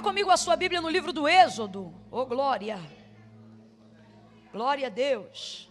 Abra 0.00 0.12
comigo 0.12 0.30
a 0.30 0.36
sua 0.38 0.56
Bíblia 0.56 0.80
no 0.80 0.88
livro 0.88 1.12
do 1.12 1.28
Êxodo. 1.28 1.94
Oh, 2.10 2.24
glória! 2.24 2.80
Glória 4.50 4.86
a 4.86 4.90
Deus. 4.90 5.68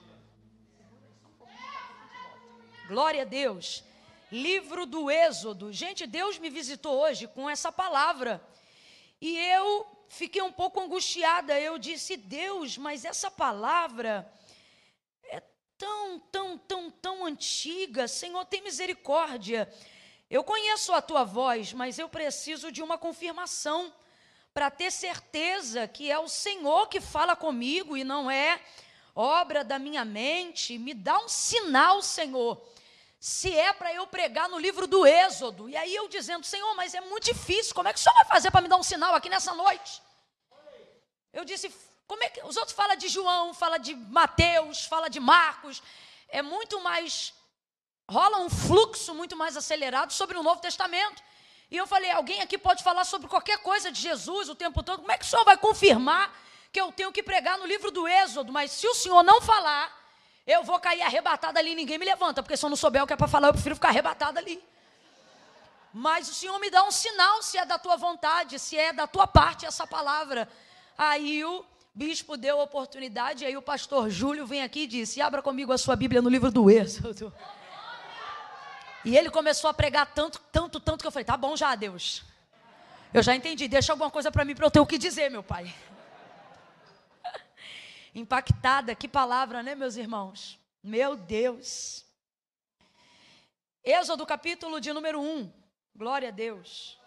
Glória 2.87 3.23
a 3.23 3.25
Deus. 3.25 3.83
Livro 4.31 4.85
do 4.85 5.09
Êxodo. 5.09 5.73
Gente, 5.73 6.05
Deus 6.05 6.37
me 6.37 6.47
visitou 6.47 7.01
hoje 7.01 7.25
com 7.25 7.49
essa 7.49 7.71
palavra. 7.71 8.39
E 9.19 9.35
eu 9.35 9.87
fiquei 10.09 10.43
um 10.43 10.51
pouco 10.51 10.79
angustiada. 10.79 11.59
Eu 11.59 11.79
disse, 11.79 12.15
Deus, 12.15 12.77
mas 12.77 13.05
essa 13.05 13.31
palavra 13.31 14.31
é 15.23 15.41
tão, 15.75 16.19
tão, 16.19 16.55
tão, 16.55 16.91
tão 16.91 17.25
antiga. 17.25 18.07
Senhor, 18.07 18.45
tem 18.45 18.61
misericórdia. 18.61 19.67
Eu 20.29 20.43
conheço 20.43 20.93
a 20.93 21.01
tua 21.01 21.23
voz, 21.23 21.73
mas 21.73 21.97
eu 21.97 22.07
preciso 22.07 22.71
de 22.71 22.83
uma 22.83 22.95
confirmação 22.95 23.91
para 24.53 24.69
ter 24.71 24.91
certeza 24.91 25.87
que 25.87 26.11
é 26.11 26.17
o 26.19 26.27
Senhor 26.27 26.87
que 26.87 26.99
fala 26.99 27.35
comigo 27.35 27.95
e 27.95 28.03
não 28.03 28.29
é 28.29 28.59
obra 29.15 29.63
da 29.63 29.77
minha 29.77 30.03
mente. 30.03 30.77
Me 30.77 30.93
dá 30.93 31.19
um 31.19 31.27
sinal, 31.27 32.01
Senhor, 32.01 32.61
se 33.19 33.53
é 33.53 33.73
para 33.73 33.93
eu 33.93 34.07
pregar 34.07 34.49
no 34.49 34.57
livro 34.57 34.87
do 34.87 35.05
Êxodo. 35.05 35.69
E 35.69 35.75
aí 35.75 35.95
eu 35.95 36.07
dizendo, 36.07 36.45
Senhor, 36.45 36.73
mas 36.75 36.93
é 36.93 37.01
muito 37.01 37.25
difícil, 37.25 37.75
como 37.75 37.87
é 37.87 37.93
que 37.93 37.99
o 37.99 38.01
Senhor 38.01 38.15
vai 38.15 38.25
fazer 38.25 38.51
para 38.51 38.61
me 38.61 38.67
dar 38.67 38.77
um 38.77 38.83
sinal 38.83 39.13
aqui 39.13 39.29
nessa 39.29 39.53
noite? 39.53 40.01
Eu 41.31 41.45
disse, 41.45 41.73
como 42.07 42.23
é 42.23 42.29
que 42.29 42.41
os 42.43 42.57
outros 42.57 42.75
falam 42.75 42.95
de 42.95 43.07
João, 43.07 43.53
fala 43.53 43.77
de 43.77 43.93
Mateus, 43.93 44.85
fala 44.85 45.09
de 45.09 45.19
Marcos, 45.19 45.81
é 46.27 46.41
muito 46.41 46.81
mais 46.81 47.33
rola 48.09 48.39
um 48.39 48.49
fluxo 48.49 49.13
muito 49.13 49.35
mais 49.37 49.55
acelerado 49.55 50.11
sobre 50.11 50.35
o 50.35 50.41
Novo 50.41 50.59
Testamento. 50.59 51.21
E 51.71 51.77
eu 51.77 51.85
falei: 51.85 52.11
alguém 52.11 52.41
aqui 52.41 52.57
pode 52.57 52.83
falar 52.83 53.05
sobre 53.05 53.27
qualquer 53.27 53.59
coisa 53.59 53.91
de 53.91 54.01
Jesus 54.01 54.49
o 54.49 54.55
tempo 54.55 54.81
todo? 54.81 54.99
Como 54.99 55.11
é 55.11 55.17
que 55.17 55.25
o 55.25 55.27
senhor 55.27 55.45
vai 55.45 55.57
confirmar 55.57 56.33
que 56.71 56.79
eu 56.79 56.91
tenho 56.91 57.11
que 57.11 57.23
pregar 57.23 57.57
no 57.57 57.65
livro 57.65 57.91
do 57.91 58.07
Êxodo? 58.07 58.51
Mas 58.51 58.71
se 58.71 58.87
o 58.87 58.93
senhor 58.93 59.23
não 59.23 59.41
falar, 59.41 59.95
eu 60.45 60.63
vou 60.63 60.79
cair 60.79 61.01
arrebatada 61.01 61.59
ali 61.59 61.71
e 61.71 61.75
ninguém 61.75 61.97
me 61.97 62.05
levanta, 62.05 62.41
porque 62.41 62.57
se 62.57 62.65
eu 62.65 62.69
não 62.69 62.77
souber 62.77 63.03
o 63.03 63.07
que 63.07 63.13
é 63.13 63.15
para 63.15 63.27
falar, 63.27 63.49
eu 63.49 63.53
prefiro 63.53 63.75
ficar 63.75 63.89
arrebatada 63.89 64.39
ali. 64.39 64.61
Mas 65.93 66.29
o 66.29 66.33
Senhor 66.33 66.59
me 66.59 66.69
dá 66.69 66.83
um 66.83 66.91
sinal 66.91 67.41
se 67.41 67.57
é 67.57 67.65
da 67.65 67.79
tua 67.79 67.97
vontade, 67.97 68.59
se 68.59 68.77
é 68.77 68.93
da 68.93 69.07
tua 69.07 69.25
parte 69.25 69.65
essa 69.65 69.87
palavra. 69.87 70.47
Aí 70.97 71.43
o 71.43 71.65
bispo 71.93 72.37
deu 72.37 72.59
a 72.59 72.63
oportunidade, 72.63 73.43
aí 73.43 73.57
o 73.57 73.61
pastor 73.61 74.09
Júlio 74.09 74.45
vem 74.45 74.61
aqui 74.61 74.81
e 74.81 74.87
disse: 74.87 75.21
Abra 75.21 75.41
comigo 75.41 75.73
a 75.73 75.77
sua 75.77 75.95
Bíblia 75.95 76.21
no 76.21 76.29
livro 76.29 76.51
do 76.51 76.69
Êxodo. 76.69 77.33
E 79.05 79.15
ele 79.15 79.29
começou 79.29 79.69
a 79.69 79.73
pregar 79.73 80.13
tanto, 80.13 80.39
tanto, 80.51 80.79
tanto 80.79 81.01
que 81.01 81.07
eu 81.07 81.11
falei: 81.11 81.25
tá 81.25 81.37
bom 81.37 81.55
já, 81.55 81.75
Deus. 81.75 82.23
Eu 83.13 83.23
já 83.23 83.35
entendi, 83.35 83.67
deixa 83.67 83.93
alguma 83.93 84.11
coisa 84.11 84.31
para 84.31 84.45
mim 84.45 84.53
para 84.53 84.65
eu 84.65 84.71
ter 84.71 84.79
o 84.79 84.85
que 84.85 84.97
dizer, 84.97 85.31
meu 85.31 85.41
pai. 85.41 85.73
Impactada, 88.13 88.93
que 88.93 89.07
palavra, 89.07 89.63
né, 89.63 89.73
meus 89.73 89.95
irmãos? 89.95 90.59
Meu 90.83 91.15
Deus. 91.15 92.05
Êxodo 93.83 94.25
capítulo 94.25 94.79
de 94.79 94.93
número 94.93 95.19
1. 95.19 95.51
Glória 95.95 96.27
a 96.27 96.31
Deus. 96.31 96.99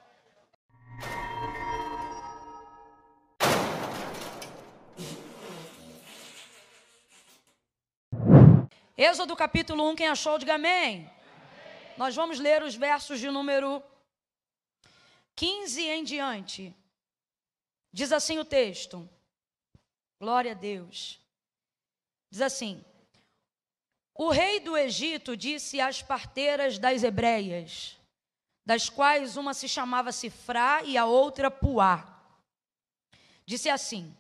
Êxodo 8.96 9.36
capítulo 9.36 9.88
1, 9.90 9.96
quem 9.96 10.08
achou, 10.08 10.38
diga 10.38 10.54
amém. 10.54 11.10
Nós 12.02 12.16
vamos 12.16 12.40
ler 12.40 12.64
os 12.64 12.74
versos 12.74 13.20
de 13.20 13.30
número 13.30 13.80
15 15.36 15.82
em 15.82 16.02
diante. 16.02 16.74
Diz 17.92 18.10
assim 18.10 18.40
o 18.40 18.44
texto. 18.44 19.08
Glória 20.18 20.50
a 20.50 20.54
Deus. 20.54 21.20
Diz 22.28 22.40
assim: 22.40 22.84
O 24.16 24.30
rei 24.30 24.58
do 24.58 24.76
Egito 24.76 25.36
disse 25.36 25.80
às 25.80 26.02
parteiras 26.02 26.76
das 26.76 27.04
hebreias, 27.04 27.96
das 28.66 28.88
quais 28.88 29.36
uma 29.36 29.54
se 29.54 29.68
chamava 29.68 30.10
Sifrá 30.10 30.82
e 30.82 30.98
a 30.98 31.06
outra 31.06 31.52
Puá. 31.52 32.20
Disse 33.46 33.68
assim: 33.68 34.12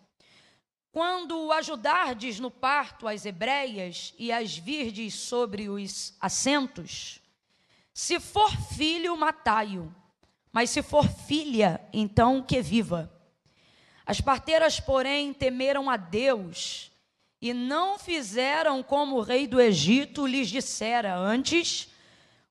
Quando 0.92 1.50
ajudardes 1.50 2.38
no 2.38 2.48
parto 2.48 3.08
as 3.08 3.26
hebreias 3.26 4.14
e 4.16 4.30
as 4.30 4.56
virdes 4.56 5.14
sobre 5.14 5.68
os 5.68 6.14
assentos, 6.20 7.20
se 7.94 8.18
for 8.18 8.50
filho, 8.74 9.16
matai-o. 9.16 9.94
Mas 10.52 10.70
se 10.70 10.82
for 10.82 11.08
filha, 11.08 11.80
então 11.92 12.42
que 12.42 12.60
viva. 12.60 13.10
As 14.04 14.20
parteiras, 14.20 14.78
porém, 14.80 15.32
temeram 15.32 15.88
a 15.88 15.96
Deus 15.96 16.90
e 17.40 17.54
não 17.54 17.98
fizeram 17.98 18.82
como 18.82 19.16
o 19.16 19.22
rei 19.22 19.46
do 19.46 19.60
Egito 19.60 20.26
lhes 20.26 20.48
dissera. 20.48 21.16
Antes, 21.16 21.88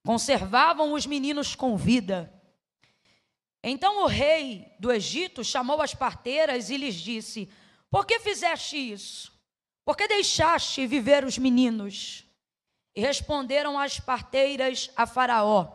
conservavam 0.04 0.94
os 0.94 1.06
meninos 1.06 1.56
com 1.56 1.78
vida. 1.78 2.34
Então 3.64 4.04
o 4.04 4.08
rei 4.08 4.68
do 4.80 4.92
Egito 4.92 5.44
chamou 5.44 5.82
as 5.82 5.94
parteiras 5.94 6.70
e 6.70 6.78
lhes 6.78 6.96
disse: 6.96 7.50
Por 7.90 8.06
que 8.06 8.20
fizeste 8.20 8.76
isso? 8.76 9.32
Por 9.86 9.96
que 9.96 10.08
deixaste 10.08 10.88
viver 10.88 11.24
os 11.24 11.38
meninos? 11.38 12.26
E 12.96 13.02
responderam 13.02 13.80
as 13.80 14.00
parteiras 14.00 14.90
a 14.96 15.06
Faraó: 15.06 15.68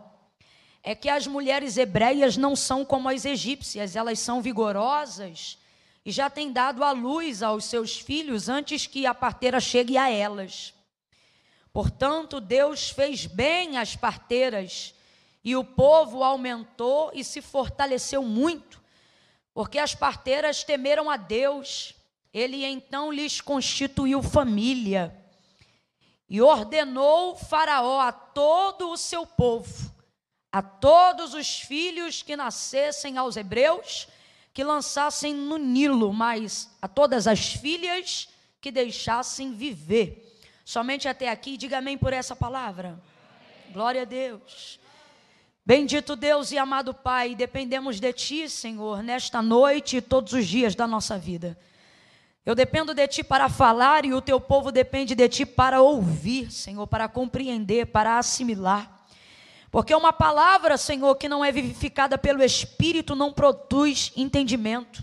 É 0.82 0.94
que 0.94 1.08
as 1.08 1.26
mulheres 1.26 1.76
hebreias 1.76 2.36
não 2.36 2.54
são 2.54 2.84
como 2.84 3.08
as 3.08 3.24
egípcias, 3.24 3.96
elas 3.96 4.18
são 4.18 4.42
vigorosas 4.42 5.58
e 6.04 6.12
já 6.12 6.30
têm 6.30 6.52
dado 6.52 6.84
a 6.84 6.92
luz 6.92 7.42
aos 7.42 7.64
seus 7.64 7.98
filhos 7.98 8.48
antes 8.48 8.86
que 8.86 9.06
a 9.06 9.12
parteira 9.12 9.58
chegue 9.58 9.98
a 9.98 10.08
elas. 10.08 10.72
Portanto, 11.72 12.40
Deus 12.40 12.90
fez 12.90 13.26
bem 13.26 13.76
às 13.76 13.96
parteiras 13.96 14.94
e 15.42 15.56
o 15.56 15.64
povo 15.64 16.22
aumentou 16.22 17.10
e 17.12 17.24
se 17.24 17.42
fortaleceu 17.42 18.22
muito, 18.22 18.80
porque 19.52 19.78
as 19.78 19.94
parteiras 19.94 20.62
temeram 20.62 21.10
a 21.10 21.16
Deus. 21.16 21.94
Ele 22.32 22.64
então 22.64 23.10
lhes 23.10 23.40
constituiu 23.40 24.22
família 24.22 25.25
e 26.28 26.40
ordenou 26.40 27.36
Faraó 27.36 28.00
a 28.00 28.12
todo 28.12 28.90
o 28.90 28.96
seu 28.96 29.26
povo, 29.26 29.92
a 30.50 30.60
todos 30.62 31.34
os 31.34 31.60
filhos 31.60 32.22
que 32.22 32.36
nascessem 32.36 33.16
aos 33.16 33.36
hebreus, 33.36 34.08
que 34.52 34.64
lançassem 34.64 35.34
no 35.34 35.58
Nilo, 35.58 36.12
mas 36.12 36.70
a 36.80 36.88
todas 36.88 37.26
as 37.26 37.52
filhas 37.54 38.28
que 38.60 38.70
deixassem 38.70 39.52
viver. 39.52 40.40
Somente 40.64 41.06
até 41.06 41.28
aqui, 41.28 41.56
diga 41.56 41.78
amém 41.78 41.96
por 41.96 42.12
essa 42.12 42.34
palavra. 42.34 43.00
Glória 43.72 44.02
a 44.02 44.04
Deus. 44.04 44.80
Bendito 45.64 46.16
Deus 46.16 46.52
e 46.52 46.58
amado 46.58 46.94
Pai, 46.94 47.34
dependemos 47.34 48.00
de 48.00 48.12
Ti, 48.12 48.48
Senhor, 48.48 49.02
nesta 49.02 49.42
noite 49.42 49.96
e 49.96 50.00
todos 50.00 50.32
os 50.32 50.46
dias 50.46 50.74
da 50.74 50.86
nossa 50.86 51.18
vida. 51.18 51.58
Eu 52.46 52.54
dependo 52.54 52.94
de 52.94 53.08
ti 53.08 53.24
para 53.24 53.48
falar 53.48 54.04
e 54.04 54.14
o 54.14 54.20
teu 54.20 54.40
povo 54.40 54.70
depende 54.70 55.16
de 55.16 55.28
ti 55.28 55.44
para 55.44 55.82
ouvir, 55.82 56.52
Senhor, 56.52 56.86
para 56.86 57.08
compreender, 57.08 57.86
para 57.86 58.18
assimilar. 58.18 59.00
Porque 59.68 59.92
uma 59.92 60.12
palavra, 60.12 60.76
Senhor, 60.76 61.12
que 61.16 61.28
não 61.28 61.44
é 61.44 61.50
vivificada 61.50 62.16
pelo 62.16 62.44
Espírito 62.44 63.16
não 63.16 63.32
produz 63.32 64.12
entendimento, 64.16 65.02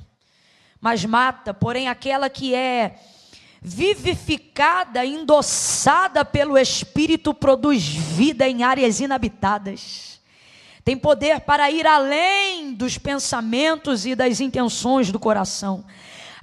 mas 0.80 1.04
mata. 1.04 1.54
Porém, 1.54 1.90
aquela 1.90 2.30
que 2.30 2.56
é 2.56 2.96
vivificada, 3.62 5.06
endossada 5.06 6.24
pelo 6.24 6.58
Espírito, 6.58 7.34
produz 7.34 7.86
vida 7.86 8.48
em 8.48 8.64
áreas 8.64 9.02
inabitadas. 9.02 10.18
Tem 10.86 10.98
poder 10.98 11.42
para 11.42 11.70
ir 11.70 11.86
além 11.86 12.74
dos 12.74 12.98
pensamentos 12.98 14.06
e 14.06 14.16
das 14.16 14.40
intenções 14.40 15.12
do 15.12 15.20
coração. 15.20 15.84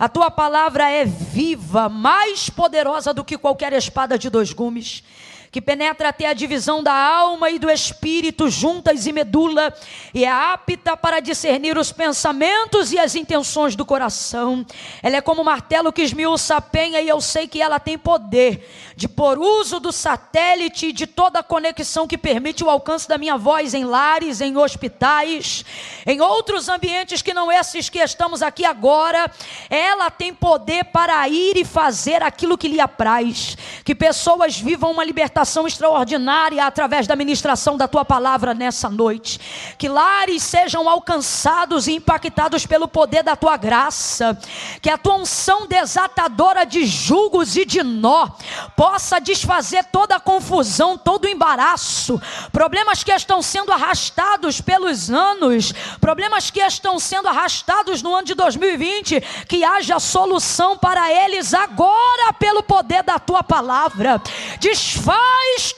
A 0.00 0.08
tua 0.08 0.30
palavra 0.30 0.88
é 0.88 1.04
viva, 1.04 1.86
mais 1.86 2.48
poderosa 2.48 3.12
do 3.12 3.22
que 3.22 3.36
qualquer 3.36 3.74
espada 3.74 4.18
de 4.18 4.30
dois 4.30 4.50
gumes 4.50 5.04
que 5.50 5.60
penetra 5.60 6.10
até 6.10 6.26
a 6.26 6.32
divisão 6.32 6.82
da 6.82 6.94
alma 6.94 7.50
e 7.50 7.58
do 7.58 7.68
espírito, 7.68 8.48
juntas 8.48 9.06
e 9.06 9.12
medula, 9.12 9.74
e 10.14 10.24
é 10.24 10.30
apta 10.30 10.96
para 10.96 11.18
discernir 11.18 11.76
os 11.76 11.90
pensamentos 11.90 12.92
e 12.92 12.98
as 12.98 13.16
intenções 13.16 13.74
do 13.74 13.84
coração. 13.84 14.64
Ela 15.02 15.16
é 15.16 15.20
como 15.20 15.40
um 15.40 15.44
martelo 15.44 15.92
que 15.92 16.02
esmiuça 16.02 16.56
a 16.56 16.60
penha, 16.60 17.00
e 17.00 17.08
eu 17.08 17.20
sei 17.20 17.48
que 17.48 17.60
ela 17.60 17.80
tem 17.80 17.98
poder 17.98 18.68
de 18.94 19.08
por 19.08 19.38
uso 19.38 19.80
do 19.80 19.90
satélite 19.90 20.86
e 20.86 20.92
de 20.92 21.06
toda 21.06 21.40
a 21.40 21.42
conexão 21.42 22.06
que 22.06 22.18
permite 22.18 22.62
o 22.62 22.70
alcance 22.70 23.08
da 23.08 23.18
minha 23.18 23.36
voz 23.36 23.74
em 23.74 23.84
lares, 23.84 24.40
em 24.40 24.56
hospitais, 24.56 25.64
em 26.06 26.20
outros 26.20 26.68
ambientes 26.68 27.22
que 27.22 27.34
não 27.34 27.50
esses 27.50 27.88
que 27.88 27.98
estamos 27.98 28.42
aqui 28.42 28.64
agora. 28.64 29.30
Ela 29.68 30.10
tem 30.10 30.34
poder 30.34 30.84
para 30.84 31.26
ir 31.28 31.56
e 31.56 31.64
fazer 31.64 32.22
aquilo 32.22 32.58
que 32.58 32.68
lhe 32.68 32.80
apraz. 32.80 33.56
Que 33.84 33.94
pessoas 33.94 34.58
vivam 34.58 34.92
uma 34.92 35.02
libertação 35.02 35.39
libertação 35.40 35.66
extraordinária 35.66 36.66
através 36.66 37.06
da 37.06 37.16
ministração 37.16 37.76
da 37.76 37.88
tua 37.88 38.04
palavra 38.04 38.52
nessa 38.52 38.90
noite. 38.90 39.40
Que 39.78 39.88
lares 39.88 40.42
sejam 40.42 40.88
alcançados 40.88 41.86
e 41.86 41.92
impactados 41.92 42.66
pelo 42.66 42.86
poder 42.86 43.22
da 43.22 43.34
tua 43.34 43.56
graça. 43.56 44.38
Que 44.82 44.90
a 44.90 44.98
tua 44.98 45.16
unção 45.16 45.66
desatadora 45.66 46.66
de 46.66 46.84
julgos 46.84 47.56
e 47.56 47.64
de 47.64 47.82
nó 47.82 48.28
possa 48.76 49.18
desfazer 49.18 49.84
toda 49.84 50.16
a 50.16 50.20
confusão, 50.20 50.98
todo 50.98 51.24
o 51.24 51.28
embaraço, 51.28 52.20
problemas 52.52 53.02
que 53.02 53.12
estão 53.12 53.40
sendo 53.40 53.72
arrastados 53.72 54.60
pelos 54.60 55.10
anos, 55.10 55.72
problemas 56.00 56.50
que 56.50 56.60
estão 56.60 56.98
sendo 56.98 57.28
arrastados 57.28 58.02
no 58.02 58.14
ano 58.14 58.26
de 58.26 58.34
2020, 58.34 59.20
que 59.48 59.64
haja 59.64 59.98
solução 59.98 60.76
para 60.76 61.10
eles 61.10 61.54
agora 61.54 62.32
pelo 62.38 62.62
poder 62.62 63.02
da 63.02 63.18
tua 63.18 63.42
palavra. 63.42 64.20
Desfaz 64.58 65.29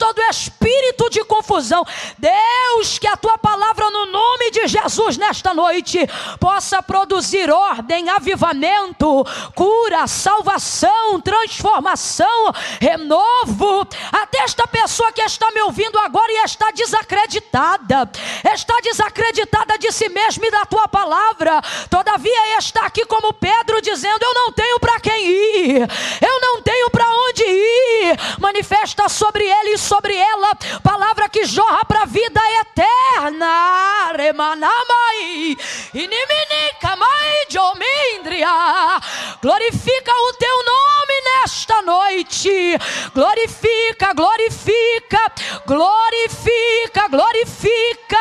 todo 0.03 0.21
espírito 0.29 1.09
de 1.09 1.23
confusão. 1.23 1.85
Deus, 2.17 2.99
que 2.99 3.07
a 3.07 3.17
tua 3.17 3.37
palavra 3.37 3.89
no 3.89 4.05
nome 4.07 4.51
de 4.51 4.67
Jesus 4.67 5.17
nesta 5.17 5.53
noite 5.53 5.99
possa 6.39 6.83
produzir 6.83 7.49
ordem, 7.49 8.09
avivamento, 8.09 9.25
cura, 9.55 10.05
salvação, 10.07 11.19
transformação, 11.21 12.51
renovo. 12.79 13.87
Até 14.11 14.39
esta 14.39 14.67
pessoa 14.67 15.11
que 15.11 15.21
está 15.21 15.51
me 15.51 15.61
ouvindo 15.61 15.97
agora 15.99 16.31
e 16.31 16.43
está 16.43 16.71
desacreditada, 16.71 18.09
está 18.53 18.79
desacreditada 18.81 19.77
de 19.77 19.91
si 19.91 20.09
mesma 20.09 20.47
e 20.47 20.51
da 20.51 20.65
tua 20.65 20.87
palavra, 20.87 21.61
todavia 21.89 22.57
está 22.57 22.85
aqui 22.85 23.05
como 23.05 23.33
Pedro 23.33 23.81
dizendo: 23.81 24.21
Eu 24.21 24.33
não 24.33 24.51
tenho 24.51 24.79
para 24.79 24.99
quem 24.99 25.27
ir, 25.27 25.87
eu 26.21 26.41
não 26.41 26.61
tenho 26.61 26.89
para 26.89 27.05
onde 27.05 27.43
ir. 27.43 28.19
Manifesta 28.39 29.07
sobre 29.09 29.42
ele 29.43 29.75
e 29.75 29.77
sobre 29.77 30.15
ela 30.15 30.55
palavra 30.83 31.29
que 31.29 31.45
jorra 31.45 31.85
para 31.85 32.03
a 32.03 32.05
vida 32.05 32.41
eterna. 32.61 33.73
Glorifica 39.43 40.11
o 40.11 40.33
teu 40.33 40.63
nome 40.63 41.12
nesta 41.43 41.81
noite. 41.81 42.49
Glorifica, 43.13 44.13
glorifica, 44.13 45.31
glorifica, 45.65 47.07
glorifica, 47.09 48.17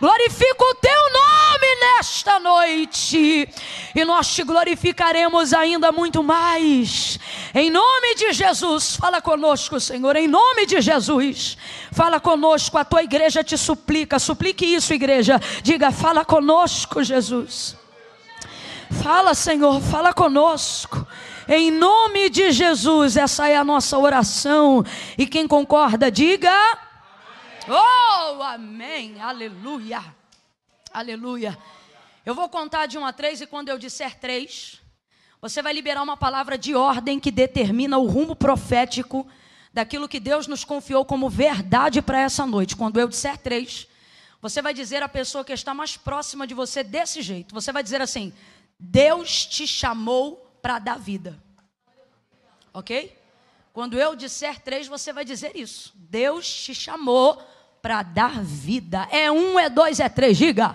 glorifica 0.00 0.64
o 0.64 0.74
teu 0.74 1.00
nome 1.12 1.80
nesta 1.80 2.40
noite. 2.40 3.48
E 3.94 4.04
nós 4.04 4.34
te 4.34 4.42
glorificaremos 4.42 5.52
ainda 5.52 5.92
muito 5.92 6.22
mais. 6.22 7.18
Em 7.54 7.70
nome 7.70 8.14
de 8.16 8.32
Jesus, 8.32 8.96
fala 8.96 9.22
conosco, 9.22 9.78
Senhor, 9.78 10.16
em 10.16 10.26
nome 10.26 10.66
de 10.66 10.80
Jesus. 10.80 11.56
Fala 11.92 12.18
conosco, 12.18 12.76
a 12.76 12.84
tua 12.84 13.04
igreja 13.04 13.44
te 13.44 13.56
suplica. 13.56 14.18
Suplique 14.18 14.66
isso, 14.66 14.92
igreja. 14.92 15.40
Diga, 15.62 15.92
fala 15.92 16.24
conosco, 16.24 17.02
Jesus. 17.02 17.76
Fala, 19.02 19.34
Senhor, 19.34 19.80
fala 19.80 20.12
conosco. 20.12 21.06
Em 21.48 21.70
nome 21.70 22.28
de 22.28 22.50
Jesus, 22.50 23.16
essa 23.16 23.48
é 23.48 23.56
a 23.56 23.62
nossa 23.62 23.96
oração. 23.96 24.84
E 25.16 25.26
quem 25.26 25.46
concorda, 25.46 26.10
diga. 26.10 26.52
Oh, 27.68 28.42
amém. 28.42 29.20
Aleluia. 29.20 30.02
Aleluia. 30.92 31.56
Eu 32.24 32.34
vou 32.34 32.48
contar 32.48 32.86
de 32.86 32.98
um 32.98 33.06
a 33.06 33.12
três 33.12 33.40
e 33.40 33.46
quando 33.46 33.68
eu 33.68 33.78
disser 33.78 34.18
três, 34.18 34.80
você 35.40 35.62
vai 35.62 35.72
liberar 35.72 36.02
uma 36.02 36.16
palavra 36.16 36.58
de 36.58 36.74
ordem 36.74 37.20
que 37.20 37.30
determina 37.30 37.96
o 37.98 38.06
rumo 38.06 38.34
profético 38.34 39.24
daquilo 39.72 40.08
que 40.08 40.18
Deus 40.18 40.48
nos 40.48 40.64
confiou 40.64 41.04
como 41.04 41.30
verdade 41.30 42.02
para 42.02 42.20
essa 42.20 42.44
noite. 42.44 42.74
Quando 42.74 42.98
eu 42.98 43.06
disser 43.06 43.38
três, 43.38 43.86
você 44.42 44.60
vai 44.60 44.74
dizer 44.74 45.02
à 45.02 45.08
pessoa 45.08 45.44
que 45.44 45.52
está 45.52 45.72
mais 45.72 45.96
próxima 45.96 46.46
de 46.46 46.54
você 46.54 46.82
desse 46.82 47.22
jeito. 47.22 47.54
Você 47.54 47.70
vai 47.70 47.84
dizer 47.84 48.00
assim: 48.00 48.32
Deus 48.80 49.46
te 49.46 49.66
chamou 49.66 50.45
para 50.66 50.80
dar 50.80 50.98
vida. 50.98 51.38
Ok? 52.74 53.16
Quando 53.72 53.96
eu 53.96 54.16
disser 54.16 54.60
três, 54.60 54.88
você 54.88 55.12
vai 55.12 55.24
dizer 55.24 55.52
isso. 55.54 55.92
Deus 55.94 56.52
te 56.52 56.74
chamou 56.74 57.40
para 57.80 58.02
dar 58.02 58.42
vida. 58.42 59.06
É 59.12 59.30
um, 59.30 59.60
é 59.60 59.70
dois, 59.70 60.00
é 60.00 60.08
três. 60.08 60.36
Diga. 60.36 60.74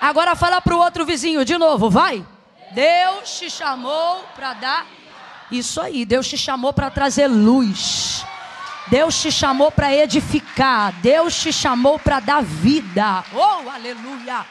Agora 0.00 0.36
fala 0.36 0.60
para 0.60 0.76
o 0.76 0.78
outro 0.78 1.04
vizinho 1.04 1.44
de 1.44 1.58
novo, 1.58 1.90
vai. 1.90 2.24
Deus 2.70 3.36
te 3.36 3.50
chamou 3.50 4.22
para 4.36 4.52
dar 4.52 4.86
isso 5.50 5.80
aí. 5.80 6.04
Deus 6.04 6.28
te 6.28 6.38
chamou 6.38 6.72
para 6.72 6.88
trazer 6.88 7.26
luz. 7.26 8.24
Deus 8.86 9.20
te 9.20 9.32
chamou 9.32 9.72
para 9.72 9.92
edificar. 9.92 10.92
Deus 11.00 11.34
te 11.34 11.52
chamou 11.52 11.98
para 11.98 12.20
dar 12.20 12.44
vida. 12.44 13.24
Oh, 13.32 13.68
aleluia. 13.68 14.46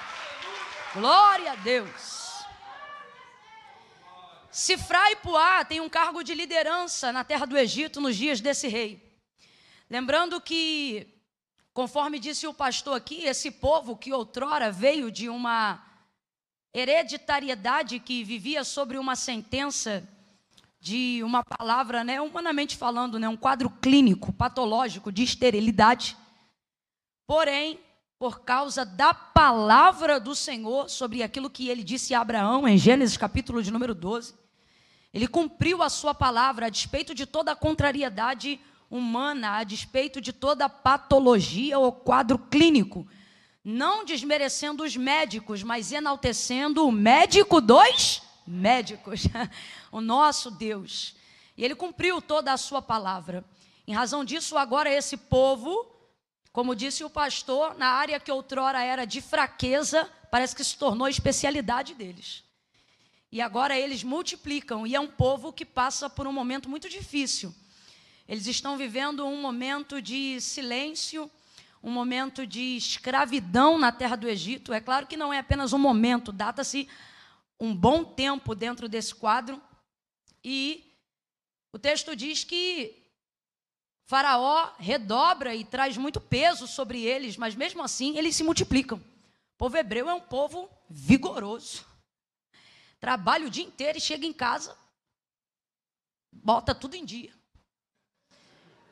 Glória 0.93 1.53
a 1.53 1.55
Deus. 1.55 2.22
Sifra 4.53 5.11
e 5.11 5.17
Puá 5.17 5.65
tem 5.65 5.81
um 5.81 5.89
cargo 5.89 6.23
de 6.23 6.33
liderança 6.33 7.11
na 7.11 7.23
terra 7.23 7.45
do 7.45 7.57
Egito 7.57 7.99
nos 7.99 8.15
dias 8.15 8.39
desse 8.39 8.67
rei. 8.67 9.01
Lembrando 9.89 10.39
que 10.39 11.13
Conforme 11.73 12.19
disse 12.19 12.45
o 12.45 12.53
pastor 12.53 12.95
aqui, 12.95 13.23
esse 13.23 13.49
povo 13.49 13.97
que 13.97 14.13
outrora 14.13 14.71
veio 14.71 15.09
de 15.09 15.27
uma 15.27 15.83
hereditariedade 16.71 17.99
que 17.99 18.23
vivia 18.23 18.63
sobre 18.63 18.99
uma 18.99 19.15
sentença 19.15 20.07
de 20.79 21.21
uma 21.23 21.43
palavra, 21.43 22.03
né, 22.03 22.21
humanamente 22.21 22.77
falando, 22.77 23.17
né, 23.17 23.27
um 23.27 23.37
quadro 23.37 23.71
clínico, 23.71 24.31
patológico 24.31 25.11
de 25.11 25.23
esterilidade. 25.23 26.15
Porém, 27.25 27.79
por 28.19 28.41
causa 28.41 28.85
da 28.85 29.11
palavra 29.11 30.19
do 30.19 30.35
Senhor 30.35 30.89
sobre 30.89 31.23
aquilo 31.23 31.49
que 31.49 31.69
ele 31.69 31.83
disse 31.83 32.13
a 32.13 32.21
Abraão 32.21 32.67
em 32.67 32.77
Gênesis 32.77 33.17
capítulo 33.17 33.63
de 33.63 33.71
número 33.71 33.95
12, 33.95 34.35
ele 35.13 35.27
cumpriu 35.27 35.83
a 35.83 35.89
sua 35.89 36.13
palavra 36.13 36.65
a 36.65 36.69
despeito 36.69 37.13
de 37.13 37.25
toda 37.25 37.51
a 37.51 37.55
contrariedade 37.55 38.59
humana 38.93 39.57
a 39.57 39.63
despeito 39.63 40.21
de 40.21 40.31
toda 40.31 40.69
patologia 40.69 41.79
ou 41.79 41.91
quadro 41.91 42.37
clínico, 42.37 43.07
não 43.63 44.05
desmerecendo 44.05 44.83
os 44.83 44.95
médicos, 44.95 45.63
mas 45.63 45.91
enaltecendo 45.91 46.85
o 46.87 46.91
médico 46.91 47.59
dos 47.59 48.21
médicos, 48.45 49.23
o 49.91 49.99
nosso 49.99 50.51
Deus. 50.51 51.15
E 51.57 51.65
ele 51.65 51.73
cumpriu 51.73 52.21
toda 52.21 52.53
a 52.53 52.57
sua 52.57 52.83
palavra. 52.83 53.43
Em 53.87 53.93
razão 53.93 54.23
disso, 54.23 54.57
agora 54.57 54.91
esse 54.91 55.17
povo, 55.17 55.87
como 56.51 56.75
disse 56.75 57.03
o 57.03 57.09
pastor, 57.09 57.75
na 57.75 57.87
área 57.87 58.19
que 58.19 58.31
outrora 58.31 58.83
era 58.83 59.05
de 59.05 59.21
fraqueza, 59.21 60.07
parece 60.29 60.55
que 60.55 60.63
se 60.63 60.77
tornou 60.77 61.07
especialidade 61.07 61.95
deles. 61.95 62.42
E 63.33 63.41
agora 63.41 63.77
eles 63.77 64.03
multiplicam, 64.03 64.87
e 64.87 64.95
é 64.95 64.99
um 64.99 65.07
povo 65.07 65.51
que 65.51 65.65
passa 65.65 66.09
por 66.09 66.25
um 66.25 66.31
momento 66.31 66.69
muito 66.69 66.87
difícil 66.87 67.53
eles 68.27 68.47
estão 68.47 68.77
vivendo 68.77 69.25
um 69.25 69.41
momento 69.41 70.01
de 70.01 70.39
silêncio, 70.39 71.29
um 71.81 71.91
momento 71.91 72.47
de 72.47 72.77
escravidão 72.77 73.77
na 73.77 73.91
terra 73.91 74.15
do 74.15 74.27
Egito. 74.27 74.73
É 74.73 74.79
claro 74.79 75.07
que 75.07 75.17
não 75.17 75.33
é 75.33 75.39
apenas 75.39 75.73
um 75.73 75.77
momento, 75.77 76.31
data-se 76.31 76.87
um 77.59 77.75
bom 77.75 78.03
tempo 78.03 78.55
dentro 78.55 78.87
desse 78.87 79.13
quadro. 79.13 79.61
E 80.43 80.83
o 81.71 81.77
texto 81.77 82.15
diz 82.15 82.43
que 82.43 82.95
Faraó 84.05 84.71
redobra 84.77 85.53
e 85.53 85.65
traz 85.65 85.97
muito 85.97 86.21
peso 86.21 86.65
sobre 86.65 87.03
eles, 87.03 87.35
mas 87.35 87.55
mesmo 87.55 87.83
assim 87.83 88.17
eles 88.17 88.35
se 88.35 88.43
multiplicam. 88.43 88.97
O 88.97 89.57
povo 89.57 89.77
hebreu 89.77 90.09
é 90.09 90.13
um 90.13 90.21
povo 90.21 90.69
vigoroso. 90.89 91.92
Trabalha 93.03 93.47
o 93.47 93.49
dia 93.49 93.65
inteiro 93.65 93.97
e 93.97 94.01
chega 94.01 94.25
em 94.25 94.31
casa, 94.31 94.77
bota 96.31 96.73
tudo 96.73 96.95
em 96.95 97.03
dia. 97.03 97.33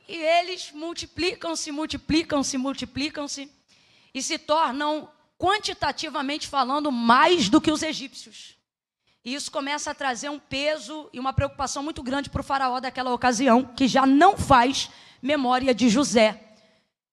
E 0.06 0.18
eles 0.18 0.70
multiplicam-se, 0.74 1.72
multiplicam-se, 1.72 2.58
multiplicam-se 2.58 3.50
e 4.14 4.22
se 4.22 4.38
tornam, 4.38 5.10
quantitativamente 5.40 6.46
falando, 6.50 6.92
mais 6.92 7.48
do 7.48 7.62
que 7.62 7.72
os 7.72 7.82
egípcios. 7.82 8.58
E 9.24 9.34
isso 9.34 9.50
começa 9.50 9.92
a 9.92 9.96
trazer 9.96 10.28
um 10.28 10.40
peso 10.40 11.10
e 11.14 11.18
uma 11.18 11.32
preocupação 11.32 11.82
muito 11.82 12.04
grande 12.04 12.30
para 12.30 12.42
o 12.42 12.44
faraó 12.44 12.82
daquela 12.82 13.14
ocasião, 13.14 13.64
que 13.64 13.88
já 13.88 14.06
não 14.06 14.38
faz 14.38 14.90
memória 15.22 15.74
de 15.74 15.88
José, 15.88 16.54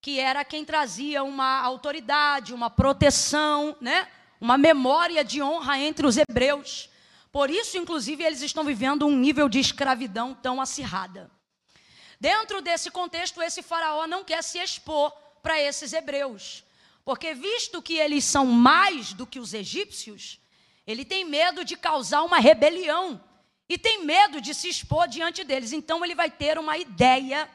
que 0.01 0.19
era 0.19 0.45
quem 0.45 0.65
trazia 0.65 1.23
uma 1.23 1.61
autoridade, 1.61 2.53
uma 2.53 2.69
proteção, 2.69 3.77
né? 3.81 4.09
Uma 4.41 4.57
memória 4.57 5.25
de 5.25 5.43
honra 5.43 5.79
entre 5.79 6.07
os 6.07 6.17
hebreus. 6.17 6.89
Por 7.31 7.51
isso, 7.51 7.77
inclusive, 7.77 8.25
eles 8.25 8.43
estão 8.43 8.65
vivendo 8.65 9.07
um 9.07 9.17
nível 9.17 9.49
de 9.49 9.59
escravidão 9.59 10.35
tão 10.35 10.61
acirrada. 10.61 11.31
Dentro 12.21 12.61
desse 12.61 12.91
contexto, 12.91 13.41
esse 13.43 13.63
faraó 13.63 14.07
não 14.07 14.25
quer 14.25 14.43
se 14.43 14.59
expor 14.59 15.11
para 15.43 15.61
esses 15.61 15.93
hebreus, 15.93 16.65
porque 17.05 17.33
visto 17.35 17.81
que 17.81 17.95
eles 17.95 18.25
são 18.25 18.45
mais 18.47 19.13
do 19.13 19.27
que 19.27 19.39
os 19.39 19.55
egípcios, 19.55 20.41
ele 20.87 21.05
tem 21.05 21.25
medo 21.25 21.65
de 21.65 21.77
causar 21.77 22.23
uma 22.23 22.39
rebelião 22.39 23.23
e 23.69 23.77
tem 23.77 24.05
medo 24.05 24.41
de 24.41 24.55
se 24.55 24.69
expor 24.69 25.07
diante 25.07 25.45
deles. 25.45 25.73
Então 25.73 26.05
ele 26.05 26.15
vai 26.15 26.31
ter 26.31 26.59
uma 26.59 26.77
ideia 26.79 27.49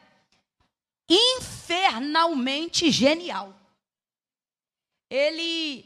infernalmente 1.08 2.90
genial. 2.90 3.54
Ele 5.10 5.84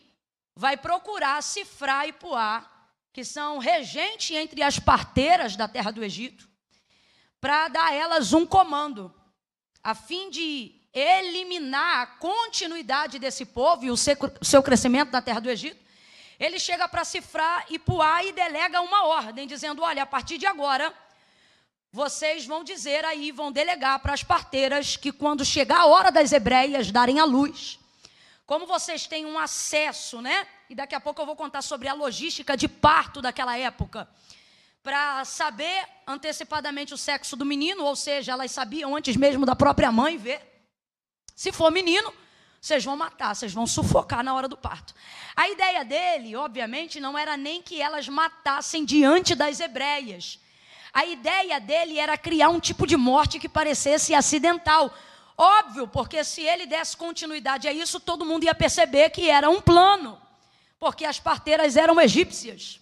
vai 0.59 0.77
procurar 0.77 1.41
Cifrar 1.41 2.09
e 2.09 2.12
Puá, 2.12 2.69
que 3.12 3.25
são 3.25 3.59
regentes 3.59 4.37
entre 4.37 4.61
as 4.61 4.77
parteiras 4.77 5.55
da 5.55 5.69
terra 5.69 5.93
do 5.93 6.03
Egito, 6.03 6.49
para 7.41 7.69
dar 7.69 7.85
a 7.85 7.95
elas 7.95 8.33
um 8.33 8.45
comando, 8.45 9.15
a 9.85 9.95
fim 9.95 10.29
de 10.29 10.75
eliminar 10.93 12.00
a 12.00 12.07
continuidade 12.07 13.21
desse 13.21 13.47
povo 13.47 13.85
e 13.85 13.91
o 13.93 13.97
seu 13.97 14.61
crescimento 14.61 15.12
na 15.12 15.23
terra 15.23 15.38
do 15.38 15.49
Egito. 15.49 15.81
Ele 16.41 16.59
chega 16.59 16.88
para 16.88 17.05
Cifrar 17.05 17.65
e 17.71 17.79
Puá 17.79 18.25
e 18.25 18.33
delega 18.33 18.81
uma 18.81 19.07
ordem, 19.07 19.47
dizendo: 19.47 19.83
Olha, 19.83 20.03
a 20.03 20.07
partir 20.07 20.38
de 20.38 20.47
agora 20.47 20.93
vocês 21.93 22.45
vão 22.45 22.65
dizer 22.65 23.05
aí, 23.05 23.31
vão 23.31 23.53
delegar 23.53 24.00
para 24.00 24.12
as 24.12 24.25
parteiras 24.25 24.97
que 24.97 25.12
quando 25.12 25.45
chegar 25.45 25.83
a 25.83 25.87
hora 25.87 26.11
das 26.11 26.33
hebreias 26.33 26.91
darem 26.91 27.21
a 27.21 27.25
luz, 27.25 27.79
como 28.49 28.67
vocês 28.67 29.07
têm 29.07 29.26
um 29.26 29.38
acesso, 29.38 30.23
né? 30.23 30.47
E 30.71 30.75
daqui 30.75 30.95
a 30.95 31.00
pouco 31.00 31.21
eu 31.21 31.26
vou 31.26 31.37
contar 31.37 31.61
sobre 31.61 31.87
a 31.87 31.93
logística 31.93 32.57
de 32.57 32.67
parto 32.67 33.21
daquela 33.21 33.59
época, 33.59 34.09
para 34.83 35.23
saber 35.26 35.87
antecipadamente 36.07 36.95
o 36.95 36.97
sexo 36.97 37.37
do 37.37 37.45
menino, 37.45 37.85
ou 37.85 37.95
seja, 37.95 38.33
elas 38.33 38.50
sabiam 38.50 38.97
antes 38.97 39.14
mesmo 39.17 39.45
da 39.45 39.55
própria 39.55 39.93
mãe 39.93 40.17
ver. 40.17 40.40
Se 41.37 41.52
for 41.52 41.71
menino, 41.71 42.11
vocês 42.59 42.83
vão 42.83 42.97
matar, 42.97 43.37
vocês 43.37 43.52
vão 43.52 43.67
sufocar 43.67 44.25
na 44.25 44.35
hora 44.35 44.49
do 44.49 44.57
parto. 44.57 44.95
A 45.37 45.47
ideia 45.50 45.85
dele, 45.85 46.35
obviamente, 46.35 46.99
não 46.99 47.19
era 47.19 47.37
nem 47.37 47.61
que 47.61 47.83
elas 47.83 48.09
matassem 48.09 48.83
diante 48.83 49.35
das 49.35 49.61
hebreias 49.61 50.40
a 50.93 51.05
ideia 51.05 51.61
dele 51.61 51.99
era 51.99 52.17
criar 52.17 52.49
um 52.49 52.59
tipo 52.59 52.87
de 52.87 52.97
morte 52.97 53.38
que 53.38 53.49
parecesse 53.49 54.14
acidental. 54.14 54.93
Óbvio, 55.40 55.87
porque 55.87 56.25
se 56.25 56.42
ele 56.42 56.66
desse 56.66 56.97
continuidade 56.97 57.68
a 57.68 57.73
isso, 57.73 58.00
todo 58.00 58.26
mundo 58.26 58.42
ia 58.42 58.54
perceber 58.54 59.11
que 59.11 59.30
era 59.30 59.49
um 59.49 59.61
plano, 59.61 60.21
porque 60.80 61.04
as 61.04 61.21
parteiras 61.21 61.76
eram 61.76 62.00
egípcias. 62.00 62.80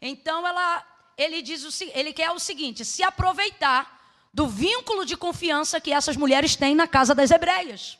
Então 0.00 0.46
ela, 0.48 0.82
ele 1.18 1.42
diz 1.42 1.62
o, 1.62 1.84
ele 1.94 2.14
quer 2.14 2.30
o 2.30 2.38
seguinte: 2.38 2.86
se 2.86 3.02
aproveitar 3.02 4.02
do 4.32 4.48
vínculo 4.48 5.04
de 5.04 5.14
confiança 5.14 5.78
que 5.78 5.92
essas 5.92 6.16
mulheres 6.16 6.56
têm 6.56 6.74
na 6.74 6.88
casa 6.88 7.14
das 7.14 7.30
hebreias. 7.30 7.98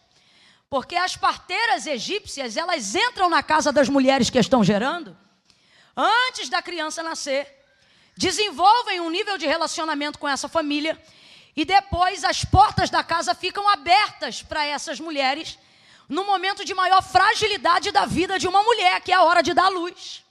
Porque 0.71 0.97
as 0.97 1.15
parteiras 1.15 1.87
egípcias, 1.87 2.57
elas 2.57 2.95
entram 2.95 3.29
na 3.29 3.43
casa 3.43 3.71
das 3.71 3.89
mulheres 3.89 4.31
que 4.31 4.39
estão 4.39 4.65
gerando 4.65 5.17
antes 5.97 6.49
da 6.49 6.61
criança 6.61 7.03
nascer 7.03 7.47
desenvolvem 8.17 9.01
um 9.01 9.11
nível 9.11 9.37
de 9.37 9.47
relacionamento 9.47 10.19
com 10.19 10.29
essa 10.29 10.49
família 10.49 11.01
e 11.57 11.65
depois 11.65 12.25
as 12.25 12.45
portas 12.45 12.91
da 12.91 13.05
casa 13.05 13.35
ficam 13.35 13.69
abertas 13.69 14.43
para 14.43 14.65
essas 14.67 14.99
mulheres 14.99 15.59
no 16.09 16.25
momento 16.25 16.65
de 16.65 16.75
maior 16.75 17.03
fragilidade 17.03 17.91
da 17.91 18.05
vida 18.05 18.39
de 18.39 18.49
uma 18.49 18.63
mulher, 18.63 19.01
que 19.01 19.13
é 19.13 19.15
a 19.15 19.23
hora 19.23 19.43
de 19.43 19.55
dar 19.55 19.69
luz. 19.69 20.23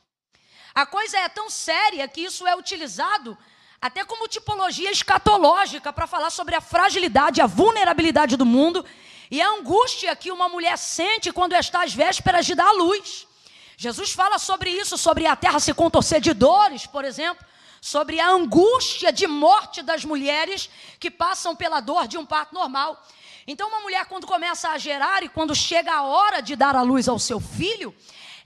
A 0.75 0.85
coisa 0.85 1.17
é 1.19 1.29
tão 1.29 1.49
séria 1.49 2.07
que 2.07 2.21
isso 2.21 2.45
é 2.47 2.55
utilizado 2.55 3.37
até 3.81 4.03
como 4.05 4.27
tipologia 4.27 4.91
escatológica 4.91 5.91
para 5.91 6.07
falar 6.07 6.29
sobre 6.29 6.55
a 6.55 6.61
fragilidade, 6.61 7.41
a 7.41 7.45
vulnerabilidade 7.45 8.37
do 8.37 8.45
mundo 8.45 8.85
e 9.29 9.41
a 9.41 9.49
angústia 9.49 10.15
que 10.15 10.31
uma 10.31 10.47
mulher 10.47 10.77
sente 10.77 11.31
quando 11.31 11.53
está 11.53 11.83
às 11.83 11.93
vésperas 11.93 12.45
de 12.45 12.55
dar 12.55 12.71
luz. 12.71 13.27
Jesus 13.75 14.11
fala 14.11 14.39
sobre 14.39 14.69
isso, 14.69 14.97
sobre 14.97 15.25
a 15.25 15.35
terra 15.35 15.59
se 15.59 15.73
contorcer 15.73 16.21
de 16.21 16.33
dores, 16.33 16.85
por 16.85 17.03
exemplo, 17.03 17.45
sobre 17.83 18.17
a 18.17 18.29
angústia 18.29 19.11
de 19.11 19.27
morte 19.27 19.81
das 19.81 20.05
mulheres 20.05 20.69
que 21.01 21.11
passam 21.11 21.53
pela 21.53 21.81
dor 21.81 22.07
de 22.07 22.17
um 22.17 22.25
parto 22.25 22.55
normal. 22.55 23.05
Então, 23.45 23.67
uma 23.67 23.81
mulher, 23.81 24.05
quando 24.05 24.25
começa 24.25 24.69
a 24.69 24.77
gerar 24.77 25.21
e 25.21 25.27
quando 25.27 25.53
chega 25.53 25.91
a 25.91 26.03
hora 26.03 26.41
de 26.41 26.55
dar 26.55 26.77
a 26.77 26.81
luz 26.81 27.09
ao 27.09 27.19
seu 27.19 27.41
filho, 27.41 27.93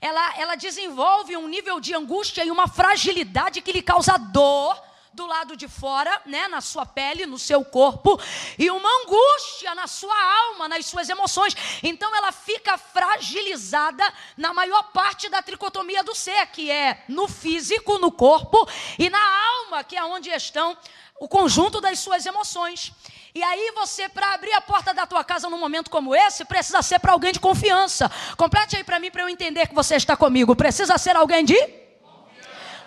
ela, 0.00 0.36
ela 0.36 0.56
desenvolve 0.56 1.36
um 1.36 1.46
nível 1.46 1.78
de 1.78 1.94
angústia 1.94 2.44
e 2.44 2.50
uma 2.50 2.66
fragilidade 2.66 3.60
que 3.60 3.70
lhe 3.70 3.80
causa 3.80 4.18
dor 4.18 4.76
do 5.12 5.26
lado 5.26 5.56
de 5.56 5.66
fora, 5.68 6.22
né, 6.26 6.48
na 6.48 6.60
sua 6.60 6.86
pele, 6.86 7.26
no 7.26 7.38
seu 7.38 7.64
corpo, 7.64 8.20
e 8.58 8.70
uma 8.70 8.88
angústia 9.02 9.74
na 9.74 9.86
sua 9.86 10.14
alma, 10.14 10.68
nas 10.68 10.86
suas 10.86 11.08
emoções. 11.08 11.56
Então 11.82 12.14
ela 12.14 12.32
fica 12.32 12.76
fragilizada 12.78 14.04
na 14.36 14.52
maior 14.52 14.82
parte 14.92 15.28
da 15.28 15.42
tricotomia 15.42 16.04
do 16.04 16.14
ser, 16.14 16.46
que 16.48 16.70
é 16.70 17.04
no 17.08 17.26
físico, 17.26 17.98
no 17.98 18.12
corpo, 18.12 18.68
e 18.98 19.10
na 19.10 19.46
alma, 19.46 19.82
que 19.82 19.96
é 19.96 20.04
onde 20.04 20.30
estão 20.30 20.76
o 21.18 21.28
conjunto 21.28 21.80
das 21.80 21.98
suas 21.98 22.24
emoções. 22.24 22.92
E 23.34 23.42
aí 23.42 23.72
você, 23.72 24.08
para 24.08 24.34
abrir 24.34 24.52
a 24.52 24.60
porta 24.60 24.94
da 24.94 25.06
tua 25.06 25.22
casa 25.22 25.48
num 25.48 25.58
momento 25.58 25.90
como 25.90 26.14
esse, 26.14 26.44
precisa 26.44 26.80
ser 26.82 26.98
para 26.98 27.12
alguém 27.12 27.32
de 27.32 27.40
confiança. 27.40 28.10
Complete 28.36 28.76
aí 28.76 28.84
para 28.84 28.98
mim 28.98 29.10
para 29.10 29.22
eu 29.22 29.28
entender 29.28 29.68
que 29.68 29.74
você 29.74 29.96
está 29.96 30.16
comigo. 30.16 30.56
Precisa 30.56 30.96
ser 30.96 31.16
alguém 31.16 31.44
de 31.44 31.87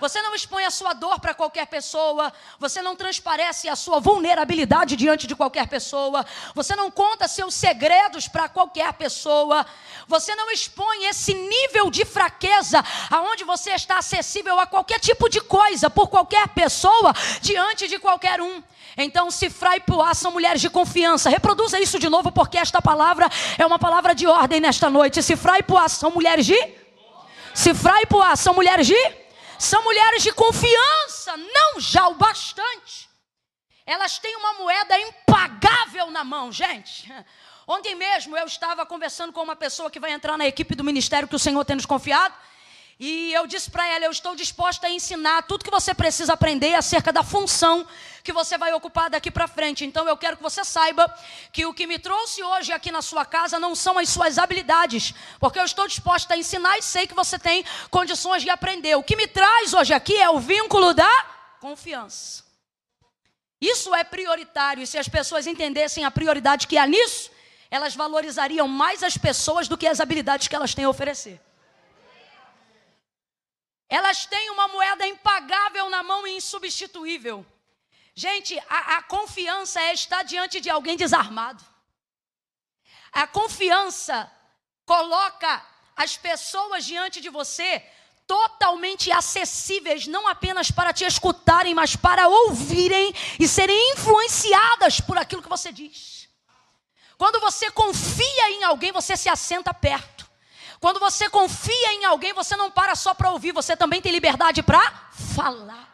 você 0.02 0.20
não 0.24 0.34
expõe 0.34 0.66
a 0.66 0.72
sua 0.72 0.94
dor 0.94 1.20
para 1.20 1.36
qualquer 1.36 1.68
pessoa. 1.68 2.34
Você 2.58 2.82
não 2.82 2.96
transparece 2.96 3.70
a 3.70 3.76
sua 3.76 4.00
vulnerabilidade 4.00 4.96
diante 4.96 5.28
de 5.28 5.36
qualquer 5.36 5.68
pessoa. 5.68 6.26
Você 6.56 6.76
não 6.76 6.90
conta 6.90 7.28
seus 7.28 7.54
segredos 7.54 8.28
para 8.28 8.50
qualquer 8.50 8.92
pessoa. 8.94 9.64
Você 10.08 10.34
não 10.34 10.50
expõe 10.50 11.06
esse 11.06 11.36
nível 11.36 11.92
de 11.92 12.04
fraqueza 12.04 12.84
aonde 13.12 13.44
você 13.44 13.74
está 13.74 14.00
acessível 14.00 14.60
a 14.60 14.66
qualquer 14.66 15.00
tipo 15.00 15.30
de 15.30 15.40
coisa 15.40 15.88
por 15.88 16.08
qualquer 16.08 16.48
pessoa 16.48 17.14
diante 17.40 17.88
de 17.88 18.00
qualquer 18.00 18.42
um. 18.42 18.64
Então, 18.98 19.30
Cifra 19.30 19.78
e 19.78 19.82
Puá 19.82 20.16
são 20.16 20.32
mulheres 20.32 20.60
de 20.60 20.70
confiança. 20.70 21.30
Reproduza 21.30 21.80
isso 21.80 22.00
de 22.00 22.10
novo, 22.10 22.32
porque 22.32 22.58
esta 22.58 22.82
palavra 22.82 23.30
é 23.56 23.66
uma 23.66 23.78
palavra 23.78 24.16
de 24.16 24.26
ordem 24.26 24.60
nesta 24.60 24.90
noite. 24.90 25.22
Cifra 25.22 25.60
e 25.60 25.64
Puá 25.64 25.88
são 25.88 26.10
mulheres 26.10 26.48
de. 26.48 26.58
Cifra 27.54 28.02
e 28.02 28.08
Puá 28.08 28.36
são 28.36 28.56
mulheres 28.56 28.88
de 28.88 29.21
são 29.62 29.84
mulheres 29.84 30.24
de 30.24 30.32
confiança, 30.34 31.38
não 31.38 31.80
já 31.80 32.08
o 32.08 32.16
bastante. 32.16 33.08
Elas 33.86 34.18
têm 34.18 34.36
uma 34.36 34.54
moeda 34.54 35.00
impagável 35.00 36.10
na 36.10 36.24
mão, 36.24 36.52
gente. 36.52 37.12
Ontem 37.68 37.94
mesmo 37.94 38.36
eu 38.36 38.48
estava 38.48 38.88
conversando 38.88 39.32
com 39.32 39.42
uma 39.42 39.56
pessoa 39.56 39.92
que 39.92 40.00
vai 40.00 40.12
entrar 40.12 40.36
na 40.36 40.48
equipe 40.48 40.74
do 40.74 40.84
ministério 40.84 41.28
que 41.28 41.36
o 41.36 41.40
Senhor 41.40 41.64
tem 41.64 41.76
nos 41.76 41.86
confiado. 41.86 42.34
E 43.04 43.34
eu 43.34 43.48
disse 43.48 43.72
para 43.72 43.88
ela: 43.88 44.06
eu 44.06 44.12
estou 44.12 44.36
disposta 44.36 44.86
a 44.86 44.90
ensinar 44.92 45.42
tudo 45.42 45.66
que 45.66 45.72
você 45.72 45.92
precisa 45.92 46.34
aprender 46.34 46.76
acerca 46.76 47.12
da 47.12 47.24
função 47.24 47.88
que 48.24 48.32
você 48.32 48.60
vai 48.60 48.72
ocupar 48.74 49.10
daqui 49.10 49.32
para 49.32 49.48
frente. 49.48 49.84
Então 49.84 50.08
eu 50.08 50.16
quero 50.16 50.38
que 50.38 50.44
você 50.44 50.64
saiba 50.64 51.12
que 51.52 51.66
o 51.66 51.74
que 51.74 51.88
me 51.88 51.98
trouxe 51.98 52.44
hoje 52.44 52.72
aqui 52.72 52.92
na 52.92 53.02
sua 53.02 53.26
casa 53.26 53.58
não 53.58 53.74
são 53.74 53.98
as 53.98 54.08
suas 54.08 54.38
habilidades, 54.38 55.16
porque 55.40 55.58
eu 55.58 55.66
estou 55.66 55.88
disposta 55.88 56.36
a 56.36 56.38
ensinar 56.38 56.78
e 56.78 56.84
sei 56.84 57.08
que 57.08 57.16
você 57.16 57.40
tem 57.40 57.66
condições 57.90 58.44
de 58.44 58.52
aprender. 58.52 58.94
O 58.96 59.02
que 59.02 59.16
me 59.16 59.26
traz 59.26 59.74
hoje 59.74 59.96
aqui 59.96 60.16
é 60.16 60.30
o 60.30 60.40
vínculo 60.40 60.94
da 60.94 61.12
confiança. 61.60 62.44
Isso 63.60 63.96
é 63.96 64.04
prioritário, 64.04 64.84
e 64.84 64.86
se 64.86 65.00
as 65.00 65.08
pessoas 65.08 65.48
entendessem 65.48 66.06
a 66.06 66.12
prioridade 66.12 66.68
que 66.68 66.78
há 66.78 66.86
nisso, 66.86 67.32
elas 67.72 67.96
valorizariam 67.96 68.68
mais 68.68 69.02
as 69.02 69.18
pessoas 69.18 69.68
do 69.68 69.76
que 69.76 69.88
as 69.88 70.00
habilidades 70.00 70.48
que 70.48 70.56
elas 70.56 70.76
têm 70.76 70.86
a 70.86 70.90
oferecer. 70.90 71.42
Elas 73.92 74.26
têm 74.26 74.50
uma 74.52 74.70
moeda 74.70 75.06
impagável 75.06 75.90
na 75.90 76.02
mão 76.02 76.26
e 76.26 76.38
insubstituível. 76.38 77.46
Gente, 78.16 78.58
a, 78.70 78.98
a 78.98 79.04
confiança 79.04 79.82
é 79.82 79.94
estar 79.94 80.24
diante 80.24 80.62
de 80.62 80.70
alguém 80.70 80.96
desarmado. 80.96 81.62
A 83.12 83.28
confiança 83.28 84.32
coloca 84.86 85.62
as 85.94 86.16
pessoas 86.16 86.86
diante 86.86 87.20
de 87.20 87.28
você 87.30 87.86
totalmente 88.26 89.12
acessíveis, 89.12 90.08
não 90.08 90.26
apenas 90.26 90.72
para 90.72 90.94
te 90.94 91.04
escutarem, 91.04 91.76
mas 91.76 91.98
para 91.98 92.30
ouvirem 92.30 93.14
e 93.38 93.46
serem 93.46 93.92
influenciadas 93.92 95.02
por 95.02 95.18
aquilo 95.18 95.42
que 95.42 95.50
você 95.50 95.70
diz. 95.70 96.30
Quando 97.18 97.42
você 97.42 97.70
confia 97.72 98.52
em 98.52 98.64
alguém, 98.64 98.94
você 98.94 99.18
se 99.18 99.28
assenta 99.28 99.74
perto. 99.74 100.21
Quando 100.82 101.00
você 101.00 101.30
confia 101.30 101.94
em 101.94 102.06
alguém, 102.06 102.34
você 102.34 102.56
não 102.56 102.72
para 102.72 102.96
só 102.96 103.14
para 103.14 103.30
ouvir, 103.30 103.52
você 103.52 103.78
também 103.78 104.02
tem 104.02 104.12
liberdade 104.12 104.64
para 104.64 104.82
falar. 105.12 105.91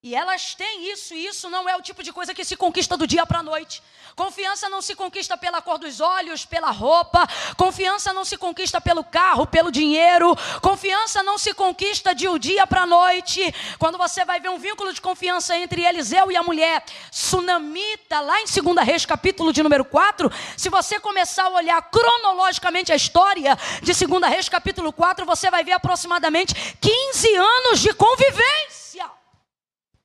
E 0.00 0.14
elas 0.14 0.54
têm 0.54 0.92
isso, 0.92 1.12
e 1.12 1.26
isso 1.26 1.50
não 1.50 1.68
é 1.68 1.76
o 1.76 1.82
tipo 1.82 2.04
de 2.04 2.12
coisa 2.12 2.32
que 2.32 2.44
se 2.44 2.56
conquista 2.56 2.96
do 2.96 3.04
dia 3.04 3.26
para 3.26 3.40
a 3.40 3.42
noite. 3.42 3.82
Confiança 4.14 4.68
não 4.68 4.80
se 4.80 4.94
conquista 4.94 5.36
pela 5.36 5.60
cor 5.60 5.76
dos 5.76 6.00
olhos, 6.00 6.44
pela 6.44 6.70
roupa. 6.70 7.26
Confiança 7.56 8.12
não 8.12 8.24
se 8.24 8.36
conquista 8.36 8.80
pelo 8.80 9.02
carro, 9.02 9.44
pelo 9.44 9.72
dinheiro. 9.72 10.36
Confiança 10.62 11.20
não 11.24 11.36
se 11.36 11.52
conquista 11.52 12.14
de 12.14 12.28
um 12.28 12.38
dia 12.38 12.64
para 12.64 12.82
a 12.82 12.86
noite. 12.86 13.52
Quando 13.76 13.98
você 13.98 14.24
vai 14.24 14.38
ver 14.38 14.50
um 14.50 14.58
vínculo 14.58 14.92
de 14.92 15.00
confiança 15.00 15.58
entre 15.58 15.84
Eliseu 15.84 16.30
e 16.30 16.36
a 16.36 16.44
mulher 16.44 16.84
sunamita, 17.10 18.20
lá 18.20 18.40
em 18.40 18.44
2 18.44 18.86
Reis, 18.86 19.04
capítulo 19.04 19.52
de 19.52 19.64
número 19.64 19.84
4, 19.84 20.30
se 20.56 20.68
você 20.68 21.00
começar 21.00 21.46
a 21.46 21.48
olhar 21.48 21.82
cronologicamente 21.90 22.92
a 22.92 22.96
história 22.96 23.58
de 23.82 24.06
2 24.06 24.22
Reis, 24.30 24.48
capítulo 24.48 24.92
4, 24.92 25.26
você 25.26 25.50
vai 25.50 25.64
ver 25.64 25.72
aproximadamente 25.72 26.54
15 26.80 27.34
anos 27.34 27.80
de 27.80 27.92
convivência. 27.94 28.78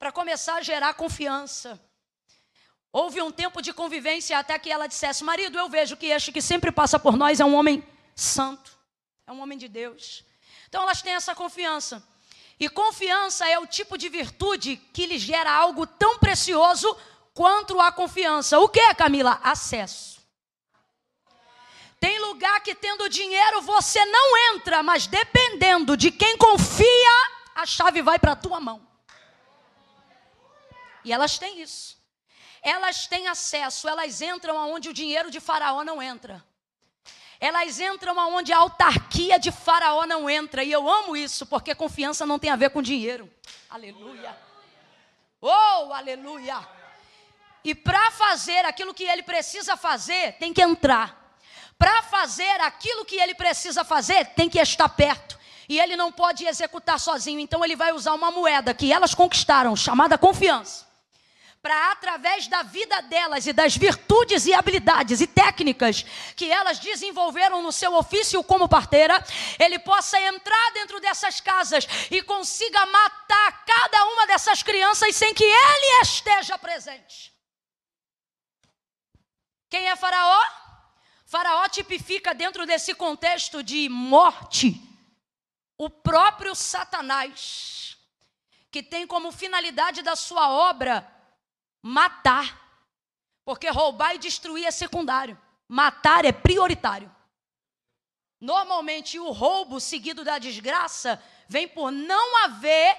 Para 0.03 0.12
começar 0.12 0.55
a 0.55 0.62
gerar 0.62 0.93
confiança. 0.95 1.81
Houve 2.91 3.22
um 3.22 3.31
tempo 3.31 3.62
de 3.62 3.72
convivência 3.72 4.38
até 4.38 4.60
que 4.60 4.69
ela 4.69 4.86
dissesse: 4.86 5.24
Marido, 5.24 5.57
eu 5.57 5.69
vejo 5.69 5.95
que 5.95 6.07
este 6.07 6.29
que 6.29 6.41
sempre 6.41 6.74
passa 6.74 7.00
por 7.00 7.15
nós 7.15 7.39
é 7.39 7.45
um 7.45 7.55
homem 7.55 7.81
santo, 8.13 8.77
é 9.25 9.31
um 9.31 9.39
homem 9.39 9.57
de 9.57 9.69
Deus. 9.69 10.25
Então 10.67 10.81
elas 10.81 11.01
têm 11.01 11.13
essa 11.13 11.33
confiança. 11.33 12.05
E 12.60 12.67
confiança 12.67 13.48
é 13.48 13.57
o 13.57 13.65
tipo 13.65 13.98
de 13.98 14.10
virtude 14.10 14.75
que 14.75 15.05
lhe 15.05 15.17
gera 15.17 15.50
algo 15.50 15.88
tão 15.88 16.19
precioso 16.19 16.93
quanto 17.33 17.79
a 17.79 17.89
confiança. 17.89 18.60
O 18.60 18.67
que, 18.67 18.93
Camila? 18.95 19.39
Acesso. 19.41 20.19
Tem 21.98 22.19
lugar 22.19 22.60
que 22.60 22.75
tendo 22.75 23.07
dinheiro 23.07 23.62
você 23.62 24.03
não 24.03 24.53
entra, 24.53 24.83
mas 24.83 25.07
dependendo 25.07 25.95
de 25.95 26.12
quem 26.12 26.38
confia, 26.38 27.15
a 27.55 27.65
chave 27.65 28.01
vai 28.01 28.19
para 28.19 28.33
a 28.33 28.36
tua 28.36 28.60
mão. 28.60 28.92
E 31.03 31.12
elas 31.12 31.38
têm 31.38 31.62
isso. 31.62 31.98
Elas 32.63 33.07
têm 33.07 33.27
acesso, 33.27 33.89
elas 33.89 34.22
entram 34.22 34.57
aonde 34.57 34.88
o 34.88 34.93
dinheiro 34.93 35.29
de 35.29 35.41
Faraó 35.41 35.83
não 35.83 36.01
entra. 36.01 36.43
Elas 37.38 37.77
entram 37.77 38.17
aonde 38.17 38.53
a 38.53 38.57
autarquia 38.57 39.38
de 39.38 39.51
Faraó 39.51 40.05
não 40.05 40.29
entra. 40.29 40.63
E 40.63 40.72
eu 40.72 40.89
amo 40.89 41.13
isso, 41.13 41.45
porque 41.45 41.75
confiança 41.75 42.25
não 42.25 42.39
tem 42.39 42.50
a 42.50 42.55
ver 42.55 42.69
com 42.69 42.81
dinheiro. 42.81 43.29
Aleluia. 43.69 44.38
Oh, 45.41 45.91
aleluia. 45.91 46.57
E 47.65 47.75
para 47.75 48.12
fazer 48.12 48.63
aquilo 48.63 48.93
que 48.93 49.03
ele 49.03 49.24
precisa 49.24 49.75
fazer, 49.75 50.38
tem 50.38 50.53
que 50.53 50.62
entrar. 50.62 51.36
Para 51.77 52.01
fazer 52.03 52.62
aquilo 52.62 53.03
que 53.03 53.17
ele 53.17 53.36
precisa 53.36 53.83
fazer, 53.83 54.27
tem 54.27 54.50
que 54.50 54.60
estar 54.60 54.88
perto. 54.88 55.38
E 55.67 55.77
ele 55.81 55.98
não 55.98 56.13
pode 56.13 56.45
executar 56.45 56.98
sozinho. 56.98 57.41
Então 57.41 57.63
ele 57.63 57.75
vai 57.75 57.91
usar 57.91 58.13
uma 58.13 58.31
moeda 58.31 58.74
que 58.74 58.93
elas 58.93 59.13
conquistaram, 59.13 59.75
chamada 59.75 60.17
confiança 60.17 60.92
para 61.63 61.93
através 61.93 62.46
da 62.50 62.62
vida 62.62 63.01
delas 63.03 63.48
e 63.48 63.53
das 63.53 63.77
virtudes 63.77 64.46
e 64.46 64.53
habilidades 64.53 65.22
e 65.22 65.25
técnicas 65.25 66.03
que 66.36 66.51
elas 66.51 66.77
desenvolveram 66.77 67.62
no 67.62 67.72
seu 67.72 67.96
ofício 67.96 68.43
como 68.43 68.67
parteira, 68.67 69.24
ele 69.58 69.79
possa 69.79 70.20
entrar 70.20 70.72
dentro 70.74 71.00
dessas 71.00 71.39
casas 71.39 71.88
e 72.12 72.22
consiga 72.22 72.86
matar 72.86 73.63
cada 73.63 74.05
uma 74.08 74.27
dessas 74.27 74.62
crianças 74.62 75.15
sem 75.15 75.34
que 75.34 75.46
ele 75.46 76.01
esteja 76.01 76.58
presente. 76.58 77.34
Quem 79.70 79.88
é 79.88 79.96
Faraó? 79.96 80.43
Faraó 81.25 81.70
tipifica 81.70 82.34
dentro 82.34 82.65
desse 82.65 82.93
contexto 82.93 83.63
de 83.63 83.88
morte 83.88 84.82
o 85.77 85.89
próprio 85.89 86.53
Satanás, 86.53 87.98
que 88.70 88.84
tem 88.84 89.08
como 89.08 89.32
finalidade 89.32 90.01
da 90.01 90.17
sua 90.17 90.50
obra 90.50 91.12
matar. 91.84 92.62
Porque 93.46 93.70
roubar 93.70 94.16
e 94.16 94.18
destruir 94.18 94.66
é 94.66 94.72
secundário. 94.72 95.38
Matar 95.68 96.24
é 96.24 96.32
prioritário. 96.32 97.13
Normalmente 98.40 99.20
o 99.20 99.32
roubo 99.32 99.80
seguido 99.80 100.24
da 100.24 100.38
desgraça 100.38 101.22
vem 101.48 101.68
por 101.68 101.92
não 101.92 102.44
haver 102.46 102.98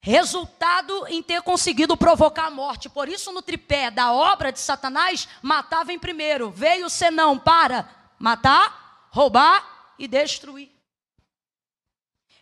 resultado 0.00 1.06
em 1.08 1.22
ter 1.22 1.42
conseguido 1.42 1.96
provocar 1.96 2.46
a 2.46 2.50
morte. 2.50 2.88
Por 2.88 3.08
isso, 3.08 3.32
no 3.32 3.42
tripé 3.42 3.90
da 3.90 4.12
obra 4.12 4.50
de 4.50 4.58
Satanás, 4.58 5.28
matava 5.42 5.92
em 5.92 5.98
primeiro. 5.98 6.50
Veio 6.50 6.86
o 6.86 6.90
senão 6.90 7.38
para 7.38 7.88
matar, 8.18 9.08
roubar 9.10 9.94
e 9.98 10.08
destruir. 10.08 10.70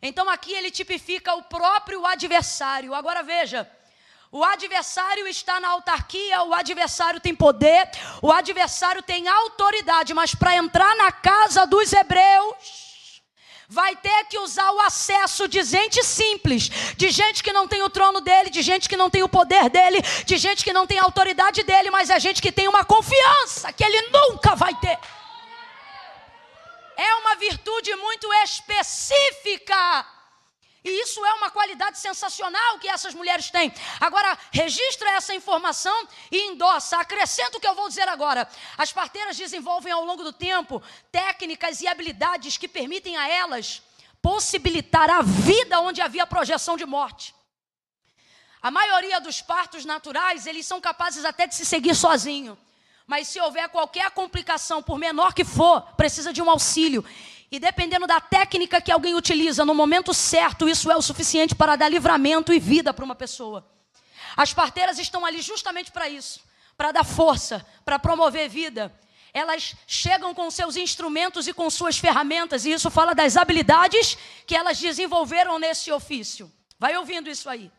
Então 0.00 0.28
aqui 0.28 0.52
ele 0.52 0.70
tipifica 0.70 1.34
o 1.34 1.42
próprio 1.42 2.06
adversário. 2.06 2.94
Agora 2.94 3.22
veja, 3.22 3.68
o 4.30 4.44
adversário 4.44 5.26
está 5.26 5.58
na 5.58 5.68
autarquia, 5.70 6.42
o 6.42 6.52
adversário 6.52 7.18
tem 7.18 7.34
poder, 7.34 7.88
o 8.20 8.30
adversário 8.30 9.02
tem 9.02 9.26
autoridade, 9.26 10.12
mas 10.12 10.34
para 10.34 10.56
entrar 10.56 10.94
na 10.96 11.10
casa 11.10 11.66
dos 11.66 11.92
hebreus, 11.92 13.22
vai 13.68 13.96
ter 13.96 14.24
que 14.24 14.38
usar 14.38 14.70
o 14.70 14.80
acesso 14.80 15.48
de 15.48 15.62
gente 15.62 16.02
simples, 16.04 16.68
de 16.96 17.10
gente 17.10 17.42
que 17.42 17.52
não 17.52 17.66
tem 17.66 17.82
o 17.82 17.90
trono 17.90 18.20
dele, 18.20 18.50
de 18.50 18.62
gente 18.62 18.88
que 18.88 18.96
não 18.96 19.08
tem 19.08 19.22
o 19.22 19.28
poder 19.28 19.70
dele, 19.70 20.02
de 20.24 20.36
gente 20.36 20.62
que 20.62 20.72
não 20.72 20.86
tem 20.86 20.98
a 20.98 21.04
autoridade 21.04 21.62
dele, 21.62 21.90
mas 21.90 22.10
é 22.10 22.20
gente 22.20 22.40
que 22.40 22.52
tem 22.52 22.68
uma 22.68 22.84
confiança 22.84 23.72
que 23.72 23.84
ele 23.84 24.10
nunca 24.10 24.54
vai 24.54 24.74
ter. 24.74 24.98
É 26.96 27.14
uma 27.14 27.34
virtude 27.36 27.94
muito 27.96 28.30
específica 28.42 30.17
e 30.84 31.02
isso 31.02 31.24
é 31.24 31.34
uma 31.34 31.50
qualidade 31.50 31.98
sensacional 31.98 32.78
que 32.78 32.88
essas 32.88 33.12
mulheres 33.12 33.50
têm. 33.50 33.72
Agora, 34.00 34.38
registra 34.52 35.10
essa 35.10 35.34
informação 35.34 36.08
e 36.30 36.38
endossa. 36.50 36.98
Acrescenta 36.98 37.58
o 37.58 37.60
que 37.60 37.66
eu 37.66 37.74
vou 37.74 37.88
dizer 37.88 38.08
agora. 38.08 38.48
As 38.76 38.92
parteiras 38.92 39.36
desenvolvem 39.36 39.92
ao 39.92 40.04
longo 40.04 40.22
do 40.22 40.32
tempo 40.32 40.82
técnicas 41.10 41.80
e 41.80 41.88
habilidades 41.88 42.56
que 42.56 42.68
permitem 42.68 43.16
a 43.16 43.28
elas 43.28 43.82
possibilitar 44.22 45.10
a 45.10 45.22
vida 45.22 45.80
onde 45.80 46.00
havia 46.00 46.26
projeção 46.26 46.76
de 46.76 46.86
morte. 46.86 47.34
A 48.60 48.70
maioria 48.70 49.20
dos 49.20 49.40
partos 49.40 49.84
naturais, 49.84 50.46
eles 50.46 50.66
são 50.66 50.80
capazes 50.80 51.24
até 51.24 51.46
de 51.46 51.54
se 51.54 51.64
seguir 51.64 51.94
sozinho. 51.94 52.58
Mas 53.06 53.28
se 53.28 53.40
houver 53.40 53.68
qualquer 53.70 54.10
complicação, 54.10 54.82
por 54.82 54.98
menor 54.98 55.32
que 55.32 55.44
for, 55.44 55.80
precisa 55.96 56.32
de 56.32 56.42
um 56.42 56.50
auxílio. 56.50 57.04
E 57.50 57.58
dependendo 57.58 58.06
da 58.06 58.20
técnica 58.20 58.80
que 58.80 58.92
alguém 58.92 59.14
utiliza 59.14 59.64
no 59.64 59.74
momento 59.74 60.12
certo, 60.12 60.68
isso 60.68 60.90
é 60.90 60.96
o 60.96 61.02
suficiente 61.02 61.54
para 61.54 61.76
dar 61.76 61.88
livramento 61.88 62.52
e 62.52 62.58
vida 62.58 62.92
para 62.92 63.04
uma 63.04 63.14
pessoa. 63.14 63.66
As 64.36 64.52
parteiras 64.52 64.98
estão 64.98 65.24
ali 65.24 65.40
justamente 65.40 65.90
para 65.90 66.08
isso, 66.08 66.40
para 66.76 66.92
dar 66.92 67.04
força, 67.04 67.64
para 67.84 67.98
promover 67.98 68.48
vida. 68.48 68.92
Elas 69.32 69.74
chegam 69.86 70.34
com 70.34 70.50
seus 70.50 70.76
instrumentos 70.76 71.48
e 71.48 71.54
com 71.54 71.70
suas 71.70 71.98
ferramentas, 71.98 72.64
e 72.64 72.72
isso 72.72 72.90
fala 72.90 73.14
das 73.14 73.36
habilidades 73.36 74.18
que 74.46 74.54
elas 74.54 74.78
desenvolveram 74.78 75.58
nesse 75.58 75.90
ofício. 75.90 76.52
Vai 76.78 76.96
ouvindo 76.96 77.30
isso 77.30 77.48
aí. 77.48 77.70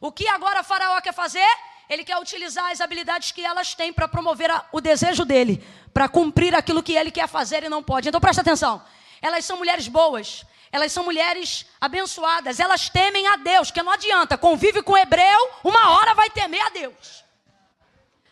O 0.00 0.12
que 0.12 0.28
agora 0.28 0.62
Faraó 0.62 1.00
quer 1.00 1.12
fazer? 1.12 1.46
Ele 1.88 2.04
quer 2.04 2.18
utilizar 2.18 2.70
as 2.70 2.80
habilidades 2.80 3.32
que 3.32 3.44
elas 3.44 3.74
têm 3.74 3.92
para 3.92 4.06
promover 4.06 4.50
a, 4.50 4.64
o 4.70 4.80
desejo 4.80 5.24
dele, 5.24 5.64
para 5.92 6.08
cumprir 6.08 6.54
aquilo 6.54 6.82
que 6.82 6.92
ele 6.92 7.10
quer 7.10 7.26
fazer 7.26 7.64
e 7.64 7.68
não 7.68 7.82
pode. 7.82 8.08
Então 8.08 8.20
presta 8.20 8.42
atenção. 8.42 8.82
Elas 9.20 9.44
são 9.44 9.56
mulheres 9.56 9.88
boas, 9.88 10.44
elas 10.70 10.92
são 10.92 11.04
mulheres 11.04 11.66
abençoadas, 11.80 12.60
elas 12.60 12.88
temem 12.88 13.26
a 13.26 13.36
Deus, 13.36 13.70
que 13.70 13.82
não 13.82 13.92
adianta, 13.92 14.36
convive 14.36 14.82
com 14.82 14.92
o 14.92 14.98
hebreu, 14.98 15.50
uma 15.64 15.90
hora 15.90 16.14
vai 16.14 16.30
temer 16.30 16.62
a 16.62 16.68
Deus. 16.70 17.24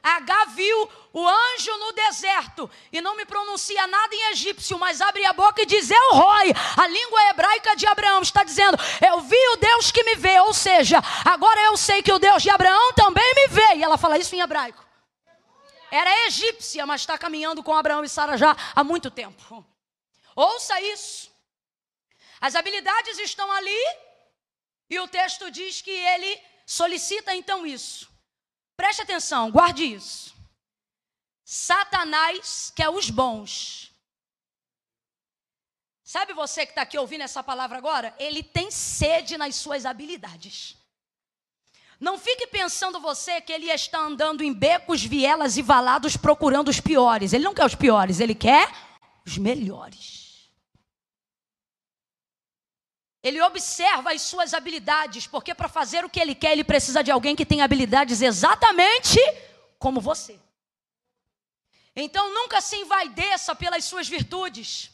H 0.02 0.44
viu 0.54 0.88
o 1.12 1.26
anjo 1.26 1.76
no 1.78 1.92
deserto 1.92 2.70
e 2.92 3.00
não 3.00 3.16
me 3.16 3.24
pronuncia 3.24 3.86
nada 3.88 4.14
em 4.14 4.30
egípcio, 4.30 4.78
mas 4.78 5.00
abre 5.00 5.24
a 5.24 5.32
boca 5.32 5.62
e 5.62 5.66
diz: 5.66 5.90
Eu 5.90 6.12
roi. 6.12 6.54
A 6.76 6.86
língua 6.86 7.30
hebraica 7.30 7.74
de 7.74 7.88
Abraão 7.88 8.22
está 8.22 8.44
dizendo: 8.44 8.78
Eu 9.04 9.20
vi 9.22 9.48
o 9.54 9.56
Deus 9.56 9.90
que 9.90 10.04
me 10.04 10.14
vê. 10.14 10.38
Ou 10.40 10.54
seja, 10.54 11.02
agora 11.24 11.60
eu 11.62 11.76
sei 11.76 12.02
que 12.02 12.12
o 12.12 12.20
Deus 12.20 12.40
de 12.40 12.50
Abraão 12.50 12.92
também 12.92 13.34
me 13.34 13.48
vê. 13.48 13.76
E 13.76 13.82
ela 13.82 13.98
fala 13.98 14.16
isso 14.16 14.32
em 14.36 14.40
hebraico. 14.40 14.84
Era 15.90 16.26
egípcia, 16.26 16.86
mas 16.86 17.00
está 17.00 17.18
caminhando 17.18 17.62
com 17.62 17.74
Abraão 17.74 18.04
e 18.04 18.08
Sara 18.08 18.36
já 18.36 18.56
há 18.76 18.84
muito 18.84 19.10
tempo. 19.10 19.64
Ouça 20.36 20.78
isso. 20.82 21.34
As 22.38 22.54
habilidades 22.54 23.18
estão 23.18 23.50
ali 23.50 23.84
e 24.90 25.00
o 25.00 25.08
texto 25.08 25.50
diz 25.50 25.80
que 25.80 25.90
ele 25.90 26.40
solicita 26.66 27.34
então 27.34 27.66
isso. 27.66 28.08
Preste 28.76 29.00
atenção, 29.00 29.50
guarde 29.50 29.84
isso. 29.84 30.34
Satanás 31.42 32.70
quer 32.76 32.90
os 32.90 33.08
bons. 33.08 33.90
Sabe 36.04 36.34
você 36.34 36.66
que 36.66 36.72
está 36.72 36.82
aqui 36.82 36.98
ouvindo 36.98 37.22
essa 37.22 37.42
palavra 37.42 37.78
agora? 37.78 38.14
Ele 38.18 38.42
tem 38.42 38.70
sede 38.70 39.38
nas 39.38 39.56
suas 39.56 39.86
habilidades. 39.86 40.76
Não 41.98 42.18
fique 42.18 42.46
pensando 42.46 43.00
você 43.00 43.40
que 43.40 43.52
ele 43.52 43.70
está 43.70 44.00
andando 44.00 44.44
em 44.44 44.52
becos, 44.52 45.02
vielas 45.02 45.56
e 45.56 45.62
valados 45.62 46.16
procurando 46.16 46.68
os 46.68 46.78
piores. 46.78 47.32
Ele 47.32 47.44
não 47.44 47.54
quer 47.54 47.64
os 47.64 47.74
piores, 47.74 48.20
ele 48.20 48.34
quer 48.34 48.70
os 49.26 49.38
melhores. 49.38 50.25
Ele 53.26 53.42
observa 53.42 54.12
as 54.12 54.22
suas 54.22 54.54
habilidades, 54.54 55.26
porque 55.26 55.52
para 55.52 55.68
fazer 55.68 56.04
o 56.04 56.08
que 56.08 56.20
ele 56.20 56.32
quer, 56.32 56.52
ele 56.52 56.62
precisa 56.62 57.02
de 57.02 57.10
alguém 57.10 57.34
que 57.34 57.44
tem 57.44 57.60
habilidades 57.60 58.22
exatamente 58.22 59.18
como 59.80 60.00
você. 60.00 60.38
Então 61.96 62.32
nunca 62.32 62.60
se 62.60 62.76
envaideça 62.76 63.52
pelas 63.56 63.84
suas 63.84 64.06
virtudes. 64.06 64.92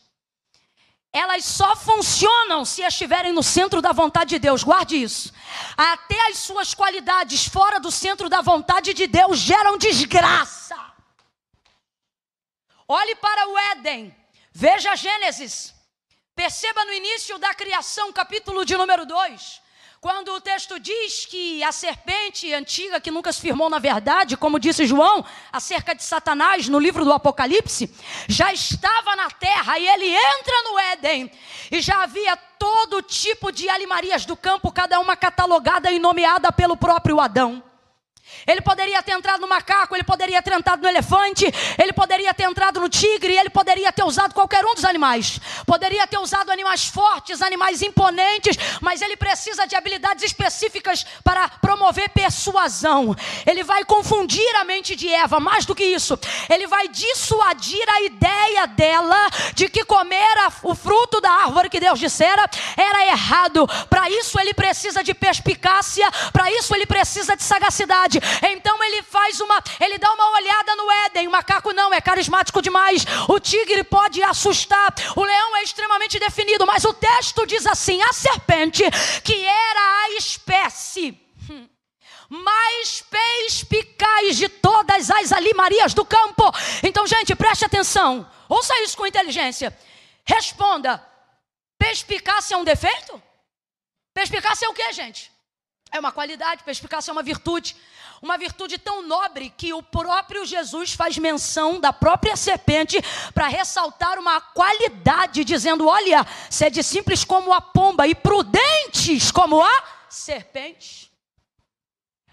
Elas 1.12 1.44
só 1.44 1.76
funcionam 1.76 2.64
se 2.64 2.80
estiverem 2.80 3.34
no 3.34 3.42
centro 3.42 3.82
da 3.82 3.92
vontade 3.92 4.30
de 4.30 4.38
Deus. 4.38 4.62
Guarde 4.62 4.96
isso. 4.96 5.30
Até 5.76 6.18
as 6.30 6.38
suas 6.38 6.72
qualidades 6.72 7.46
fora 7.46 7.78
do 7.78 7.90
centro 7.90 8.30
da 8.30 8.40
vontade 8.40 8.94
de 8.94 9.06
Deus 9.06 9.38
geram 9.40 9.76
desgraça. 9.76 10.78
Olhe 12.88 13.14
para 13.16 13.46
o 13.50 13.58
Éden. 13.72 14.16
Veja 14.50 14.96
Gênesis. 14.96 15.81
Perceba 16.34 16.84
no 16.86 16.92
início 16.94 17.38
da 17.38 17.52
criação, 17.52 18.10
capítulo 18.10 18.64
de 18.64 18.74
número 18.74 19.04
2, 19.04 19.60
Quando 20.00 20.32
o 20.32 20.40
texto 20.40 20.80
diz 20.80 21.26
que 21.26 21.62
a 21.62 21.70
serpente 21.70 22.52
antiga, 22.54 23.00
que 23.00 23.10
nunca 23.10 23.30
se 23.32 23.40
firmou 23.40 23.68
na 23.68 23.78
verdade, 23.78 24.36
como 24.36 24.58
disse 24.58 24.86
João, 24.86 25.24
acerca 25.52 25.94
de 25.94 26.02
Satanás 26.02 26.68
no 26.68 26.78
livro 26.78 27.04
do 27.04 27.12
Apocalipse, 27.12 27.94
já 28.26 28.50
estava 28.50 29.14
na 29.14 29.30
terra 29.30 29.78
e 29.78 29.86
ele 29.86 30.08
entra 30.08 30.62
no 30.64 30.78
Éden 30.78 31.30
e 31.70 31.80
já 31.82 32.02
havia 32.02 32.34
todo 32.34 33.02
tipo 33.02 33.52
de 33.52 33.68
alimarias 33.68 34.24
do 34.24 34.34
campo, 34.34 34.72
cada 34.72 34.98
uma 34.98 35.14
catalogada 35.14 35.90
e 35.92 35.98
nomeada 35.98 36.50
pelo 36.50 36.78
próprio 36.78 37.20
Adão. 37.20 37.62
Ele 38.46 38.60
poderia 38.60 39.02
ter 39.02 39.12
entrado 39.12 39.40
no 39.40 39.48
macaco, 39.48 39.94
ele 39.94 40.04
poderia 40.04 40.42
ter 40.42 40.52
entrado 40.52 40.82
no 40.82 40.88
elefante, 40.88 41.46
ele 41.78 41.92
poderia 41.92 42.32
ter 42.34 42.44
entrado 42.44 42.80
no 42.80 42.88
tigre, 42.88 43.36
ele 43.36 43.50
poderia 43.50 43.92
ter 43.92 44.04
usado 44.04 44.34
qualquer 44.34 44.64
um 44.64 44.74
dos 44.74 44.84
animais. 44.84 45.40
Poderia 45.66 46.06
ter 46.06 46.18
usado 46.18 46.50
animais 46.50 46.86
fortes, 46.86 47.42
animais 47.42 47.82
imponentes, 47.82 48.56
mas 48.80 49.00
ele 49.00 49.16
precisa 49.16 49.66
de 49.66 49.76
habilidades 49.76 50.24
específicas 50.24 51.04
para 51.22 51.48
promover 51.48 52.08
persuasão. 52.10 53.14
Ele 53.46 53.62
vai 53.62 53.84
confundir 53.84 54.56
a 54.56 54.64
mente 54.64 54.96
de 54.96 55.08
Eva, 55.08 55.38
mais 55.38 55.64
do 55.64 55.74
que 55.74 55.84
isso, 55.84 56.18
ele 56.48 56.66
vai 56.66 56.88
dissuadir 56.88 57.84
a 57.88 58.02
ideia 58.02 58.66
dela 58.66 59.28
de 59.54 59.68
que 59.68 59.84
comer 59.84 60.22
o 60.62 60.74
fruto 60.74 61.20
da 61.20 61.30
árvore 61.30 61.68
que 61.68 61.80
Deus 61.80 61.98
dissera 61.98 62.44
era 62.76 63.06
errado. 63.06 63.66
Para 63.88 64.08
isso 64.10 64.38
ele 64.40 64.54
precisa 64.54 65.02
de 65.02 65.14
perspicácia, 65.14 66.08
para 66.32 66.50
isso 66.52 66.74
ele 66.74 66.86
precisa 66.86 67.36
de 67.36 67.42
sagacidade. 67.42 68.20
Então 68.42 68.82
ele 68.84 69.02
faz 69.02 69.40
uma, 69.40 69.62
ele 69.80 69.98
dá 69.98 70.12
uma 70.12 70.30
olhada 70.30 70.76
no 70.76 70.90
Éden. 70.90 71.28
O 71.28 71.30
macaco 71.30 71.72
não, 71.72 71.92
é 71.92 72.00
carismático 72.00 72.62
demais. 72.62 73.04
O 73.28 73.38
tigre 73.38 73.84
pode 73.84 74.22
assustar. 74.22 74.94
O 75.16 75.24
leão 75.24 75.56
é 75.56 75.62
extremamente 75.62 76.18
definido, 76.18 76.66
mas 76.66 76.84
o 76.84 76.92
texto 76.92 77.46
diz 77.46 77.66
assim: 77.66 78.02
a 78.02 78.12
serpente, 78.12 78.82
que 79.22 79.44
era 79.44 80.04
a 80.04 80.10
espécie 80.16 81.22
mais 82.32 83.02
perspicaz 83.02 84.38
de 84.38 84.48
todas 84.48 85.10
as 85.10 85.32
alimarias 85.32 85.92
do 85.92 86.02
campo. 86.02 86.50
Então, 86.82 87.06
gente, 87.06 87.34
preste 87.36 87.66
atenção. 87.66 88.26
Ouça 88.48 88.74
isso 88.82 88.96
com 88.96 89.06
inteligência. 89.06 89.76
Responda: 90.24 91.04
perspicácia 91.78 92.54
é 92.54 92.58
um 92.58 92.64
defeito? 92.64 93.22
Perspicácia 94.14 94.64
é 94.66 94.68
o 94.68 94.74
que, 94.74 94.92
gente? 94.92 95.30
É 95.90 96.00
uma 96.00 96.10
qualidade, 96.10 96.64
perspicácia 96.64 97.10
é 97.10 97.12
uma 97.12 97.22
virtude. 97.22 97.76
Uma 98.22 98.38
virtude 98.38 98.78
tão 98.78 99.02
nobre 99.02 99.50
que 99.50 99.72
o 99.74 99.82
próprio 99.82 100.46
Jesus 100.46 100.92
faz 100.92 101.18
menção 101.18 101.80
da 101.80 101.92
própria 101.92 102.36
serpente 102.36 103.02
para 103.34 103.48
ressaltar 103.48 104.16
uma 104.16 104.40
qualidade, 104.40 105.42
dizendo: 105.42 105.88
Olha, 105.88 106.24
sede 106.48 106.84
simples 106.84 107.24
como 107.24 107.52
a 107.52 107.60
pomba 107.60 108.06
e 108.06 108.14
prudentes 108.14 109.32
como 109.32 109.60
a 109.60 109.84
serpente. 110.08 111.10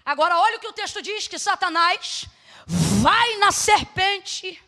Agora, 0.04 0.38
olha 0.38 0.58
o 0.58 0.60
que 0.60 0.68
o 0.68 0.72
texto 0.72 1.02
diz: 1.02 1.26
que 1.26 1.40
Satanás 1.40 2.26
vai 2.66 3.36
na 3.38 3.50
serpente, 3.50 4.62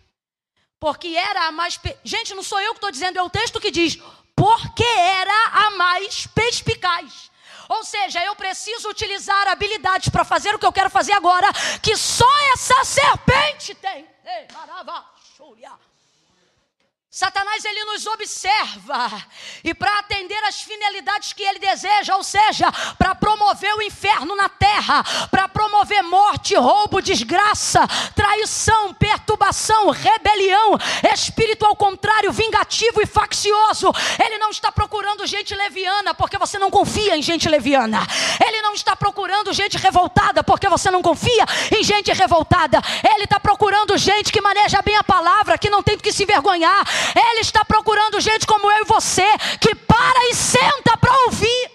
porque 0.80 1.16
era 1.16 1.46
a 1.46 1.52
mais. 1.52 1.78
Gente, 2.02 2.34
não 2.34 2.42
sou 2.42 2.60
eu 2.60 2.72
que 2.72 2.78
estou 2.78 2.90
dizendo, 2.90 3.16
é 3.16 3.22
o 3.22 3.30
texto 3.30 3.60
que 3.60 3.70
diz: 3.70 3.96
porque 4.34 4.82
era 4.82 5.66
a 5.66 5.70
mais 5.70 6.26
perspicaz. 6.26 7.30
Ou 7.72 7.84
seja, 7.84 8.22
eu 8.22 8.36
preciso 8.36 8.88
utilizar 8.90 9.48
habilidades 9.48 10.10
para 10.10 10.24
fazer 10.24 10.54
o 10.54 10.58
que 10.58 10.66
eu 10.66 10.72
quero 10.72 10.90
fazer 10.90 11.12
agora, 11.12 11.48
que 11.80 11.96
só 11.96 12.30
essa 12.52 12.84
serpente 12.84 13.74
tem. 13.74 14.06
Ei, 14.24 14.46
Satanás 17.14 17.62
ele 17.66 17.84
nos 17.84 18.06
observa 18.06 19.22
e 19.62 19.74
para 19.74 19.98
atender 19.98 20.42
às 20.44 20.62
finalidades 20.62 21.34
que 21.34 21.42
ele 21.42 21.58
deseja, 21.58 22.16
ou 22.16 22.24
seja, 22.24 22.72
para 22.96 23.14
promover 23.14 23.74
o 23.74 23.82
inferno 23.82 24.34
na 24.34 24.48
terra, 24.48 25.04
para 25.30 25.46
promover 25.46 26.02
morte, 26.04 26.54
roubo, 26.54 27.02
desgraça, 27.02 27.86
traição, 28.16 28.94
perturbação, 28.94 29.90
rebelião, 29.90 30.78
espírito 31.12 31.66
ao 31.66 31.76
contrário, 31.76 32.32
vingativo 32.32 33.02
e 33.02 33.04
faccioso. 33.04 33.92
Ele 34.18 34.38
não 34.38 34.48
está 34.48 34.72
procurando 34.72 35.26
gente 35.26 35.54
leviana 35.54 36.14
porque 36.14 36.38
você 36.38 36.58
não 36.58 36.70
confia 36.70 37.14
em 37.14 37.20
gente 37.20 37.46
leviana. 37.46 38.06
Ele 38.42 38.62
não 38.62 38.72
está 38.72 38.96
procurando 38.96 39.52
gente 39.52 39.76
revoltada 39.76 40.42
porque 40.42 40.66
você 40.66 40.90
não 40.90 41.02
confia 41.02 41.44
em 41.78 41.84
gente 41.84 42.10
revoltada. 42.10 42.80
Ele 43.14 43.24
está 43.24 43.38
procurando 43.38 43.98
gente 43.98 44.32
que 44.32 44.40
maneja 44.40 44.80
bem 44.80 44.96
a 44.96 45.04
palavra, 45.04 45.58
que 45.58 45.68
não 45.68 45.82
tem 45.82 45.98
que 45.98 46.10
se 46.10 46.22
envergonhar 46.22 47.01
ele 47.14 47.40
está 47.40 47.64
procurando 47.64 48.20
gente 48.20 48.46
como 48.46 48.70
eu 48.70 48.82
e 48.82 48.84
você, 48.84 49.26
que 49.60 49.74
para 49.74 50.30
e 50.30 50.34
senta 50.34 50.96
para 50.96 51.12
ouvir. 51.26 51.70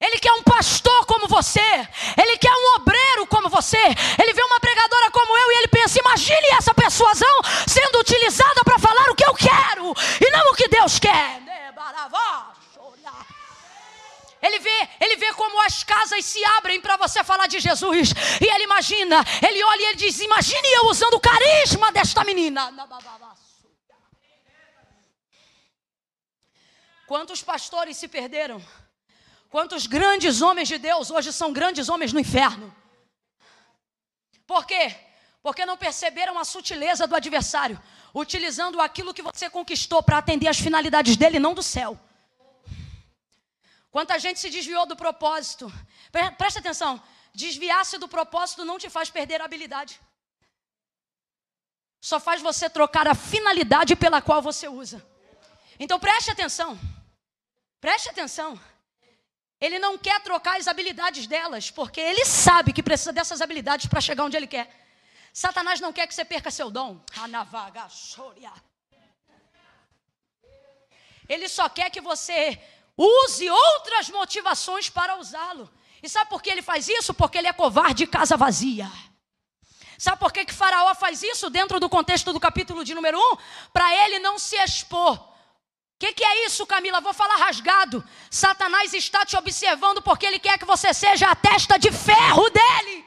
Ele 0.00 0.18
quer 0.18 0.32
um 0.32 0.42
pastor 0.42 1.06
como 1.06 1.28
você. 1.28 1.60
Ele 2.20 2.36
quer 2.36 2.52
um 2.52 2.74
obreiro 2.74 3.24
como 3.28 3.48
você. 3.48 3.78
Ele 4.20 4.32
vê 4.32 4.42
uma 4.42 4.58
pregadora 4.58 5.10
como 5.12 5.36
eu 5.36 5.52
e 5.52 5.56
ele 5.58 5.68
pensa: 5.68 6.00
imagine 6.00 6.48
essa 6.58 6.74
persuasão 6.74 7.40
sendo 7.68 8.00
utilizada 8.00 8.64
para 8.64 8.80
falar 8.80 9.10
o 9.10 9.14
que 9.14 9.24
eu 9.24 9.34
quero 9.34 9.94
e 10.20 10.30
não 10.30 10.50
o 10.50 10.54
que 10.56 10.66
Deus 10.66 10.98
quer. 10.98 11.40
Ele 14.42 14.58
vê, 14.58 14.88
ele 15.00 15.16
vê 15.16 15.32
como 15.34 15.60
as 15.64 15.84
casas 15.84 16.24
se 16.24 16.44
abrem 16.56 16.80
para 16.80 16.96
você 16.96 17.22
falar 17.22 17.46
de 17.46 17.60
Jesus. 17.60 18.10
E 18.40 18.44
ele 18.44 18.64
imagina, 18.64 19.24
ele 19.40 19.62
olha 19.62 19.82
e 19.82 19.84
ele 19.84 19.94
diz: 19.94 20.18
Imagine 20.18 20.68
eu 20.78 20.86
usando 20.86 21.14
o 21.14 21.20
carisma 21.20 21.92
desta 21.92 22.24
menina. 22.24 22.74
Quantos 27.06 27.40
pastores 27.42 27.96
se 27.96 28.08
perderam? 28.08 28.60
Quantos 29.48 29.86
grandes 29.86 30.42
homens 30.42 30.66
de 30.66 30.78
Deus 30.78 31.10
hoje 31.10 31.32
são 31.32 31.52
grandes 31.52 31.88
homens 31.88 32.12
no 32.12 32.18
inferno? 32.18 32.74
Por 34.44 34.66
quê? 34.66 34.96
Porque 35.40 35.64
não 35.64 35.76
perceberam 35.76 36.36
a 36.38 36.44
sutileza 36.44 37.06
do 37.06 37.14
adversário, 37.14 37.80
utilizando 38.12 38.80
aquilo 38.80 39.14
que 39.14 39.22
você 39.22 39.48
conquistou 39.48 40.02
para 40.02 40.18
atender 40.18 40.48
às 40.48 40.58
finalidades 40.58 41.16
dele, 41.16 41.38
não 41.38 41.54
do 41.54 41.62
céu. 41.62 41.98
Quanta 43.92 44.18
gente 44.18 44.40
se 44.40 44.48
desviou 44.48 44.86
do 44.86 44.96
propósito. 44.96 45.70
Presta 46.38 46.60
atenção: 46.60 47.00
desviar-se 47.34 47.98
do 47.98 48.08
propósito 48.08 48.64
não 48.64 48.78
te 48.78 48.88
faz 48.88 49.10
perder 49.10 49.40
a 49.42 49.44
habilidade. 49.44 50.00
Só 52.00 52.18
faz 52.18 52.40
você 52.40 52.68
trocar 52.68 53.06
a 53.06 53.14
finalidade 53.14 53.94
pela 53.94 54.20
qual 54.20 54.40
você 54.42 54.66
usa. 54.66 55.06
Então 55.78 56.00
preste 56.00 56.30
atenção. 56.30 56.76
Preste 57.80 58.08
atenção. 58.08 58.58
Ele 59.60 59.78
não 59.78 59.96
quer 59.96 60.20
trocar 60.22 60.58
as 60.58 60.66
habilidades 60.66 61.26
delas, 61.26 61.70
porque 61.70 62.00
ele 62.00 62.24
sabe 62.24 62.72
que 62.72 62.82
precisa 62.82 63.12
dessas 63.12 63.40
habilidades 63.40 63.86
para 63.86 64.00
chegar 64.00 64.24
onde 64.24 64.36
ele 64.36 64.46
quer. 64.46 64.66
Satanás 65.32 65.80
não 65.80 65.92
quer 65.92 66.06
que 66.06 66.14
você 66.14 66.24
perca 66.24 66.50
seu 66.50 66.70
dom. 66.70 67.00
Ele 71.28 71.48
só 71.48 71.68
quer 71.68 71.90
que 71.90 72.00
você 72.00 72.58
use 73.04 73.48
outras 73.48 74.08
motivações 74.10 74.88
para 74.88 75.16
usá-lo. 75.16 75.70
E 76.02 76.08
sabe 76.08 76.28
por 76.30 76.42
que 76.42 76.50
ele 76.50 76.62
faz 76.62 76.88
isso? 76.88 77.14
Porque 77.14 77.38
ele 77.38 77.48
é 77.48 77.52
covarde 77.52 78.04
e 78.04 78.06
casa 78.06 78.36
vazia. 78.36 78.90
Sabe 79.98 80.18
por 80.18 80.32
que, 80.32 80.44
que 80.44 80.52
Faraó 80.52 80.94
faz 80.94 81.22
isso 81.22 81.48
dentro 81.48 81.78
do 81.78 81.88
contexto 81.88 82.32
do 82.32 82.40
capítulo 82.40 82.84
de 82.84 82.92
número 82.92 83.18
1? 83.18 83.36
Para 83.72 83.94
ele 84.04 84.18
não 84.18 84.36
se 84.36 84.56
expor. 84.56 85.14
O 85.14 85.28
que, 85.96 86.12
que 86.12 86.24
é 86.24 86.46
isso, 86.46 86.66
Camila? 86.66 87.00
Vou 87.00 87.14
falar 87.14 87.36
rasgado. 87.36 88.04
Satanás 88.28 88.92
está 88.92 89.24
te 89.24 89.36
observando 89.36 90.02
porque 90.02 90.26
ele 90.26 90.40
quer 90.40 90.58
que 90.58 90.64
você 90.64 90.92
seja 90.92 91.28
a 91.28 91.36
testa 91.36 91.78
de 91.78 91.92
ferro 91.92 92.50
dele. 92.50 93.04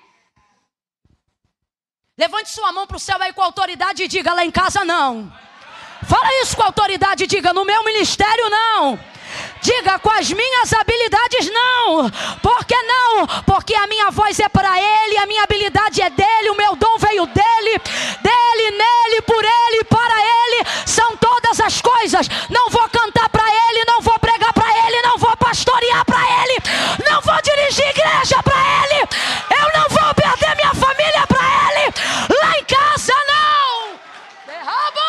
Levante 2.18 2.50
sua 2.50 2.72
mão 2.72 2.88
para 2.88 2.96
o 2.96 3.00
céu 3.00 3.22
aí 3.22 3.34
com 3.34 3.44
autoridade 3.44 4.04
e 4.04 4.08
diga: 4.08 4.34
lá 4.34 4.46
em 4.46 4.52
casa 4.52 4.86
não. 4.86 5.30
Fala 6.08 6.42
isso 6.42 6.56
com 6.56 6.64
autoridade 6.64 7.26
e 7.26 7.28
diga: 7.28 7.52
no 7.52 7.66
meu 7.66 7.84
ministério 7.84 8.50
não. 8.50 8.98
Diga 9.62 9.98
com 10.00 10.12
as 10.12 10.32
minhas 10.32 10.74
habilidades 10.74 11.52
não. 11.52 12.10
Por 12.42 12.66
que 12.66 12.80
não? 12.84 13.28
Porque 13.46 13.74
a 13.74 13.88
minha 13.88 14.12
voz 14.12 14.40
é 14.40 14.48
para 14.48 14.80
ele, 14.80 15.18
a 15.18 15.26
minha 15.26 15.44
habilidade 15.44 16.02
é 16.02 16.10
dele, 16.10 16.50
o 16.52 16.56
meu 16.56 16.76
dom 16.76 16.98
veio 17.00 17.26
dele, 17.26 17.82
dele, 18.22 18.72
nele, 18.72 19.22
por 19.22 19.44
ele, 19.44 19.84
para 19.86 20.16
ele. 20.20 20.68
São 20.86 21.18
todas 21.18 21.60
as 21.60 21.82
coisas. 21.82 22.28
Não 22.50 22.70
vou 22.70 22.88
cantar 22.90 23.28
para 23.30 23.44
ele, 23.44 23.86
não 23.86 24.02
vou 24.02 24.20
pregar 24.20 24.54
para 24.54 24.70
ele, 24.86 25.02
não 25.02 25.18
vou 25.18 25.36
pastorear 25.38 26.06
para 26.06 26.22
ele, 26.44 26.58
não 27.10 27.22
vou 27.22 27.42
dirigir 27.42 27.88
igreja 27.88 28.42
para 28.44 28.58
ele. 28.58 29.08
Eu 29.50 29.80
não 29.80 29.90
vou 29.90 30.14
perder 30.14 30.56
minha 30.56 30.74
família 30.74 31.26
para 31.28 31.42
ele. 31.42 31.94
Lá 32.42 32.58
em 32.60 32.64
casa 32.66 33.14
não. 33.28 34.00
Derraba 34.46 35.06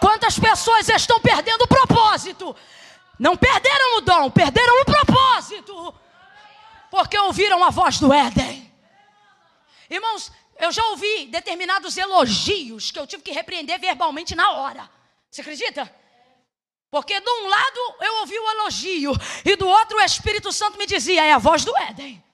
Quantas 0.00 0.38
pessoas 0.38 0.88
estão 0.88 1.20
perdendo 1.20 1.62
o 1.62 1.68
propósito? 1.68 2.54
Não 3.18 3.36
perderam 3.36 3.98
o 3.98 4.00
dom, 4.00 4.30
perderam 4.30 4.82
o 4.82 4.84
propósito. 4.84 5.94
Porque 6.90 7.18
ouviram 7.18 7.62
a 7.64 7.70
voz 7.70 7.98
do 8.00 8.12
Éden. 8.12 8.72
Irmãos, 9.90 10.30
Eu 10.58 10.72
já 10.72 10.84
ouvi 10.86 11.26
determinados 11.26 11.96
elogios 11.96 12.90
que 12.90 12.98
eu 12.98 13.06
tive 13.06 13.22
que 13.22 13.30
repreender 13.30 13.78
verbalmente 13.78 14.34
na 14.34 14.50
hora. 14.50 14.90
Você 15.30 15.40
acredita? 15.40 15.94
Porque 16.90 17.20
de 17.20 17.30
um 17.30 17.48
lado 17.48 17.80
eu 18.00 18.16
ouvi 18.20 18.36
o 18.38 18.50
elogio 18.50 19.12
e 19.44 19.54
do 19.54 19.68
outro 19.68 19.98
o 19.98 20.00
Espírito 20.00 20.50
Santo 20.52 20.76
me 20.76 20.86
dizia: 20.86 21.24
é 21.24 21.32
a 21.32 21.38
voz 21.38 21.64
do 21.64 21.76
Éden. 21.76 22.24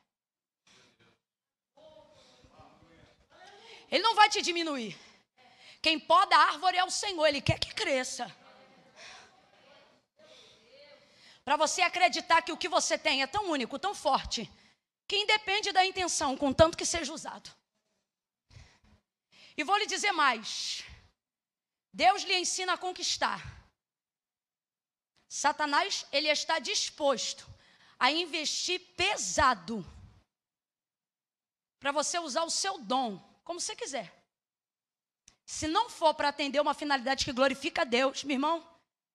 Ele 3.91 4.03
não 4.03 4.15
vai 4.15 4.31
te 4.31 4.41
diminuir. 4.41 4.97
Quem 5.85 6.01
poda 6.01 6.35
a 6.35 6.45
árvore 6.45 6.79
é 6.79 6.85
o 6.85 6.91
Senhor, 6.91 7.27
Ele 7.27 7.43
quer 7.43 7.59
que 7.59 7.75
cresça. 7.75 8.35
Para 11.45 11.59
você 11.59 11.83
acreditar 11.83 12.41
que 12.41 12.53
o 12.53 12.57
que 12.57 12.71
você 12.71 12.97
tem 12.97 13.23
é 13.23 13.27
tão 13.27 13.51
único, 13.51 13.79
tão 13.79 13.95
forte, 13.95 14.51
que 15.07 15.15
independe 15.15 15.73
da 15.73 15.85
intenção, 15.85 16.39
contanto 16.39 16.79
que 16.79 16.87
seja 16.87 17.13
usado. 17.13 17.51
E 19.55 19.63
vou 19.63 19.77
lhe 19.77 19.85
dizer 19.85 20.13
mais: 20.13 20.83
Deus 21.93 22.23
lhe 22.23 22.39
ensina 22.39 22.73
a 22.73 22.79
conquistar. 22.79 23.43
Satanás, 25.29 26.07
ele 26.11 26.29
está 26.29 26.59
disposto 26.61 27.47
a 27.99 28.11
investir 28.11 28.81
pesado 28.97 29.85
para 31.79 31.93
você 31.93 32.19
usar 32.19 32.45
o 32.45 32.51
seu 32.51 32.79
dom 32.79 33.19
como 33.45 33.61
você 33.61 33.77
quiser. 33.77 34.14
Se 35.45 35.69
não 35.69 35.91
for 35.91 36.15
para 36.15 36.29
atender 36.29 36.61
uma 36.61 36.75
finalidade 36.75 37.25
que 37.25 37.33
glorifica 37.33 37.83
a 37.83 37.85
Deus, 37.85 38.25
meu 38.25 38.35
irmão, 38.35 38.67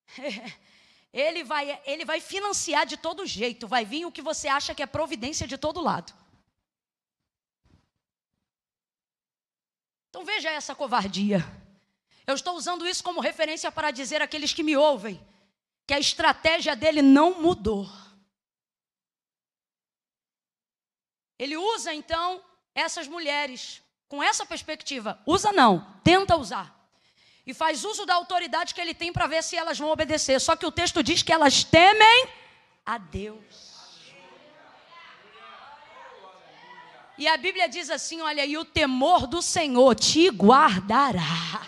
ele 1.12 1.44
vai, 1.44 1.82
ele 1.86 2.06
vai 2.06 2.22
financiar 2.22 2.86
de 2.86 2.98
todo 2.98 3.26
jeito, 3.26 3.68
vai 3.68 3.84
vir 3.84 4.06
o 4.06 4.12
que 4.12 4.22
você 4.22 4.48
acha 4.48 4.76
que 4.76 4.84
é 4.84 4.86
providência 4.86 5.48
de 5.48 5.58
todo 5.58 5.82
lado. 5.82 6.14
Então 10.10 10.24
veja 10.26 10.50
essa 10.50 10.76
covardia. 10.76 11.40
Eu 12.26 12.36
estou 12.36 12.56
usando 12.56 12.86
isso 12.86 13.04
como 13.04 13.20
referência 13.20 13.72
para 13.72 13.90
dizer 13.90 14.22
àqueles 14.22 14.54
que 14.54 14.64
me 14.64 14.78
ouvem 14.78 15.20
que 15.88 15.94
a 15.94 16.00
estratégia 16.00 16.76
dele 16.76 17.02
não 17.02 17.42
mudou. 17.42 17.90
Ele 21.40 21.58
usa 21.58 21.94
então 21.94 22.44
essas 22.76 23.08
mulheres 23.08 23.82
com 24.10 24.22
essa 24.22 24.46
perspectiva. 24.46 25.20
Usa 25.26 25.52
não, 25.52 25.86
tenta 26.04 26.36
usar. 26.36 26.76
E 27.46 27.54
faz 27.54 27.86
uso 27.86 28.06
da 28.06 28.16
autoridade 28.16 28.74
que 28.74 28.82
ele 28.82 28.94
tem 28.94 29.14
para 29.14 29.28
ver 29.28 29.44
se 29.44 29.56
elas 29.56 29.78
vão 29.78 29.90
obedecer. 29.90 30.42
Só 30.42 30.56
que 30.56 30.66
o 30.66 30.72
texto 30.72 31.02
diz 31.02 31.24
que 31.24 31.32
elas 31.32 31.64
temem 31.64 32.28
a 32.86 32.98
Deus. 32.98 33.70
E 37.18 37.28
a 37.28 37.38
Bíblia 37.38 37.70
diz 37.70 37.90
assim: 37.90 38.22
olha, 38.22 38.46
e 38.46 38.58
o 38.58 38.66
temor 38.66 39.28
do 39.28 39.42
Senhor 39.42 39.96
te 39.96 40.30
guardará. 40.30 41.68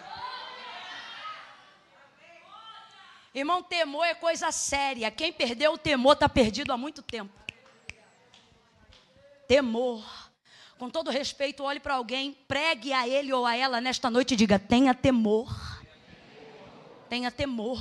Irmão, 3.33 3.63
temor 3.63 4.03
é 4.03 4.13
coisa 4.13 4.51
séria. 4.51 5.09
Quem 5.09 5.31
perdeu 5.31 5.73
o 5.73 5.77
temor 5.77 6.13
está 6.13 6.27
perdido 6.27 6.73
há 6.73 6.77
muito 6.77 7.01
tempo. 7.01 7.33
Temor 9.47 10.20
com 10.81 10.89
todo 10.89 11.11
respeito, 11.11 11.61
olhe 11.63 11.79
para 11.79 11.93
alguém, 11.93 12.33
pregue 12.47 12.91
a 12.91 13.07
ele 13.07 13.31
ou 13.31 13.45
a 13.45 13.55
ela 13.55 13.79
nesta 13.79 14.09
noite 14.09 14.33
e 14.33 14.35
diga: 14.35 14.57
tenha 14.57 14.95
temor. 14.95 15.47
Tenha 17.07 17.29
temor. 17.29 17.79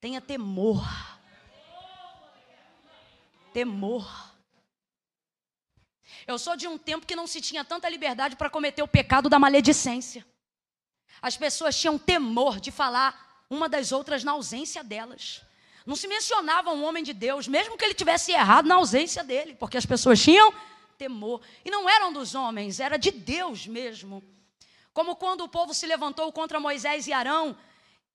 Tenha 0.00 0.22
temor. 0.22 0.82
Temor. 3.52 4.32
Eu 6.26 6.38
sou 6.38 6.56
de 6.56 6.66
um 6.66 6.78
tempo 6.78 7.04
que 7.04 7.14
não 7.14 7.26
se 7.26 7.42
tinha 7.42 7.62
tanta 7.62 7.90
liberdade 7.90 8.36
para 8.36 8.48
cometer 8.48 8.82
o 8.82 8.88
pecado 8.88 9.28
da 9.28 9.38
maledicência. 9.38 10.24
As 11.20 11.36
pessoas 11.36 11.78
tinham 11.78 11.98
temor 11.98 12.58
de 12.58 12.70
falar 12.70 13.44
uma 13.50 13.68
das 13.68 13.92
outras 13.92 14.24
na 14.24 14.32
ausência 14.32 14.82
delas. 14.82 15.42
Não 15.84 15.94
se 15.94 16.08
mencionava 16.08 16.72
um 16.72 16.84
homem 16.84 17.04
de 17.04 17.12
Deus, 17.12 17.46
mesmo 17.46 17.76
que 17.76 17.84
ele 17.84 17.92
tivesse 17.92 18.32
errado 18.32 18.64
na 18.64 18.76
ausência 18.76 19.22
dele, 19.22 19.54
porque 19.54 19.76
as 19.76 19.84
pessoas 19.84 20.18
tinham 20.22 20.54
temor. 20.98 21.40
E 21.64 21.70
não 21.70 21.88
eram 21.88 22.12
dos 22.12 22.34
homens, 22.34 22.80
era 22.80 22.96
de 22.96 23.10
Deus 23.10 23.66
mesmo. 23.66 24.22
Como 24.92 25.16
quando 25.16 25.42
o 25.42 25.48
povo 25.48 25.74
se 25.74 25.86
levantou 25.86 26.30
contra 26.32 26.60
Moisés 26.60 27.06
e 27.06 27.12
Arão, 27.12 27.56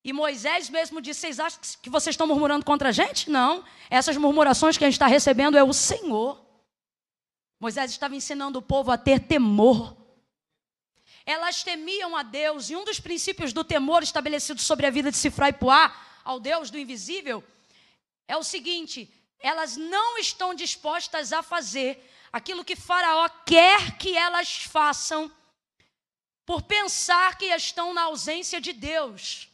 e 0.04 0.14
Moisés 0.14 0.70
mesmo 0.70 1.02
disse: 1.02 1.22
Vocês 1.22 1.40
acham 1.40 1.60
que 1.82 1.90
vocês 1.90 2.14
estão 2.14 2.28
murmurando 2.28 2.66
contra 2.66 2.90
a 2.90 2.92
gente? 2.92 3.30
Não. 3.30 3.64
Essas 3.90 4.16
murmurações 4.18 4.78
que 4.78 4.84
a 4.84 4.88
gente 4.88 4.96
está 4.96 5.08
recebendo 5.08 5.58
é 5.58 5.64
o 5.64 5.74
Senhor. 5.74 6.40
Moisés 7.60 7.92
estava 7.92 8.16
ensinando 8.16 8.60
o 8.60 8.62
povo 8.62 8.92
a 8.92 8.98
ter 8.98 9.20
temor. 9.20 9.98
Elas 11.26 11.62
temiam 11.62 12.16
a 12.16 12.24
Deus, 12.24 12.70
e 12.70 12.76
um 12.76 12.86
dos 12.86 13.00
princípios 13.00 13.52
do 13.52 13.64
temor 13.64 14.02
estabelecido 14.02 14.62
sobre 14.62 14.88
a 14.88 14.90
vida 14.90 15.12
de 15.12 15.18
Sifra 15.18 15.50
e 15.50 15.54
Puá, 15.54 15.94
ao 16.24 16.40
Deus 16.40 16.72
do 16.72 16.78
invisível, 16.78 17.44
é 18.28 18.38
o 18.38 18.44
seguinte: 18.44 19.14
elas 19.40 19.76
não 19.76 20.18
estão 20.18 20.54
dispostas 20.54 21.34
a 21.34 21.44
fazer 21.44 22.10
aquilo 22.32 22.64
que 22.64 22.76
Faraó 22.76 23.28
quer 23.46 23.98
que 23.98 24.16
elas 24.16 24.64
façam, 24.64 25.32
por 26.46 26.64
pensar 26.64 27.38
que 27.38 27.46
estão 27.46 27.94
na 27.94 28.04
ausência 28.04 28.60
de 28.60 28.74
Deus. 28.74 29.50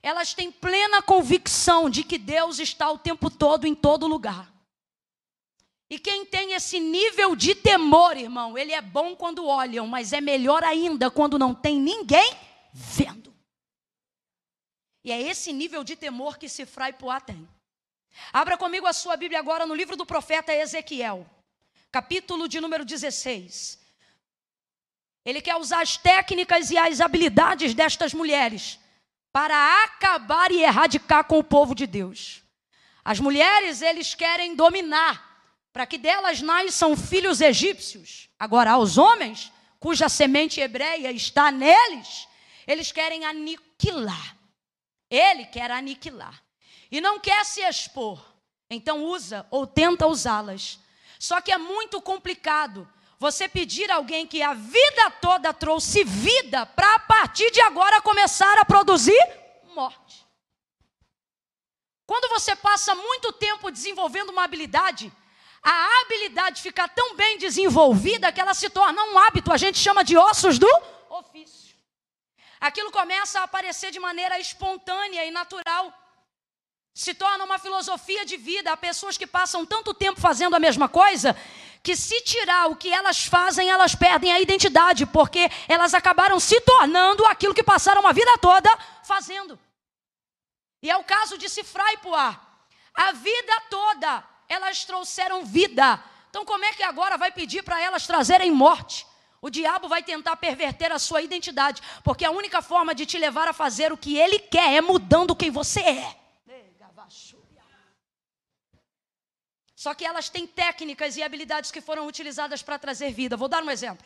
Elas 0.00 0.34
têm 0.34 0.52
plena 0.52 1.02
convicção 1.02 1.90
de 1.90 2.04
que 2.04 2.16
Deus 2.16 2.60
está 2.60 2.88
o 2.90 2.98
tempo 2.98 3.28
todo 3.28 3.66
em 3.66 3.74
todo 3.74 4.06
lugar. 4.06 4.52
E 5.90 5.98
quem 5.98 6.24
tem 6.24 6.52
esse 6.52 6.78
nível 6.78 7.34
de 7.34 7.54
temor, 7.54 8.16
irmão, 8.16 8.56
ele 8.56 8.72
é 8.72 8.80
bom 8.80 9.16
quando 9.16 9.46
olham, 9.46 9.86
mas 9.88 10.12
é 10.12 10.20
melhor 10.20 10.62
ainda 10.62 11.10
quando 11.10 11.38
não 11.38 11.54
tem 11.54 11.80
ninguém 11.80 12.32
vendo. 12.72 13.34
E 15.02 15.10
é 15.10 15.20
esse 15.20 15.52
nível 15.52 15.82
de 15.82 15.96
temor 15.96 16.38
que 16.38 16.48
Sifra 16.48 16.88
e 16.88 16.92
Poá 16.92 17.20
tem. 17.20 17.48
Abra 18.32 18.56
comigo 18.56 18.86
a 18.86 18.92
sua 18.92 19.16
Bíblia 19.16 19.40
agora 19.40 19.66
no 19.66 19.74
livro 19.74 19.96
do 19.96 20.06
profeta 20.06 20.52
Ezequiel 20.52 21.28
capítulo 21.90 22.48
de 22.48 22.60
número 22.60 22.84
16. 22.84 23.78
Ele 25.24 25.40
quer 25.40 25.56
usar 25.56 25.82
as 25.82 25.96
técnicas 25.96 26.70
e 26.70 26.78
as 26.78 27.00
habilidades 27.00 27.74
destas 27.74 28.14
mulheres 28.14 28.78
para 29.32 29.84
acabar 29.84 30.50
e 30.50 30.62
erradicar 30.62 31.24
com 31.24 31.38
o 31.38 31.44
povo 31.44 31.74
de 31.74 31.86
Deus. 31.86 32.42
As 33.04 33.20
mulheres, 33.20 33.82
eles 33.82 34.14
querem 34.14 34.54
dominar, 34.54 35.26
para 35.72 35.86
que 35.86 35.98
delas 35.98 36.40
nasçam 36.40 36.96
filhos 36.96 37.40
egípcios. 37.40 38.28
Agora, 38.38 38.72
aos 38.72 38.98
homens, 38.98 39.52
cuja 39.78 40.08
semente 40.08 40.60
hebreia 40.60 41.10
está 41.12 41.50
neles, 41.50 42.26
eles 42.66 42.92
querem 42.92 43.24
aniquilar. 43.24 44.36
Ele 45.10 45.46
quer 45.46 45.70
aniquilar. 45.70 46.42
E 46.90 47.00
não 47.00 47.18
quer 47.18 47.44
se 47.44 47.60
expor. 47.60 48.22
Então 48.70 49.04
usa 49.04 49.46
ou 49.50 49.66
tenta 49.66 50.06
usá-las 50.06 50.78
só 51.18 51.40
que 51.40 51.52
é 51.52 51.58
muito 51.58 52.00
complicado 52.00 52.88
você 53.18 53.48
pedir 53.48 53.90
a 53.90 53.96
alguém 53.96 54.26
que 54.26 54.40
a 54.42 54.54
vida 54.54 55.10
toda 55.20 55.52
trouxe 55.52 56.04
vida 56.04 56.64
para 56.64 56.94
a 56.94 56.98
partir 57.00 57.50
de 57.50 57.60
agora 57.60 58.00
começar 58.00 58.56
a 58.58 58.64
produzir 58.64 59.18
morte. 59.74 60.26
Quando 62.06 62.28
você 62.30 62.56
passa 62.56 62.94
muito 62.94 63.32
tempo 63.32 63.70
desenvolvendo 63.70 64.30
uma 64.30 64.44
habilidade, 64.44 65.12
a 65.62 66.00
habilidade 66.02 66.62
fica 66.62 66.88
tão 66.88 67.14
bem 67.14 67.38
desenvolvida 67.38 68.32
que 68.32 68.40
ela 68.40 68.54
se 68.54 68.70
torna 68.70 69.02
um 69.04 69.18
hábito, 69.18 69.52
a 69.52 69.56
gente 69.56 69.78
chama 69.78 70.02
de 70.04 70.16
ossos 70.16 70.58
do 70.58 70.70
ofício. 71.10 71.76
Aquilo 72.60 72.90
começa 72.90 73.40
a 73.40 73.44
aparecer 73.44 73.90
de 73.90 74.00
maneira 74.00 74.38
espontânea 74.38 75.24
e 75.26 75.30
natural 75.30 75.92
se 76.98 77.14
torna 77.14 77.44
uma 77.44 77.60
filosofia 77.60 78.26
de 78.26 78.36
vida. 78.36 78.72
Há 78.72 78.76
pessoas 78.76 79.16
que 79.16 79.24
passam 79.24 79.64
tanto 79.64 79.94
tempo 79.94 80.20
fazendo 80.20 80.56
a 80.56 80.58
mesma 80.58 80.88
coisa 80.88 81.36
que, 81.80 81.94
se 81.94 82.20
tirar 82.22 82.68
o 82.68 82.74
que 82.74 82.92
elas 82.92 83.24
fazem, 83.24 83.70
elas 83.70 83.94
perdem 83.94 84.32
a 84.32 84.40
identidade, 84.40 85.06
porque 85.06 85.48
elas 85.68 85.94
acabaram 85.94 86.40
se 86.40 86.60
tornando 86.60 87.24
aquilo 87.26 87.54
que 87.54 87.62
passaram 87.62 88.04
a 88.04 88.10
vida 88.10 88.36
toda 88.38 88.76
fazendo. 89.04 89.56
E 90.82 90.90
é 90.90 90.96
o 90.96 91.04
caso 91.04 91.38
de 91.38 91.48
Cifra 91.48 91.84
e. 91.92 91.98
A 92.94 93.12
vida 93.12 93.60
toda 93.70 94.24
elas 94.48 94.84
trouxeram 94.84 95.44
vida. 95.44 96.02
Então, 96.30 96.44
como 96.44 96.64
é 96.64 96.72
que 96.72 96.82
agora 96.82 97.16
vai 97.16 97.30
pedir 97.30 97.62
para 97.62 97.80
elas 97.80 98.08
trazerem 98.08 98.50
morte? 98.50 99.06
O 99.40 99.48
diabo 99.48 99.86
vai 99.86 100.02
tentar 100.02 100.34
perverter 100.34 100.90
a 100.90 100.98
sua 100.98 101.22
identidade, 101.22 101.80
porque 102.02 102.24
a 102.24 102.32
única 102.32 102.60
forma 102.60 102.92
de 102.92 103.06
te 103.06 103.16
levar 103.18 103.46
a 103.46 103.52
fazer 103.52 103.92
o 103.92 103.96
que 103.96 104.16
ele 104.18 104.40
quer 104.40 104.74
é 104.74 104.80
mudando 104.80 105.36
quem 105.36 105.48
você 105.48 105.78
é. 105.78 106.17
Só 109.78 109.94
que 109.94 110.04
elas 110.04 110.28
têm 110.28 110.44
técnicas 110.44 111.16
e 111.16 111.22
habilidades 111.22 111.70
que 111.70 111.80
foram 111.80 112.04
utilizadas 112.08 112.60
para 112.60 112.80
trazer 112.80 113.12
vida. 113.12 113.36
Vou 113.36 113.46
dar 113.46 113.62
um 113.62 113.70
exemplo. 113.70 114.04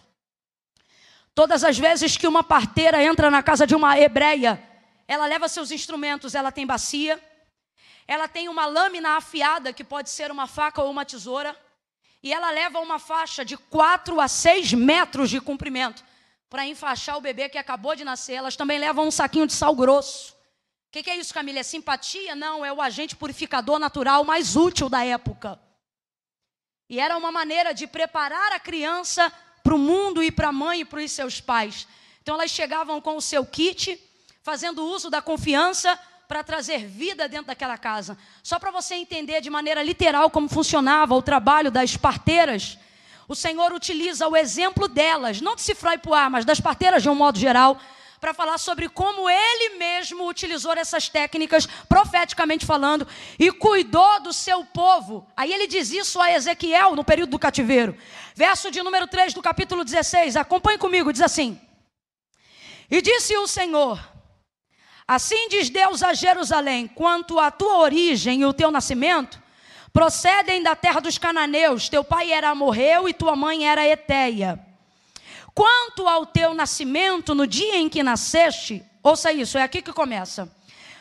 Todas 1.34 1.64
as 1.64 1.78
vezes 1.78 2.14
que 2.14 2.26
uma 2.26 2.44
parteira 2.44 3.02
entra 3.02 3.30
na 3.30 3.42
casa 3.42 3.66
de 3.66 3.74
uma 3.74 3.98
hebreia, 3.98 4.62
ela 5.08 5.24
leva 5.24 5.48
seus 5.48 5.70
instrumentos, 5.70 6.34
ela 6.34 6.52
tem 6.52 6.66
bacia, 6.66 7.18
ela 8.06 8.28
tem 8.28 8.50
uma 8.50 8.66
lâmina 8.66 9.16
afiada, 9.16 9.72
que 9.72 9.82
pode 9.82 10.10
ser 10.10 10.30
uma 10.30 10.46
faca 10.46 10.82
ou 10.82 10.90
uma 10.90 11.06
tesoura, 11.06 11.58
E 12.22 12.32
ela 12.32 12.50
leva 12.50 12.78
uma 12.78 12.98
faixa 12.98 13.42
de 13.42 13.56
4 13.56 14.20
a 14.20 14.28
6 14.28 14.74
metros 14.74 15.30
de 15.30 15.40
comprimento 15.40 16.04
para 16.50 16.66
enfaixar 16.66 17.16
o 17.16 17.20
bebê 17.20 17.48
que 17.48 17.56
acabou 17.56 17.96
de 17.96 18.04
nascer. 18.04 18.34
Elas 18.34 18.56
também 18.56 18.78
levam 18.78 19.06
um 19.08 19.10
saquinho 19.10 19.46
de 19.46 19.54
sal 19.54 19.74
grosso. 19.74 20.36
O 20.92 20.94
que, 20.94 21.04
que 21.04 21.08
é 21.08 21.16
isso, 21.16 21.32
Camila? 21.32 21.58
É 21.58 21.62
simpatia? 21.62 22.36
Não, 22.36 22.62
é 22.62 22.70
o 22.70 22.82
agente 22.82 23.16
purificador 23.16 23.78
natural 23.78 24.24
mais 24.24 24.56
útil 24.56 24.90
da 24.90 25.02
época. 25.02 25.58
E 26.86 27.00
era 27.00 27.16
uma 27.16 27.32
maneira 27.32 27.72
de 27.72 27.86
preparar 27.86 28.52
a 28.52 28.60
criança 28.60 29.32
para 29.64 29.74
o 29.74 29.78
mundo 29.78 30.22
e 30.22 30.30
para 30.30 30.48
a 30.48 30.52
mãe 30.52 30.80
e 30.80 30.84
para 30.84 31.00
os 31.00 31.10
seus 31.10 31.40
pais. 31.40 31.88
Então 32.20 32.34
elas 32.34 32.50
chegavam 32.50 33.00
com 33.00 33.16
o 33.16 33.22
seu 33.22 33.42
kit, 33.46 33.98
fazendo 34.42 34.84
uso 34.84 35.08
da 35.08 35.22
confiança 35.22 35.98
para 36.28 36.44
trazer 36.44 36.86
vida 36.86 37.26
dentro 37.26 37.46
daquela 37.46 37.78
casa. 37.78 38.18
Só 38.42 38.58
para 38.58 38.70
você 38.70 38.94
entender 38.94 39.40
de 39.40 39.48
maneira 39.48 39.82
literal 39.82 40.28
como 40.28 40.46
funcionava 40.46 41.14
o 41.14 41.22
trabalho 41.22 41.70
das 41.70 41.96
parteiras, 41.96 42.76
o 43.26 43.34
Senhor 43.34 43.72
utiliza 43.72 44.28
o 44.28 44.36
exemplo 44.36 44.86
delas, 44.88 45.40
não 45.40 45.56
de 45.56 45.62
Cifró 45.62 45.90
e 45.94 45.96
Puá, 45.96 46.28
mas 46.28 46.44
das 46.44 46.60
parteiras 46.60 47.02
de 47.02 47.08
um 47.08 47.14
modo 47.14 47.38
geral, 47.38 47.80
para 48.22 48.32
falar 48.32 48.56
sobre 48.56 48.88
como 48.88 49.28
ele 49.28 49.78
mesmo 49.78 50.28
utilizou 50.28 50.74
essas 50.74 51.08
técnicas, 51.08 51.66
profeticamente 51.88 52.64
falando, 52.64 53.04
e 53.36 53.50
cuidou 53.50 54.20
do 54.20 54.32
seu 54.32 54.64
povo. 54.64 55.26
Aí 55.36 55.52
ele 55.52 55.66
diz 55.66 55.90
isso 55.90 56.20
a 56.20 56.30
Ezequiel 56.30 56.94
no 56.94 57.02
período 57.02 57.30
do 57.30 57.38
cativeiro. 57.40 57.96
Verso 58.32 58.70
de 58.70 58.80
número 58.80 59.08
3 59.08 59.34
do 59.34 59.42
capítulo 59.42 59.84
16, 59.84 60.36
acompanhe 60.36 60.78
comigo, 60.78 61.12
diz 61.12 61.20
assim: 61.20 61.60
E 62.88 63.02
disse 63.02 63.36
o 63.38 63.48
Senhor: 63.48 63.98
Assim 65.04 65.48
diz 65.48 65.68
Deus 65.68 66.00
a 66.00 66.14
Jerusalém: 66.14 66.86
quanto 66.86 67.40
à 67.40 67.50
tua 67.50 67.78
origem 67.78 68.42
e 68.42 68.46
o 68.46 68.52
teu 68.52 68.70
nascimento, 68.70 69.42
procedem 69.92 70.62
da 70.62 70.76
terra 70.76 71.00
dos 71.00 71.18
cananeus, 71.18 71.88
teu 71.88 72.04
pai 72.04 72.30
era 72.30 72.50
amorreu 72.50 73.08
e 73.08 73.12
tua 73.12 73.34
mãe 73.34 73.68
era 73.68 73.84
eteia. 73.84 74.71
Quanto 75.54 76.08
ao 76.08 76.24
teu 76.24 76.54
nascimento, 76.54 77.34
no 77.34 77.46
dia 77.46 77.76
em 77.76 77.88
que 77.88 78.02
nasceste, 78.02 78.82
ouça 79.02 79.32
isso, 79.32 79.58
é 79.58 79.62
aqui 79.62 79.82
que 79.82 79.92
começa. 79.92 80.50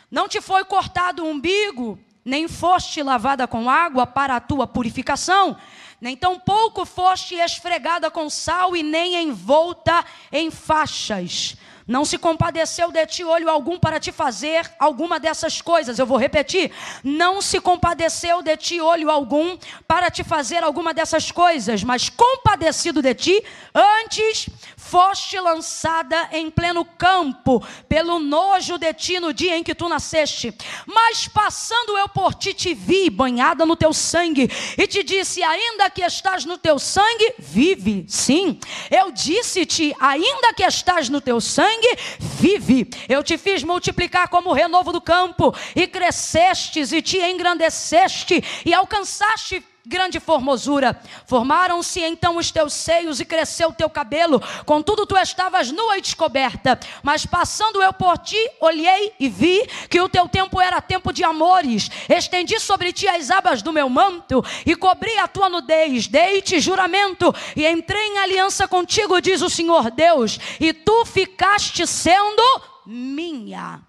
Não 0.10 0.28
te 0.28 0.42
foi 0.42 0.66
cortado 0.66 1.24
o 1.24 1.30
umbigo, 1.30 1.98
nem 2.24 2.48
foste 2.48 3.02
lavada 3.02 3.48
com 3.48 3.70
água 3.70 4.06
para 4.06 4.36
a 4.36 4.42
tua 4.42 4.68
purificação, 4.68 5.58
nem 6.02 6.18
tampouco 6.18 6.86
foste 6.86 7.36
esfregada 7.36 8.12
com 8.12 8.30
sal 8.30 8.76
e 8.76 8.84
nem 8.84 9.24
envolta 9.24 10.04
em 10.32 10.52
faixas. 10.52 11.56
Não 11.92 12.06
se 12.06 12.18
compadeceu 12.18 12.90
de 12.90 13.06
ti 13.06 13.22
olho 13.22 13.50
algum 13.50 13.78
para 13.78 14.00
te 14.00 14.14
fazer 14.14 14.72
alguma 14.80 15.20
dessas 15.20 15.62
coisas. 15.62 16.00
Eu 16.00 16.06
vou 16.06 16.18
repetir. 16.18 16.72
Não 17.04 17.42
se 17.42 17.60
compadeceu 17.60 18.42
de 18.42 18.56
ti 18.56 18.80
olho 18.80 19.12
algum 19.12 19.58
para 19.86 20.10
te 20.10 20.24
fazer 20.24 20.64
alguma 20.64 20.94
dessas 20.94 21.32
coisas, 21.32 21.84
mas 21.84 22.08
compadecido 22.08 23.02
de 23.02 23.14
ti, 23.14 23.44
antes 23.76 24.48
foste 24.78 25.40
lançada 25.40 26.30
em 26.32 26.50
pleno 26.50 26.84
campo 26.84 27.66
pelo 27.88 28.20
nojo 28.20 28.78
de 28.78 28.94
ti 28.94 29.20
no 29.20 29.34
dia 29.34 29.58
em 29.58 29.64
que 29.64 29.76
tu 29.76 29.90
nasceste. 29.90 30.54
Mas 30.86 31.28
passando 31.28 31.98
eu 31.98 32.08
por 32.10 32.34
ti 32.34 32.54
te 32.54 32.74
vi 32.74 33.10
banhada 33.10 33.66
no 33.66 33.76
teu 33.76 33.94
sangue 33.94 34.50
e 34.78 34.88
te 34.88 35.04
disse: 35.04 35.44
ainda 35.44 35.90
que 35.90 36.02
estás 36.02 36.46
no 36.46 36.58
teu 36.58 36.80
sangue, 36.80 37.34
vive. 37.38 38.06
Sim, 38.08 38.60
eu 38.90 39.12
disse-te: 39.12 39.94
ainda 40.00 40.54
que 40.54 40.64
estás 40.64 41.10
no 41.10 41.20
teu 41.20 41.42
sangue, 41.42 41.81
vive. 42.20 42.88
Eu 43.08 43.24
te 43.24 43.38
fiz 43.38 43.64
multiplicar 43.64 44.28
como 44.30 44.50
o 44.50 44.54
renovo 44.54 44.92
do 44.92 45.02
campo 45.02 45.54
e 45.76 45.88
crescestes 45.88 46.92
e 46.92 47.02
te 47.02 47.18
engrandeceste 47.18 48.44
e 48.66 48.74
alcançaste 48.74 49.64
grande 49.86 50.20
formosura. 50.20 51.00
Formaram-se 51.26 52.02
então 52.02 52.38
os 52.38 52.52
teus 52.52 52.74
seios 52.74 53.20
e 53.20 53.26
cresceu 53.26 53.70
o 53.70 53.74
teu 53.74 53.90
cabelo. 53.90 54.42
Contudo, 54.66 55.06
tu 55.06 55.18
estavas 55.18 55.72
nua 55.72 55.98
e 55.98 56.02
descoberta. 56.02 56.80
Mas 57.02 57.26
passando 57.26 57.82
eu 57.82 57.92
por 57.92 58.18
ti, 58.20 58.38
olhei 58.60 59.14
e 59.20 59.28
vi 59.28 59.66
que 59.90 60.00
o 60.00 60.10
teu 60.10 60.28
tempo 60.28 60.62
era 60.62 60.82
tempo 60.82 61.12
de 61.12 61.24
amores. 61.24 61.90
Estendi 62.08 62.60
sobre 62.60 62.94
ti 62.94 63.08
as 63.08 63.32
abas 63.32 63.62
do 63.62 63.74
meu 63.74 63.90
manto 63.90 64.44
e 64.66 64.76
cobri 64.76 65.18
a 65.18 65.28
tua 65.28 65.50
nudez. 65.50 66.08
Dei-te 66.08 66.60
juramento 66.60 67.34
e 67.56 67.68
entrei 67.68 68.08
em 68.08 68.20
aliança 68.20 68.68
contigo, 68.68 69.22
diz 69.22 69.42
o 69.42 69.50
Senhor 69.50 69.90
Deus. 69.92 70.40
E 70.60 70.74
tu 70.74 71.06
ficaste 71.06 71.88
sendo 71.88 72.42
minha. 72.86 73.82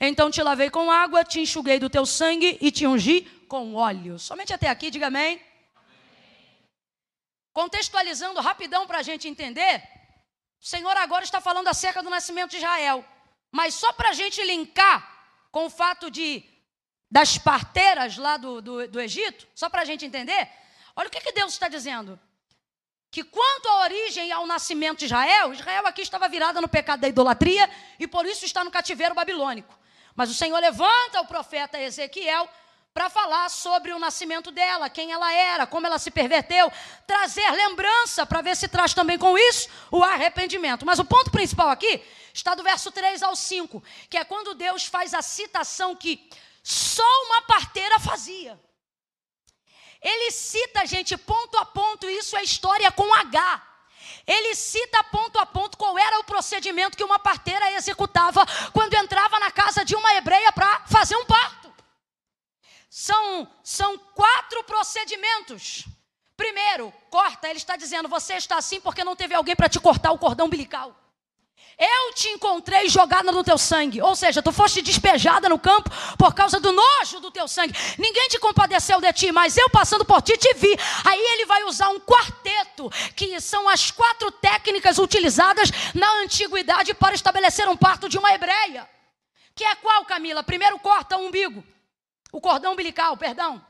Então 0.00 0.30
te 0.30 0.42
lavei 0.42 0.70
com 0.70 0.90
água, 0.90 1.24
te 1.24 1.40
enxuguei 1.40 1.78
do 1.78 1.90
teu 1.90 2.06
sangue 2.06 2.56
e 2.60 2.70
te 2.70 2.86
ungi 2.86 3.26
com 3.50 3.74
óleo. 3.74 4.16
Somente 4.16 4.52
até 4.52 4.68
aqui, 4.68 4.92
diga 4.92 5.08
amém. 5.08 5.42
amém. 5.74 6.68
Contextualizando 7.52 8.40
rapidão 8.40 8.86
para 8.86 8.98
a 8.98 9.02
gente 9.02 9.26
entender, 9.26 9.82
o 10.62 10.64
Senhor 10.64 10.96
agora 10.96 11.24
está 11.24 11.40
falando 11.40 11.66
acerca 11.66 12.00
do 12.00 12.08
nascimento 12.08 12.52
de 12.52 12.58
Israel. 12.58 13.04
Mas 13.50 13.74
só 13.74 13.92
para 13.92 14.10
a 14.10 14.12
gente 14.12 14.40
linkar 14.44 14.98
com 15.50 15.66
o 15.66 15.70
fato 15.70 16.08
de 16.08 16.44
das 17.10 17.36
parteiras 17.36 18.16
lá 18.16 18.36
do, 18.36 18.62
do, 18.62 18.86
do 18.86 19.00
Egito, 19.00 19.44
só 19.52 19.68
para 19.68 19.82
a 19.82 19.84
gente 19.84 20.06
entender, 20.06 20.48
olha 20.94 21.08
o 21.08 21.10
que, 21.10 21.20
que 21.20 21.32
Deus 21.32 21.52
está 21.52 21.66
dizendo. 21.66 22.20
Que 23.10 23.24
quanto 23.24 23.68
à 23.68 23.80
origem 23.80 24.28
e 24.28 24.32
ao 24.32 24.46
nascimento 24.46 25.00
de 25.00 25.06
Israel, 25.06 25.52
Israel 25.52 25.84
aqui 25.88 26.02
estava 26.02 26.28
virada 26.28 26.60
no 26.60 26.68
pecado 26.68 27.00
da 27.00 27.08
idolatria 27.08 27.68
e 27.98 28.06
por 28.06 28.24
isso 28.26 28.44
está 28.44 28.62
no 28.62 28.70
cativeiro 28.70 29.12
babilônico. 29.12 29.76
Mas 30.14 30.30
o 30.30 30.34
Senhor 30.34 30.60
levanta 30.60 31.20
o 31.20 31.26
profeta 31.26 31.80
Ezequiel 31.80 32.48
para 32.92 33.08
falar 33.08 33.48
sobre 33.48 33.92
o 33.92 33.98
nascimento 33.98 34.50
dela, 34.50 34.90
quem 34.90 35.12
ela 35.12 35.32
era, 35.32 35.66
como 35.66 35.86
ela 35.86 35.98
se 35.98 36.10
perverteu, 36.10 36.70
trazer 37.06 37.48
lembrança 37.52 38.26
para 38.26 38.42
ver 38.42 38.56
se 38.56 38.66
traz 38.68 38.92
também 38.92 39.16
com 39.16 39.38
isso 39.38 39.68
o 39.90 40.02
arrependimento. 40.02 40.84
Mas 40.84 40.98
o 40.98 41.04
ponto 41.04 41.30
principal 41.30 41.68
aqui 41.68 42.02
está 42.34 42.54
do 42.54 42.62
verso 42.62 42.90
3 42.90 43.22
ao 43.22 43.36
5, 43.36 43.82
que 44.08 44.18
é 44.18 44.24
quando 44.24 44.54
Deus 44.54 44.86
faz 44.86 45.14
a 45.14 45.22
citação 45.22 45.94
que 45.94 46.28
só 46.62 47.06
uma 47.26 47.42
parteira 47.42 47.98
fazia. 48.00 48.58
Ele 50.02 50.30
cita, 50.30 50.86
gente, 50.86 51.16
ponto 51.16 51.58
a 51.58 51.66
ponto, 51.66 52.08
isso 52.08 52.36
é 52.36 52.42
história 52.42 52.90
com 52.90 53.14
H. 53.14 53.66
Ele 54.26 54.54
cita 54.54 55.04
ponto 55.04 55.38
a 55.38 55.46
ponto 55.46 55.76
qual 55.76 55.98
era 55.98 56.18
o 56.20 56.24
procedimento 56.24 56.96
que 56.96 57.04
uma 57.04 57.18
parteira 57.18 57.72
executava 57.72 58.44
quando 58.72 58.94
entrava 58.94 59.38
na 59.38 59.50
casa 59.50 59.84
de 59.84 59.94
uma 59.94 60.14
hebreia 60.14 60.50
para 60.52 60.86
fazer 60.86 61.16
um 61.16 61.26
parto. 61.26 61.59
São, 62.90 63.48
são 63.62 63.96
quatro 63.96 64.64
procedimentos. 64.64 65.84
Primeiro, 66.36 66.92
corta, 67.08 67.48
ele 67.48 67.58
está 67.58 67.76
dizendo: 67.76 68.08
você 68.08 68.34
está 68.34 68.56
assim 68.56 68.80
porque 68.80 69.04
não 69.04 69.14
teve 69.14 69.32
alguém 69.32 69.54
para 69.54 69.68
te 69.68 69.78
cortar 69.78 70.10
o 70.10 70.18
cordão 70.18 70.46
umbilical. 70.46 70.96
Eu 71.78 72.12
te 72.12 72.28
encontrei 72.28 72.88
jogada 72.88 73.30
no 73.30 73.44
teu 73.44 73.56
sangue. 73.56 74.02
Ou 74.02 74.14
seja, 74.14 74.42
tu 74.42 74.52
foste 74.52 74.82
despejada 74.82 75.48
no 75.48 75.58
campo 75.58 75.88
por 76.18 76.34
causa 76.34 76.58
do 76.58 76.72
nojo 76.72 77.20
do 77.20 77.30
teu 77.30 77.46
sangue. 77.46 77.72
Ninguém 77.96 78.28
te 78.28 78.38
compadeceu 78.38 79.00
de 79.00 79.12
ti, 79.12 79.32
mas 79.32 79.56
eu 79.56 79.70
passando 79.70 80.04
por 80.04 80.20
ti 80.20 80.36
te 80.36 80.52
vi. 80.54 80.76
Aí 81.04 81.20
ele 81.32 81.46
vai 81.46 81.62
usar 81.64 81.88
um 81.90 82.00
quarteto, 82.00 82.90
que 83.14 83.40
são 83.40 83.66
as 83.68 83.90
quatro 83.90 84.30
técnicas 84.32 84.98
utilizadas 84.98 85.70
na 85.94 86.10
antiguidade 86.20 86.92
para 86.92 87.14
estabelecer 87.14 87.66
um 87.68 87.76
parto 87.76 88.08
de 88.08 88.18
uma 88.18 88.34
hebreia. 88.34 88.86
Que 89.54 89.64
é 89.64 89.74
qual, 89.76 90.04
Camila? 90.04 90.42
Primeiro 90.42 90.78
corta 90.80 91.16
o 91.16 91.26
umbigo 91.28 91.64
o 92.32 92.40
cordão 92.40 92.72
umbilical, 92.72 93.16
perdão. 93.16 93.64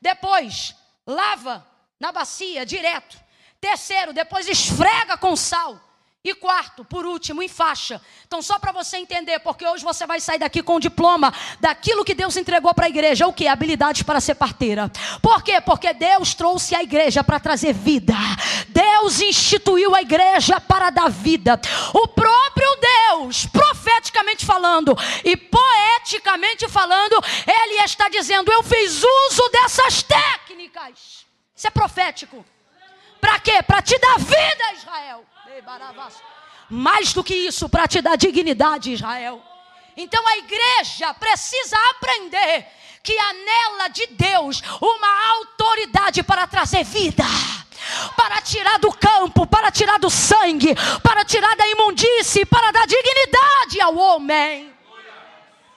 Depois, 0.00 0.74
lava 1.06 1.66
na 1.98 2.12
bacia 2.12 2.66
direto. 2.66 3.18
Terceiro, 3.60 4.12
depois 4.12 4.46
esfrega 4.46 5.16
com 5.16 5.34
sal. 5.34 5.80
E 6.26 6.34
quarto, 6.34 6.86
por 6.86 7.04
último, 7.04 7.42
em 7.42 7.48
faixa. 7.48 8.00
Então, 8.26 8.40
só 8.40 8.58
para 8.58 8.72
você 8.72 8.96
entender, 8.96 9.40
porque 9.40 9.66
hoje 9.66 9.84
você 9.84 10.06
vai 10.06 10.18
sair 10.20 10.38
daqui 10.38 10.62
com 10.62 10.76
o 10.76 10.80
diploma 10.80 11.30
daquilo 11.60 12.02
que 12.02 12.14
Deus 12.14 12.34
entregou 12.38 12.72
para 12.72 12.86
a 12.86 12.88
igreja, 12.88 13.26
o 13.26 13.32
que? 13.32 13.46
Habilidades 13.46 14.02
para 14.02 14.22
ser 14.22 14.34
parteira. 14.34 14.90
Por 15.20 15.42
quê? 15.42 15.60
Porque 15.60 15.92
Deus 15.92 16.32
trouxe 16.32 16.74
a 16.74 16.82
igreja 16.82 17.22
para 17.22 17.38
trazer 17.38 17.74
vida. 17.74 18.14
Deus 18.68 19.20
instituiu 19.20 19.94
a 19.94 20.00
igreja 20.00 20.58
para 20.58 20.88
dar 20.88 21.10
vida. 21.10 21.60
O 21.92 22.08
próprio 22.08 22.68
Deus, 22.80 23.44
profeticamente 23.84 24.46
falando 24.46 24.96
e 25.22 25.36
poeticamente 25.36 26.68
falando, 26.68 27.22
Ele 27.46 27.82
está 27.82 28.08
dizendo: 28.08 28.50
Eu 28.50 28.62
fiz 28.62 29.02
uso 29.02 29.48
dessas 29.50 30.02
técnicas. 30.02 31.26
Isso 31.54 31.66
é 31.66 31.70
profético. 31.70 32.44
Para 33.20 33.38
quê? 33.38 33.62
Para 33.62 33.82
te 33.82 33.98
dar 33.98 34.18
vida, 34.18 34.72
Israel. 34.74 35.24
Mais 36.70 37.12
do 37.12 37.22
que 37.22 37.34
isso, 37.34 37.68
para 37.68 37.86
te 37.86 38.00
dar 38.00 38.16
dignidade, 38.16 38.92
Israel. 38.92 39.42
Então 39.96 40.26
a 40.26 40.38
igreja 40.38 41.12
precisa 41.14 41.76
aprender 41.90 42.66
que 43.04 43.16
há 43.18 43.32
nela 43.34 43.88
de 43.88 44.06
Deus 44.06 44.62
uma 44.80 45.28
autoridade 45.36 46.22
para 46.22 46.46
trazer 46.46 46.82
vida, 46.84 47.22
para 48.16 48.40
tirar 48.40 48.78
do 48.78 48.90
campo, 48.90 49.46
para 49.46 49.70
tirar 49.70 49.98
do 49.98 50.08
sangue, 50.08 50.74
para 51.02 51.22
tirar 51.22 51.54
da 51.54 51.68
imundície, 51.68 52.46
para 52.46 52.72
dar 52.72 52.86
dignidade 52.86 53.78
ao 53.82 53.94
homem. 53.94 54.74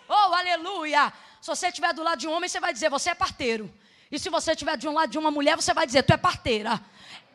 Oh, 0.08 0.34
aleluia! 0.34 1.12
Se 1.42 1.48
você 1.48 1.68
estiver 1.68 1.94
do 1.94 2.02
lado 2.02 2.18
de 2.18 2.30
um 2.30 2.32
homem, 2.32 2.48
você 2.48 2.62
vai 2.62 2.72
dizer: 2.72 2.90
Você 2.90 3.10
é 3.10 3.16
parteiro. 3.16 3.70
E 4.10 4.18
se 4.18 4.30
você 4.30 4.52
estiver 4.52 4.78
de 4.78 4.88
um 4.88 4.94
lado 4.94 5.10
de 5.10 5.18
uma 5.18 5.30
mulher, 5.30 5.58
você 5.58 5.74
vai 5.74 5.86
dizer: 5.86 6.04
Tu 6.04 6.14
é 6.14 6.18
parteira. 6.18 6.80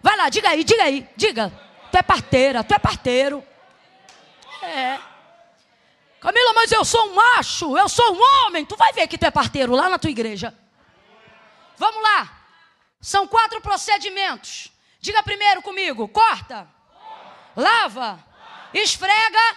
Vai 0.03 0.16
lá, 0.16 0.30
diga 0.30 0.49
aí, 0.49 0.64
diga 0.64 0.84
aí, 0.84 1.07
diga. 1.14 1.53
Tu 1.90 1.99
é 1.99 2.03
parteira, 2.03 2.64
tu 2.64 2.72
é 2.72 2.78
parteiro. 2.78 3.45
É. 4.62 5.11
Camila, 6.23 6.53
mas 6.55 6.70
eu 6.70 6.85
sou 6.85 7.11
um 7.11 7.14
macho, 7.14 7.77
eu 7.77 7.89
sou 7.89 8.14
um 8.14 8.47
homem. 8.47 8.64
Tu 8.64 8.77
vai 8.77 8.93
ver 8.93 9.09
que 9.09 9.18
tu 9.18 9.27
é 9.27 9.31
parteiro 9.31 9.75
lá 9.75 9.89
na 9.89 9.99
tua 9.99 10.09
igreja. 10.09 10.57
Vamos 11.77 12.01
lá. 12.01 12.31
São 13.01 13.27
quatro 13.27 13.61
procedimentos. 13.61 14.70
Diga 15.01 15.20
primeiro 15.25 15.61
comigo: 15.62 16.07
corta, 16.07 16.68
lava, 17.57 18.25
esfrega, 18.73 19.57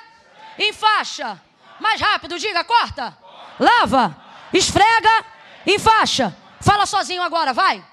enfaixa. 0.58 1.40
Mais 1.80 2.02
rápido, 2.02 2.40
diga: 2.40 2.64
corta, 2.64 3.16
lava, 3.60 4.20
esfrega, 4.52 5.24
enfaixa. 5.68 6.36
Fala 6.60 6.88
sozinho 6.88 7.22
agora, 7.22 7.54
vai. 7.54 7.86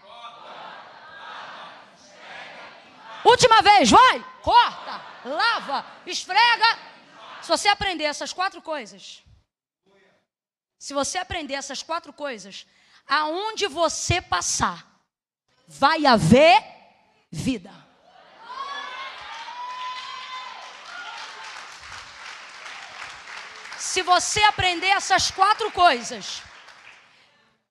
Última 3.23 3.61
vez, 3.61 3.91
vai. 3.91 4.25
Corta, 4.41 4.99
lava, 5.27 5.85
esfrega. 6.07 6.92
Se 7.43 7.49
você 7.49 7.69
aprender 7.69 8.05
essas 8.05 8.33
quatro 8.33 8.63
coisas, 8.63 9.23
se 10.79 10.95
você 10.95 11.19
aprender 11.19 11.55
essas 11.55 11.83
quatro 11.83 12.13
coisas, 12.13 12.67
aonde 13.07 13.67
você 13.67 14.21
passar, 14.23 14.87
vai 15.67 16.07
haver 16.07 16.63
vida. 17.31 17.73
Se 23.77 24.03
você 24.03 24.43
aprender 24.45 24.87
essas 24.87 25.31
quatro 25.31 25.71
coisas, 25.73 26.43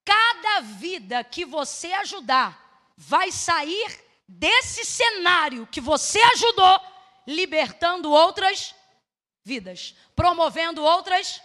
cada 0.04 0.60
vida 0.60 1.24
que 1.24 1.46
você 1.46 1.94
ajudar 1.94 2.92
vai 2.98 3.32
sair 3.32 4.06
desse 4.28 4.84
cenário 4.84 5.66
que 5.68 5.80
você 5.80 6.22
ajudou, 6.22 6.82
libertando 7.26 8.12
outras 8.12 8.76
vidas, 9.44 9.96
promovendo 10.16 10.84
outras, 10.84 11.42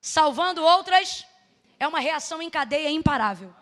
salvando 0.00 0.62
outras. 0.62 1.26
É 1.78 1.86
uma 1.86 2.00
reação 2.00 2.40
em 2.40 2.50
cadeia 2.50 2.90
imparável. 2.90 3.54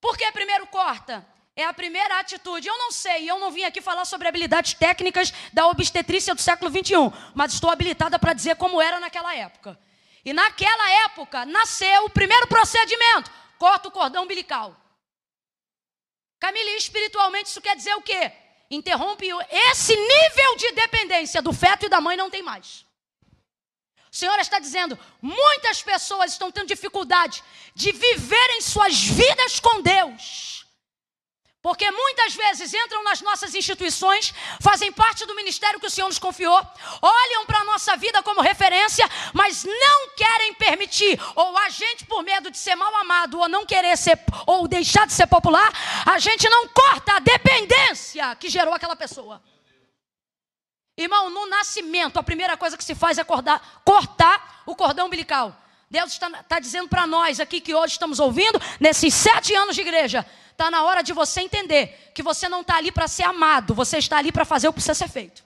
Por 0.00 0.16
que 0.16 0.30
primeiro 0.32 0.66
corta? 0.66 1.26
É 1.54 1.64
a 1.64 1.72
primeira 1.72 2.18
atitude. 2.18 2.68
Eu 2.68 2.78
não 2.78 2.90
sei, 2.90 3.30
eu 3.30 3.38
não 3.38 3.50
vim 3.50 3.64
aqui 3.64 3.80
falar 3.80 4.04
sobre 4.04 4.28
habilidades 4.28 4.74
técnicas 4.74 5.32
da 5.52 5.66
obstetrícia 5.66 6.34
do 6.34 6.40
século 6.40 6.70
21, 6.70 7.12
mas 7.34 7.52
estou 7.52 7.70
habilitada 7.70 8.18
para 8.18 8.32
dizer 8.32 8.56
como 8.56 8.80
era 8.80 8.98
naquela 8.98 9.34
época. 9.34 9.78
E 10.24 10.32
naquela 10.32 10.90
época 11.04 11.44
nasceu 11.46 12.04
o 12.04 12.10
primeiro 12.10 12.46
procedimento: 12.46 13.30
corta 13.58 13.88
o 13.88 13.92
cordão 13.92 14.24
umbilical. 14.24 14.76
Camille, 16.38 16.76
espiritualmente 16.76 17.50
isso 17.50 17.60
quer 17.60 17.76
dizer 17.76 17.94
o 17.94 18.02
quê? 18.02 18.32
Interrompe 18.70 19.26
esse 19.50 19.96
nível 19.96 20.56
de 20.56 20.72
dependência 20.72 21.42
do 21.42 21.52
feto 21.52 21.86
e 21.86 21.88
da 21.88 22.00
mãe 22.00 22.16
não 22.16 22.30
tem 22.30 22.42
mais. 22.42 22.86
O 24.12 24.16
Senhor 24.16 24.38
está 24.38 24.58
dizendo: 24.58 24.98
muitas 25.20 25.82
pessoas 25.82 26.32
estão 26.32 26.52
tendo 26.52 26.68
dificuldade 26.68 27.42
de 27.74 27.90
viverem 27.90 28.60
suas 28.60 29.02
vidas 29.02 29.58
com 29.58 29.82
Deus 29.82 30.60
porque 31.62 31.90
muitas 31.90 32.34
vezes 32.34 32.72
entram 32.72 33.04
nas 33.04 33.20
nossas 33.20 33.54
instituições, 33.54 34.32
fazem 34.60 34.90
parte 34.90 35.26
do 35.26 35.34
ministério 35.34 35.78
que 35.78 35.86
o 35.86 35.90
Senhor 35.90 36.08
nos 36.08 36.18
confiou, 36.18 36.58
olham 37.02 37.46
para 37.46 37.60
a 37.60 37.64
nossa 37.64 37.96
vida 37.96 38.22
como 38.22 38.40
referência, 38.40 39.08
mas 39.34 39.64
não 39.64 40.10
querem 40.16 40.54
permitir, 40.54 41.20
ou 41.34 41.56
a 41.58 41.68
gente, 41.68 42.06
por 42.06 42.22
medo 42.22 42.50
de 42.50 42.56
ser 42.56 42.74
mal 42.74 42.94
amado, 42.96 43.38
ou 43.38 43.48
não 43.48 43.66
querer 43.66 43.96
ser, 43.96 44.18
ou 44.46 44.66
deixar 44.66 45.06
de 45.06 45.12
ser 45.12 45.26
popular, 45.26 45.70
a 46.06 46.18
gente 46.18 46.48
não 46.48 46.66
corta 46.68 47.16
a 47.16 47.18
dependência 47.18 48.34
que 48.36 48.48
gerou 48.48 48.72
aquela 48.72 48.96
pessoa. 48.96 49.42
Irmão, 50.96 51.30
no 51.30 51.46
nascimento, 51.46 52.18
a 52.18 52.22
primeira 52.22 52.56
coisa 52.56 52.76
que 52.76 52.84
se 52.84 52.94
faz 52.94 53.18
é 53.18 53.22
acordar, 53.22 53.82
cortar 53.84 54.62
o 54.66 54.74
cordão 54.74 55.06
umbilical. 55.06 55.56
Deus 55.90 56.12
está, 56.12 56.28
está 56.28 56.60
dizendo 56.60 56.88
para 56.88 57.06
nós 57.06 57.40
aqui 57.40 57.60
que 57.60 57.74
hoje 57.74 57.94
estamos 57.94 58.20
ouvindo, 58.20 58.60
nesses 58.78 59.12
sete 59.12 59.54
anos 59.54 59.74
de 59.74 59.80
igreja, 59.82 60.24
Está 60.60 60.70
na 60.70 60.82
hora 60.82 61.02
de 61.02 61.14
você 61.14 61.40
entender 61.40 62.12
que 62.14 62.22
você 62.22 62.46
não 62.46 62.60
está 62.60 62.76
ali 62.76 62.92
para 62.92 63.08
ser 63.08 63.22
amado, 63.22 63.72
você 63.72 63.96
está 63.96 64.18
ali 64.18 64.30
para 64.30 64.44
fazer 64.44 64.68
o 64.68 64.72
que 64.72 64.74
precisa 64.74 64.92
ser 64.92 65.08
feito. 65.08 65.42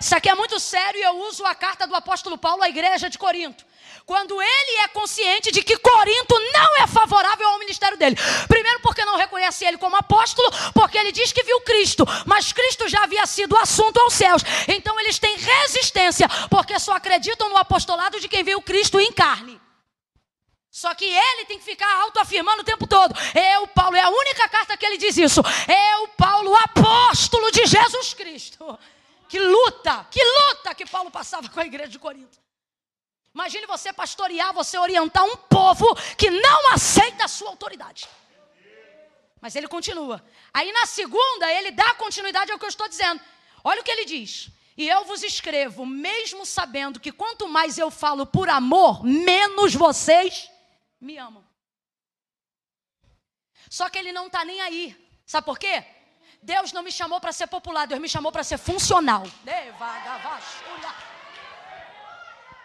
Isso 0.00 0.16
aqui 0.16 0.30
é 0.30 0.34
muito 0.34 0.58
sério 0.58 0.98
e 0.98 1.02
eu 1.02 1.18
uso 1.28 1.44
a 1.44 1.54
carta 1.54 1.86
do 1.86 1.94
apóstolo 1.94 2.38
Paulo 2.38 2.62
à 2.62 2.70
igreja 2.70 3.10
de 3.10 3.18
Corinto. 3.18 3.66
Quando 4.06 4.40
ele 4.40 4.78
é 4.82 4.88
consciente 4.88 5.50
de 5.50 5.62
que 5.62 5.78
Corinto 5.78 6.38
não 6.52 6.82
é 6.82 6.86
favorável 6.86 7.48
ao 7.48 7.58
ministério 7.58 7.96
dele. 7.96 8.16
Primeiro, 8.48 8.80
porque 8.80 9.04
não 9.04 9.16
reconhece 9.16 9.64
ele 9.64 9.78
como 9.78 9.96
apóstolo, 9.96 10.50
porque 10.74 10.98
ele 10.98 11.12
diz 11.12 11.32
que 11.32 11.42
viu 11.42 11.60
Cristo, 11.60 12.04
mas 12.26 12.52
Cristo 12.52 12.88
já 12.88 13.04
havia 13.04 13.24
sido 13.26 13.56
assunto 13.56 14.00
aos 14.00 14.14
céus. 14.14 14.42
Então 14.68 14.98
eles 15.00 15.18
têm 15.18 15.36
resistência, 15.36 16.28
porque 16.48 16.78
só 16.78 16.94
acreditam 16.94 17.48
no 17.48 17.56
apostolado 17.56 18.20
de 18.20 18.28
quem 18.28 18.42
viu 18.42 18.60
Cristo 18.62 19.00
em 19.00 19.12
carne. 19.12 19.60
Só 20.70 20.94
que 20.94 21.04
ele 21.04 21.44
tem 21.46 21.58
que 21.58 21.64
ficar 21.64 21.92
autoafirmando 22.02 22.62
o 22.62 22.64
tempo 22.64 22.86
todo. 22.86 23.12
Eu, 23.34 23.66
Paulo, 23.68 23.96
é 23.96 24.02
a 24.02 24.08
única 24.08 24.48
carta 24.48 24.76
que 24.76 24.86
ele 24.86 24.98
diz 24.98 25.16
isso. 25.16 25.40
Eu, 25.68 26.08
Paulo, 26.16 26.54
apóstolo 26.54 27.50
de 27.50 27.66
Jesus 27.66 28.14
Cristo. 28.14 28.78
Que 29.28 29.38
luta, 29.40 30.06
que 30.10 30.22
luta 30.22 30.74
que 30.74 30.86
Paulo 30.86 31.10
passava 31.10 31.48
com 31.48 31.58
a 31.58 31.66
igreja 31.66 31.88
de 31.88 31.98
Corinto. 31.98 32.38
Imagine 33.34 33.66
você 33.66 33.92
pastorear, 33.92 34.52
você 34.52 34.76
orientar 34.76 35.24
um 35.24 35.36
povo 35.36 35.94
que 36.16 36.30
não 36.30 36.72
aceita 36.72 37.24
a 37.24 37.28
sua 37.28 37.50
autoridade. 37.50 38.08
Mas 39.40 39.56
ele 39.56 39.68
continua. 39.68 40.22
Aí 40.52 40.70
na 40.72 40.84
segunda, 40.86 41.50
ele 41.52 41.70
dá 41.70 41.94
continuidade 41.94 42.50
ao 42.50 42.58
que 42.58 42.64
eu 42.64 42.68
estou 42.68 42.88
dizendo. 42.88 43.20
Olha 43.62 43.80
o 43.80 43.84
que 43.84 43.90
ele 43.90 44.04
diz. 44.04 44.50
E 44.76 44.88
eu 44.88 45.04
vos 45.04 45.22
escrevo, 45.22 45.84
mesmo 45.86 46.44
sabendo 46.46 46.98
que 46.98 47.12
quanto 47.12 47.46
mais 47.48 47.78
eu 47.78 47.90
falo 47.90 48.26
por 48.26 48.48
amor, 48.48 49.04
menos 49.04 49.74
vocês 49.74 50.50
me 51.00 51.18
amam. 51.18 51.44
Só 53.68 53.88
que 53.88 53.98
ele 53.98 54.12
não 54.12 54.26
está 54.26 54.44
nem 54.44 54.60
aí. 54.60 54.96
Sabe 55.24 55.44
por 55.44 55.58
quê? 55.58 55.84
Deus 56.42 56.72
não 56.72 56.82
me 56.82 56.90
chamou 56.90 57.20
para 57.20 57.32
ser 57.32 57.46
popular, 57.46 57.86
Deus 57.86 58.00
me 58.00 58.08
chamou 58.08 58.32
para 58.32 58.42
ser 58.42 58.58
funcional. 58.58 59.22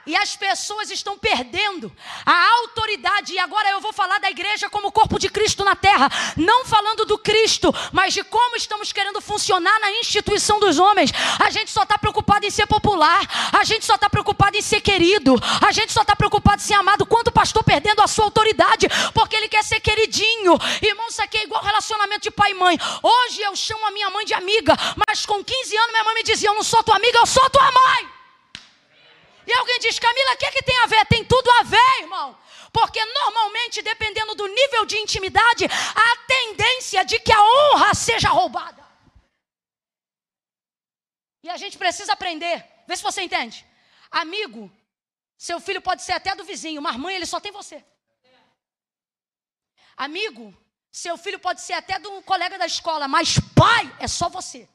E 0.06 0.16
as 0.16 0.36
pessoas 0.36 0.92
estão 0.92 1.18
perdendo 1.18 1.92
a 2.26 2.50
autoridade. 2.60 3.34
E 3.34 3.40
agora 3.40 3.70
eu 3.70 3.82
vou 3.82 3.92
falar 3.92 4.20
da 4.20 4.30
igreja 4.30 4.70
como 4.70 4.92
corpo 4.92 5.18
de 5.18 5.30
Cristo 5.30 5.64
na 5.64 5.76
terra. 5.76 6.10
Não 6.38 6.64
falando 6.66 7.06
do 7.06 7.18
Cristo, 7.18 7.74
mas 7.92 8.14
de 8.14 8.24
como 8.24 8.56
estamos 8.56 8.92
querendo 8.92 9.20
funcionar 9.20 9.80
na 9.80 9.92
instituição 9.94 10.60
dos 10.60 10.78
homens. 10.78 11.12
A 11.40 11.50
gente 11.50 11.72
só 11.72 11.84
está 11.84 11.98
preocupado 11.98 12.46
em 12.46 12.52
ser 12.52 12.68
popular. 12.68 13.22
A 13.52 13.64
gente 13.64 13.84
só 13.84 13.96
está 13.96 14.10
preocupado 14.10 14.56
em 14.56 14.62
ser 14.62 14.82
querido. 14.82 15.36
A 15.66 15.72
gente 15.72 15.92
só 15.92 16.02
está 16.02 16.16
preocupado 16.16 16.62
em 16.62 16.66
ser 16.66 16.76
amado. 16.76 17.06
Quanto 17.06 17.30
o 17.30 17.32
pastor 17.32 17.64
perdendo 17.64 18.02
a 18.02 18.08
sua 18.08 18.26
autoridade, 18.26 18.88
porque 19.14 19.36
ele 19.36 19.50
quer 19.50 19.64
ser 19.64 19.80
queridinho. 19.80 20.58
Irmão, 20.82 21.08
isso 21.08 21.22
aqui 21.22 21.38
é 21.38 21.44
igual 21.44 21.64
relacionamento 21.64 22.22
de 22.22 22.32
pai 22.32 22.52
e 22.52 22.54
mãe. 22.54 22.78
Hoje 23.02 23.42
eu 23.42 23.56
chamo 23.56 23.86
a 23.88 23.92
minha 23.92 24.10
mãe 24.12 24.26
de 24.26 24.34
amiga, 24.34 24.78
mas 25.08 25.26
com 25.26 25.44
15 25.44 25.78
anos 25.78 25.92
minha 25.92 26.04
mãe 26.04 26.14
me 26.16 26.24
dizia: 26.24 26.50
Eu 26.50 26.56
não 26.56 26.64
sou 26.64 26.84
tua 26.84 26.96
amiga, 26.96 27.18
eu 27.18 27.26
sou 27.26 27.50
tua 27.50 27.72
mãe. 27.72 28.15
E 29.48 29.54
alguém 29.54 29.80
diz, 29.80 30.00
Camila, 30.00 30.34
o 30.34 30.38
que, 30.38 30.46
é 30.46 30.52
que 30.52 30.64
tem 30.64 30.78
a 30.80 30.88
ver? 30.88 31.06
Tem 31.06 31.24
tudo 31.24 31.50
a 31.52 31.64
ver, 31.64 32.02
irmão. 32.02 32.38
Porque 32.72 33.04
normalmente, 33.06 33.82
dependendo 33.82 34.36
do 34.36 34.48
nível 34.48 34.86
de 34.86 34.98
intimidade, 34.98 35.66
há 35.66 36.18
tendência 36.28 37.06
de 37.06 37.20
que 37.20 37.32
a 37.32 37.42
honra 37.42 37.94
seja 37.94 38.30
roubada. 38.30 38.84
E 41.44 41.50
a 41.50 41.58
gente 41.58 41.78
precisa 41.78 42.14
aprender. 42.14 42.66
Vê 42.88 42.98
se 42.98 43.04
você 43.04 43.22
entende. 43.22 43.66
Amigo, 44.10 44.72
seu 45.38 45.60
filho 45.60 45.82
pode 45.82 46.02
ser 46.02 46.14
até 46.14 46.36
do 46.36 46.44
vizinho, 46.44 46.82
mas 46.82 46.98
mãe, 46.98 47.16
ele 47.16 47.26
só 47.26 47.40
tem 47.40 47.52
você. 47.52 47.84
Amigo, 49.96 50.54
seu 50.92 51.18
filho 51.18 51.40
pode 51.40 51.62
ser 51.62 51.74
até 51.74 52.00
do 52.00 52.22
colega 52.24 52.58
da 52.58 52.66
escola, 52.66 53.08
mas 53.08 53.40
pai 53.56 53.96
é 54.00 54.08
só 54.08 54.28
você. 54.28 54.68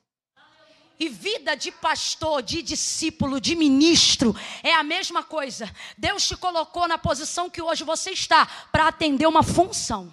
E 1.00 1.08
vida 1.08 1.56
de 1.56 1.72
pastor, 1.72 2.42
de 2.42 2.60
discípulo, 2.60 3.40
de 3.40 3.56
ministro 3.56 4.36
é 4.62 4.74
a 4.74 4.82
mesma 4.82 5.22
coisa. 5.22 5.74
Deus 5.96 6.28
te 6.28 6.36
colocou 6.36 6.86
na 6.86 6.98
posição 6.98 7.48
que 7.48 7.62
hoje 7.62 7.84
você 7.84 8.10
está 8.10 8.46
para 8.70 8.88
atender 8.88 9.26
uma 9.26 9.42
função. 9.42 10.12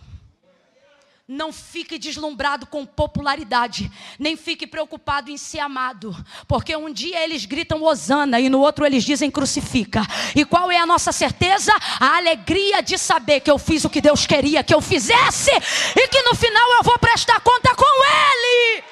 Não 1.28 1.52
fique 1.52 2.00
deslumbrado 2.00 2.66
com 2.66 2.86
popularidade, 2.86 3.92
nem 4.18 4.38
fique 4.38 4.66
preocupado 4.66 5.30
em 5.30 5.36
ser 5.36 5.60
amado, 5.60 6.16
porque 6.48 6.74
um 6.74 6.90
dia 6.90 7.22
eles 7.22 7.44
gritam 7.44 7.84
hosana 7.84 8.40
e 8.40 8.48
no 8.48 8.62
outro 8.62 8.86
eles 8.86 9.04
dizem 9.04 9.30
crucifica. 9.30 10.04
E 10.34 10.46
qual 10.46 10.72
é 10.72 10.78
a 10.78 10.86
nossa 10.86 11.12
certeza? 11.12 11.74
A 12.00 12.16
alegria 12.16 12.82
de 12.82 12.98
saber 12.98 13.42
que 13.42 13.52
eu 13.52 13.60
fiz 13.60 13.84
o 13.84 13.90
que 13.90 14.00
Deus 14.00 14.26
queria 14.26 14.64
que 14.64 14.74
eu 14.74 14.80
fizesse 14.80 15.52
e 15.52 16.08
que 16.08 16.22
no 16.22 16.34
final 16.34 16.76
eu 16.78 16.84
vou 16.84 16.98
prestar 16.98 17.42
conta 17.42 17.76
com 17.76 18.06
Ele 18.06 18.87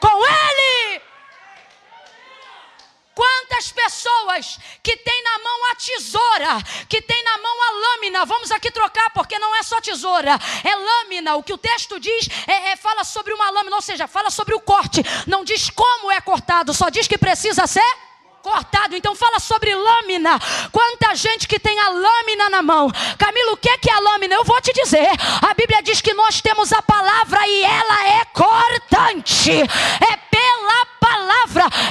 com 0.00 0.26
Ele. 0.26 1.02
Quantas 3.14 3.70
pessoas 3.70 4.58
que 4.82 4.96
têm 4.96 5.22
na 5.22 5.38
mão 5.40 5.70
a 5.70 5.74
tesoura 5.74 6.62
que 6.88 7.02
tem 7.02 7.22
na 7.22 7.38
mão 7.38 7.62
a 7.62 7.70
lâmina. 7.70 8.24
Vamos 8.24 8.50
aqui 8.50 8.70
trocar, 8.70 9.10
porque 9.10 9.38
não 9.38 9.54
é 9.56 9.62
só 9.62 9.80
tesoura, 9.80 10.38
é 10.64 10.74
lâmina. 10.74 11.36
O 11.36 11.42
que 11.42 11.52
o 11.52 11.58
texto 11.58 12.00
diz 12.00 12.28
é, 12.46 12.70
é, 12.70 12.76
fala 12.76 13.04
sobre 13.04 13.34
uma 13.34 13.50
lâmina, 13.50 13.76
ou 13.76 13.82
seja, 13.82 14.08
fala 14.08 14.30
sobre 14.30 14.54
o 14.54 14.60
corte. 14.60 15.02
Não 15.26 15.44
diz 15.44 15.68
como 15.70 16.10
é 16.10 16.20
cortado, 16.20 16.72
só 16.72 16.88
diz 16.88 17.06
que 17.06 17.18
precisa 17.18 17.66
ser 17.66 18.09
cortado. 18.42 18.96
Então 18.96 19.14
fala 19.14 19.38
sobre 19.38 19.74
lâmina. 19.74 20.38
Quanta 20.72 21.14
gente 21.14 21.46
que 21.46 21.58
tem 21.58 21.78
a 21.78 21.88
lâmina 21.88 22.50
na 22.50 22.62
mão. 22.62 22.90
Camilo, 23.18 23.52
o 23.52 23.56
que 23.56 23.68
é, 23.68 23.78
que 23.78 23.90
é 23.90 23.94
a 23.94 24.00
lâmina? 24.00 24.34
Eu 24.34 24.44
vou 24.44 24.60
te 24.60 24.72
dizer. 24.72 25.08
A 25.48 25.54
Bíblia 25.54 25.82
diz 25.82 26.00
que 26.00 26.14
nós 26.14 26.40
temos 26.40 26.72
a 26.72 26.82
palavra 26.82 27.46
e 27.46 27.62
ela 27.62 28.08
é 28.08 28.24
cortante. 28.26 29.52
É 29.52 30.16
pela 30.30 30.86
palavra, 30.86 30.99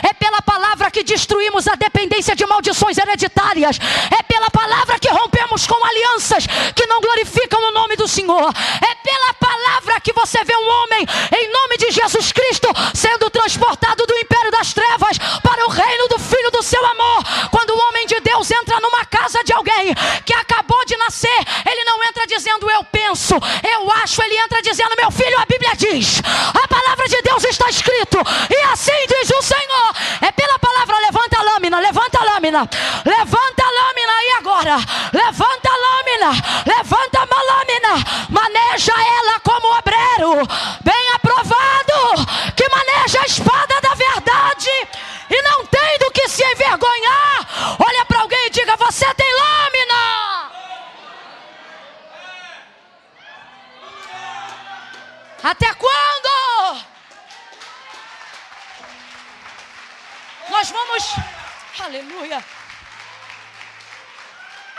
é 0.07 0.13
pela 0.13 0.41
palavra 0.41 0.91
que 0.91 1.03
destruímos 1.03 1.67
a 1.67 1.75
dependência 1.75 2.35
de 2.35 2.45
maldições 2.45 2.97
hereditárias. 2.97 3.79
É 4.17 4.23
pela 4.23 4.49
palavra 4.49 4.99
que 4.99 5.09
rompemos 5.09 5.67
com 5.67 5.85
alianças 5.85 6.45
que 6.75 6.85
não 6.87 7.01
glorificam 7.01 7.61
o 7.61 7.71
nome 7.71 7.95
do 7.95 8.07
Senhor. 8.07 8.51
É 8.81 8.95
pela 8.95 9.33
palavra 9.33 10.01
que 10.01 10.13
você 10.13 10.43
vê 10.43 10.55
um 10.55 10.69
homem 10.69 11.05
em 11.37 11.51
nome 11.51 11.77
de 11.77 11.91
Jesus 11.91 12.31
Cristo 12.31 12.67
sendo 12.93 13.29
transportado 13.29 14.05
do 14.05 14.17
império 14.17 14.51
das 14.51 14.73
trevas 14.73 15.17
para 15.43 15.65
o 15.65 15.69
reino 15.69 16.07
do 16.09 16.19
Filho 16.19 16.39
filho 16.39 16.51
do 16.51 16.63
seu 16.63 16.83
amor. 16.85 17.23
Quando 17.51 17.71
o 17.71 17.79
homem 17.87 18.05
de 18.07 18.19
Deus 18.21 18.49
entra 18.51 18.79
numa 18.79 19.05
casa 19.05 19.43
de 19.43 19.53
alguém 19.53 19.93
que 20.25 20.33
acabou 20.33 20.83
de 20.85 20.95
nascer, 20.97 21.39
ele 21.69 21.83
não 21.83 22.03
entra 22.03 22.25
dizendo 22.25 22.69
eu 22.69 22.83
penso, 22.85 23.35
eu 23.35 23.91
acho, 23.91 24.21
ele 24.23 24.37
entra 24.37 24.61
dizendo 24.61 24.95
meu 24.95 25.11
filho, 25.11 25.39
a 25.39 25.45
Bíblia 25.45 25.75
diz, 25.75 26.21
a 26.63 26.67
palavra 26.67 27.07
de 27.07 27.21
Deus 27.21 27.43
está 27.43 27.69
escrito, 27.69 28.17
e 28.49 28.55
assim 28.71 29.05
diz 29.09 29.29
o 29.31 29.41
Senhor. 29.41 29.89
É 30.21 30.31
pela 30.31 30.59
palavra, 30.59 30.97
levanta 30.99 31.39
a 31.39 31.43
lâmina, 31.43 31.79
levanta 31.79 32.19
a 32.19 32.23
lâmina, 32.23 32.69
levanta 33.05 33.63
a 33.63 33.71
lâmina 33.71 34.13
aí 34.19 34.31
agora, 34.37 34.75
levanta 35.11 35.69
a 35.69 35.77
lâmina, 35.85 36.31
levanta 36.65 37.19
uma 37.25 37.41
lâmina, 37.51 37.93
maneja 38.29 38.93
ela 38.93 39.39
como 39.41 39.77
obreiro, 39.77 40.47
bem 40.81 41.09
aprovado, 41.15 42.25
que 42.55 42.69
maneja 42.69 43.21
a 43.21 43.25
espada 43.25 43.81
da 43.81 43.95
verdade 43.95 44.69
e 45.29 45.41
não 45.41 45.65
tem 45.65 45.99
do 45.99 46.11
que 46.11 46.27
se 46.27 46.43
envergonhar. 46.43 47.38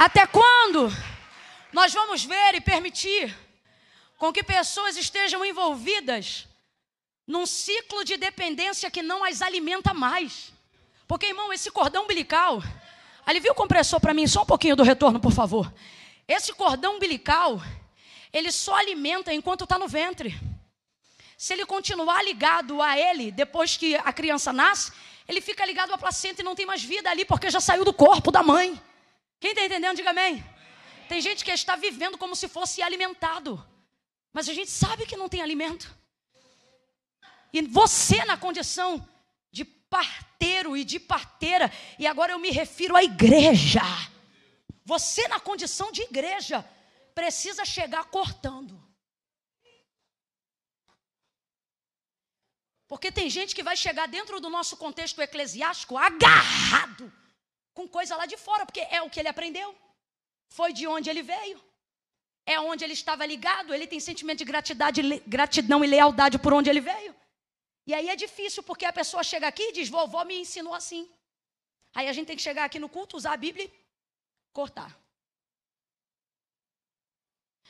Até 0.01 0.26
quando? 0.26 0.90
Nós 1.74 1.92
vamos 1.92 2.24
ver 2.24 2.55
e 2.55 2.61
permitir 2.62 3.36
com 4.16 4.32
que 4.32 4.42
pessoas 4.42 4.96
estejam 4.96 5.44
envolvidas 5.44 6.48
num 7.26 7.44
ciclo 7.44 8.03
de 8.03 8.16
dependência 8.16 8.90
que 8.90 9.03
não 9.03 9.22
as 9.22 9.42
alimenta 9.42 9.92
mais. 9.92 10.55
Porque, 11.07 11.26
irmão, 11.26 11.53
esse 11.53 11.70
cordão 11.70 12.05
umbilical, 12.05 12.62
alivia 13.26 13.53
o 13.53 13.55
compressor 13.55 14.01
para 14.01 14.14
mim, 14.14 14.26
só 14.26 14.40
um 14.40 14.46
pouquinho 14.46 14.74
do 14.74 14.82
retorno, 14.82 15.20
por 15.20 15.32
favor. 15.32 15.70
Esse 16.26 16.55
cordão 16.55 16.96
umbilical, 16.96 17.61
ele 18.32 18.51
só 18.51 18.76
alimenta 18.76 19.34
enquanto 19.34 19.64
está 19.64 19.78
no 19.78 19.86
ventre. 19.86 20.34
Se 21.36 21.53
ele 21.53 21.66
continuar 21.66 22.24
ligado 22.24 22.80
a 22.80 22.98
ele 22.98 23.30
depois 23.30 23.76
que 23.76 23.96
a 23.96 24.14
criança 24.14 24.51
nasce, 24.51 24.92
ele 25.28 25.42
fica 25.42 25.66
ligado 25.66 25.92
à 25.92 25.98
placenta 25.98 26.40
e 26.40 26.44
não 26.44 26.55
tem 26.55 26.64
mais 26.64 26.82
vida 26.82 27.11
ali, 27.11 27.26
porque 27.26 27.51
já 27.51 27.61
saiu 27.61 27.84
do 27.84 27.92
corpo 27.92 28.32
da 28.32 28.42
mãe. 28.42 28.80
Quem 29.41 29.53
está 29.53 29.64
entendendo, 29.64 29.97
diga 29.97 30.11
amém. 30.11 30.45
Tem 31.09 31.20
gente 31.20 31.45
que 31.45 31.51
está 31.51 31.74
vivendo 31.74 32.18
como 32.18 32.36
se 32.36 32.47
fosse 32.47 32.82
alimentado, 32.82 33.66
mas 34.32 34.49
a 34.49 34.55
gente 34.55 34.70
sabe 34.70 35.07
que 35.07 35.16
não 35.16 35.28
tem 35.28 35.41
alimento. 35.41 35.93
E 37.53 37.62
você 37.62 38.24
na 38.26 38.36
condição 38.36 39.05
de 39.51 39.64
parteiro 39.64 40.76
e 40.76 40.84
de 40.84 41.01
parteira, 41.01 41.72
e 41.99 42.07
agora 42.07 42.32
eu 42.32 42.38
me 42.38 42.51
refiro 42.51 42.95
à 42.95 43.03
igreja. 43.03 43.80
Você 44.84 45.26
na 45.26 45.41
condição 45.41 45.91
de 45.91 46.03
igreja 46.03 46.62
precisa 47.14 47.64
chegar 47.64 48.05
cortando. 48.05 48.78
Porque 52.86 53.11
tem 53.11 53.30
gente 53.30 53.55
que 53.55 53.62
vai 53.62 53.76
chegar 53.76 54.07
dentro 54.07 54.38
do 54.38 54.51
nosso 54.51 54.76
contexto 54.76 55.20
eclesiástico 55.20 55.97
agarrado 55.97 57.19
com 57.74 57.86
coisa 57.96 58.16
lá 58.16 58.26
de 58.26 58.36
fora, 58.36 58.64
porque 58.66 58.80
é 58.80 59.00
o 59.02 59.10
que 59.10 59.20
ele 59.20 59.28
aprendeu. 59.28 59.74
Foi 60.48 60.72
de 60.72 60.86
onde 60.86 61.08
ele 61.10 61.22
veio. 61.22 61.58
É 62.46 62.58
onde 62.58 62.82
ele 62.84 62.94
estava 62.94 63.24
ligado, 63.24 63.72
ele 63.72 63.86
tem 63.86 64.00
sentimento 64.00 64.44
de 64.44 64.50
gratidão 65.26 65.84
e 65.84 65.86
lealdade 65.86 66.38
por 66.38 66.52
onde 66.52 66.68
ele 66.70 66.80
veio. 66.80 67.14
E 67.86 67.94
aí 67.94 68.08
é 68.08 68.16
difícil, 68.16 68.62
porque 68.62 68.84
a 68.84 68.92
pessoa 68.92 69.22
chega 69.22 69.46
aqui 69.46 69.62
e 69.68 69.72
diz: 69.72 69.88
vovó 69.88 70.24
me 70.24 70.36
ensinou 70.40 70.74
assim. 70.74 71.08
Aí 71.94 72.08
a 72.08 72.12
gente 72.12 72.26
tem 72.28 72.36
que 72.36 72.42
chegar 72.42 72.64
aqui 72.64 72.78
no 72.78 72.88
culto, 72.88 73.16
usar 73.16 73.32
a 73.34 73.36
Bíblia 73.36 73.66
e 73.66 73.72
cortar. 74.52 74.90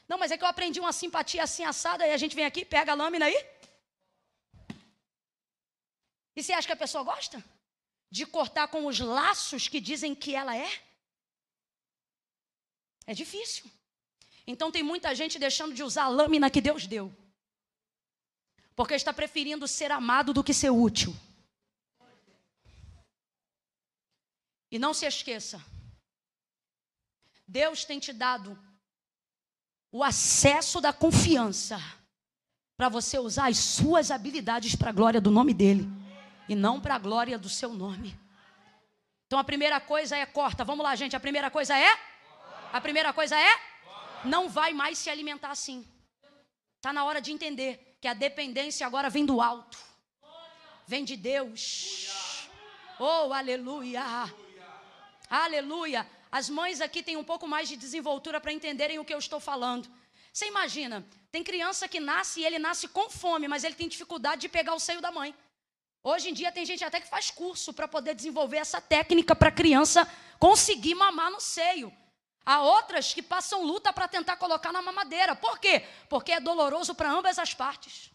Não, 0.09 0.19
mas 0.19 0.31
é 0.31 0.37
que 0.39 0.45
eu 0.45 0.49
aprendi 0.49 0.81
uma 0.81 0.93
simpatia 0.93 1.43
assim 1.43 1.65
assada, 1.65 2.07
e 2.07 2.13
a 2.13 2.17
gente 2.17 2.35
vem 2.35 2.45
aqui, 2.45 2.65
pega 2.65 2.93
a 2.93 2.95
lâmina 2.95 3.27
aí. 3.27 3.39
E 6.37 6.43
você 6.43 6.53
acha 6.53 6.67
que 6.67 6.73
a 6.73 6.85
pessoa 6.85 7.05
gosta? 7.05 7.43
De 8.11 8.27
cortar 8.27 8.69
com 8.69 8.87
os 8.87 8.99
laços 8.99 9.69
que 9.69 9.81
dizem 9.81 10.15
que 10.15 10.35
ela 10.35 10.57
é? 10.57 10.69
É 13.07 13.15
difícil. 13.15 13.71
Então 14.47 14.73
tem 14.73 14.83
muita 14.83 15.15
gente 15.15 15.39
deixando 15.39 15.75
de 15.75 15.83
usar 15.83 16.05
a 16.05 16.09
lâmina 16.09 16.51
que 16.51 16.61
Deus 16.61 16.87
deu 16.87 17.15
porque 18.81 18.95
está 18.95 19.13
preferindo 19.13 19.69
ser 19.69 19.93
amado 19.93 20.33
do 20.33 20.43
que 20.43 20.55
ser 20.55 20.71
útil. 20.71 21.15
E 24.71 24.79
não 24.79 24.95
se 24.95 25.05
esqueça, 25.05 25.63
Deus 27.47 27.85
tem 27.85 28.01
te 28.01 28.11
dado 28.11 28.59
o 29.93 30.03
acesso 30.03 30.81
da 30.81 30.95
confiança 30.95 31.79
para 32.75 32.89
você 32.89 33.19
usar 33.19 33.51
as 33.51 33.59
suas 33.59 34.11
habilidades 34.11 34.75
para 34.75 34.89
a 34.89 34.95
glória 34.95 35.21
do 35.21 35.31
nome 35.31 35.53
dele 35.53 35.87
e 36.51 36.55
não 36.57 36.81
para 36.81 36.97
a 36.97 36.99
glória 36.99 37.39
do 37.39 37.49
seu 37.49 37.73
nome. 37.73 38.19
Então 39.25 39.39
a 39.39 39.45
primeira 39.45 39.81
coisa 39.81 40.17
é 40.17 40.27
corta. 40.27 40.65
Vamos 40.65 40.85
lá, 40.85 40.97
gente. 40.97 41.15
A 41.15 41.21
primeira 41.21 41.49
coisa 41.49 41.79
é? 41.79 41.97
A 42.73 42.81
primeira 42.81 43.13
coisa 43.13 43.39
é? 43.39 43.53
Não 44.25 44.49
vai 44.49 44.73
mais 44.73 44.99
se 44.99 45.09
alimentar 45.09 45.53
assim. 45.53 45.87
Está 46.79 46.93
na 46.93 47.05
hora 47.05 47.21
de 47.21 47.31
entender 47.31 47.97
que 48.01 48.09
a 48.09 48.15
dependência 48.15 48.85
agora 48.85 49.09
vem 49.09 49.25
do 49.25 49.41
alto, 49.41 49.79
vem 50.89 51.05
de 51.05 51.17
Deus. 51.17 52.49
Oh, 52.99 53.33
aleluia! 53.33 54.03
Aleluia! 55.31 56.05
As 56.33 56.51
mães 56.51 56.81
aqui 56.81 57.01
têm 57.01 57.17
um 57.17 57.23
pouco 57.23 57.47
mais 57.47 57.69
de 57.69 57.77
desenvoltura 57.77 58.41
para 58.41 58.53
entenderem 58.53 58.99
o 58.99 59.05
que 59.05 59.15
eu 59.15 59.19
estou 59.21 59.39
falando. 59.39 59.89
Você 60.33 60.49
imagina, 60.49 61.07
tem 61.31 61.45
criança 61.45 61.87
que 61.87 62.01
nasce 62.01 62.41
e 62.41 62.45
ele 62.45 62.59
nasce 62.59 62.89
com 62.89 63.09
fome, 63.09 63.47
mas 63.47 63.63
ele 63.63 63.77
tem 63.77 63.87
dificuldade 63.87 64.41
de 64.41 64.49
pegar 64.49 64.75
o 64.75 64.81
seio 64.81 65.01
da 65.01 65.13
mãe. 65.13 65.33
Hoje 66.03 66.31
em 66.31 66.33
dia 66.33 66.51
tem 66.51 66.65
gente 66.65 66.83
até 66.83 66.99
que 66.99 67.09
faz 67.09 67.31
curso 67.31 67.73
para 67.75 67.87
poder 67.87 68.15
desenvolver 68.15 68.57
essa 68.57 68.81
técnica 68.81 69.37
para 69.37 69.49
a 69.49 69.53
criança 69.53 70.09
conseguir 70.39 70.95
mamar 70.95 71.31
no 71.31 71.41
seio. 71.41 71.93
Há 72.45 72.63
outras 72.63 73.13
que 73.13 73.21
passam 73.23 73.63
luta 73.63 73.93
para 73.93 74.09
tentar 74.09 74.37
colocar 74.37 74.73
na 74.73 74.81
mamadeira. 74.81 75.37
Por 75.37 75.59
quê? 75.59 75.85
Porque 76.09 76.33
é 76.33 76.41
doloroso 76.41 76.95
para 76.95 77.11
ambas 77.11 77.39
as 77.39 77.53
partes. 77.53 78.11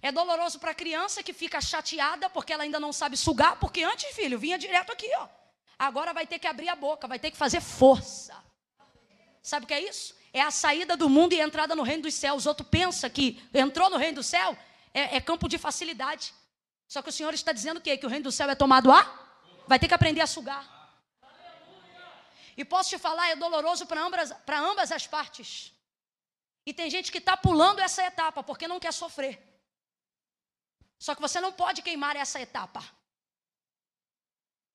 É 0.00 0.12
doloroso 0.12 0.60
para 0.60 0.70
a 0.70 0.74
criança 0.74 1.22
que 1.22 1.32
fica 1.32 1.60
chateada 1.60 2.30
porque 2.30 2.52
ela 2.52 2.62
ainda 2.62 2.78
não 2.78 2.92
sabe 2.92 3.16
sugar, 3.16 3.58
porque 3.58 3.82
antes, 3.82 4.14
filho, 4.14 4.38
vinha 4.38 4.56
direto 4.56 4.92
aqui, 4.92 5.10
ó. 5.16 5.28
Agora 5.76 6.14
vai 6.14 6.26
ter 6.26 6.38
que 6.38 6.46
abrir 6.46 6.68
a 6.68 6.76
boca, 6.76 7.08
vai 7.08 7.18
ter 7.18 7.32
que 7.32 7.36
fazer 7.36 7.60
força. 7.60 8.36
Sabe 9.42 9.64
o 9.64 9.66
que 9.66 9.74
é 9.74 9.80
isso? 9.80 10.14
É 10.32 10.40
a 10.40 10.52
saída 10.52 10.96
do 10.96 11.08
mundo 11.08 11.32
e 11.32 11.40
a 11.40 11.44
entrada 11.44 11.74
no 11.74 11.82
reino 11.82 12.04
dos 12.04 12.14
céus. 12.14 12.46
Outro 12.46 12.64
pensa 12.64 13.10
que 13.10 13.42
entrou 13.52 13.90
no 13.90 13.96
reino 13.96 14.16
do 14.16 14.22
céu 14.22 14.56
é, 14.92 15.16
é 15.16 15.20
campo 15.20 15.48
de 15.48 15.58
facilidade. 15.58 16.32
Só 16.86 17.02
que 17.02 17.08
o 17.08 17.12
Senhor 17.12 17.32
está 17.34 17.52
dizendo 17.52 17.78
o 17.78 17.80
quê? 17.80 17.96
Que 17.96 18.06
o 18.06 18.08
reino 18.08 18.24
do 18.24 18.32
céu 18.32 18.48
é 18.48 18.54
tomado 18.54 18.92
a? 18.92 19.02
Vai 19.66 19.78
ter 19.78 19.88
que 19.88 19.94
aprender 19.94 20.20
a 20.20 20.26
sugar. 20.26 20.64
E 22.56 22.64
posso 22.64 22.90
te 22.90 22.98
falar, 22.98 23.28
é 23.30 23.36
doloroso 23.36 23.86
para 23.86 24.00
ambas, 24.00 24.32
ambas 24.48 24.92
as 24.92 25.06
partes. 25.06 25.72
E 26.66 26.72
tem 26.72 26.88
gente 26.88 27.10
que 27.10 27.18
está 27.18 27.36
pulando 27.36 27.80
essa 27.80 28.04
etapa 28.04 28.42
porque 28.42 28.68
não 28.68 28.80
quer 28.80 28.92
sofrer. 28.92 29.42
Só 30.98 31.14
que 31.14 31.20
você 31.20 31.40
não 31.40 31.52
pode 31.52 31.82
queimar 31.82 32.16
essa 32.16 32.40
etapa. 32.40 32.82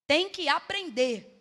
Tem 0.06 0.30
que 0.30 0.50
aprender 0.50 1.40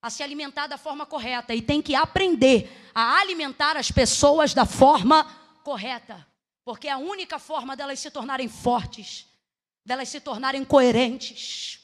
a 0.00 0.08
se 0.08 0.22
alimentar 0.22 0.66
da 0.66 0.78
forma 0.78 1.04
correta 1.04 1.54
e 1.54 1.60
tem 1.60 1.82
que 1.82 1.94
aprender 1.94 2.70
a 2.94 3.18
alimentar 3.18 3.76
as 3.76 3.90
pessoas 3.90 4.54
da 4.54 4.64
forma 4.64 5.24
correta, 5.62 6.26
porque 6.64 6.88
é 6.88 6.92
a 6.92 6.98
única 6.98 7.38
forma 7.38 7.76
delas 7.76 8.00
se 8.00 8.10
tornarem 8.10 8.48
fortes, 8.48 9.26
delas 9.84 10.08
se 10.08 10.20
tornarem 10.20 10.64
coerentes. 10.64 11.80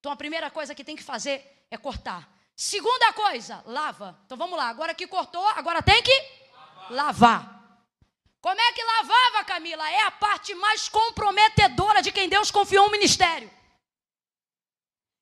Então 0.00 0.12
a 0.12 0.16
primeira 0.16 0.50
coisa 0.50 0.74
que 0.74 0.84
tem 0.84 0.96
que 0.96 1.02
fazer 1.02 1.66
é 1.70 1.76
cortar. 1.76 2.28
Segunda 2.56 3.12
coisa, 3.12 3.62
lava. 3.66 4.18
Então 4.26 4.36
vamos 4.38 4.56
lá, 4.56 4.68
agora 4.68 4.94
que 4.94 5.06
cortou, 5.06 5.46
agora 5.48 5.82
tem 5.82 6.02
que 6.02 6.16
lavar. 6.90 7.54
Como 8.40 8.60
é 8.60 8.72
que 8.72 8.84
lavava, 8.84 9.44
Camila? 9.44 9.90
É 9.90 10.02
a 10.02 10.10
parte 10.10 10.54
mais 10.54 10.88
comprometedora 10.88 12.02
de 12.02 12.12
quem 12.12 12.28
Deus 12.28 12.50
confiou 12.50 12.86
um 12.86 12.90
ministério. 12.90 13.50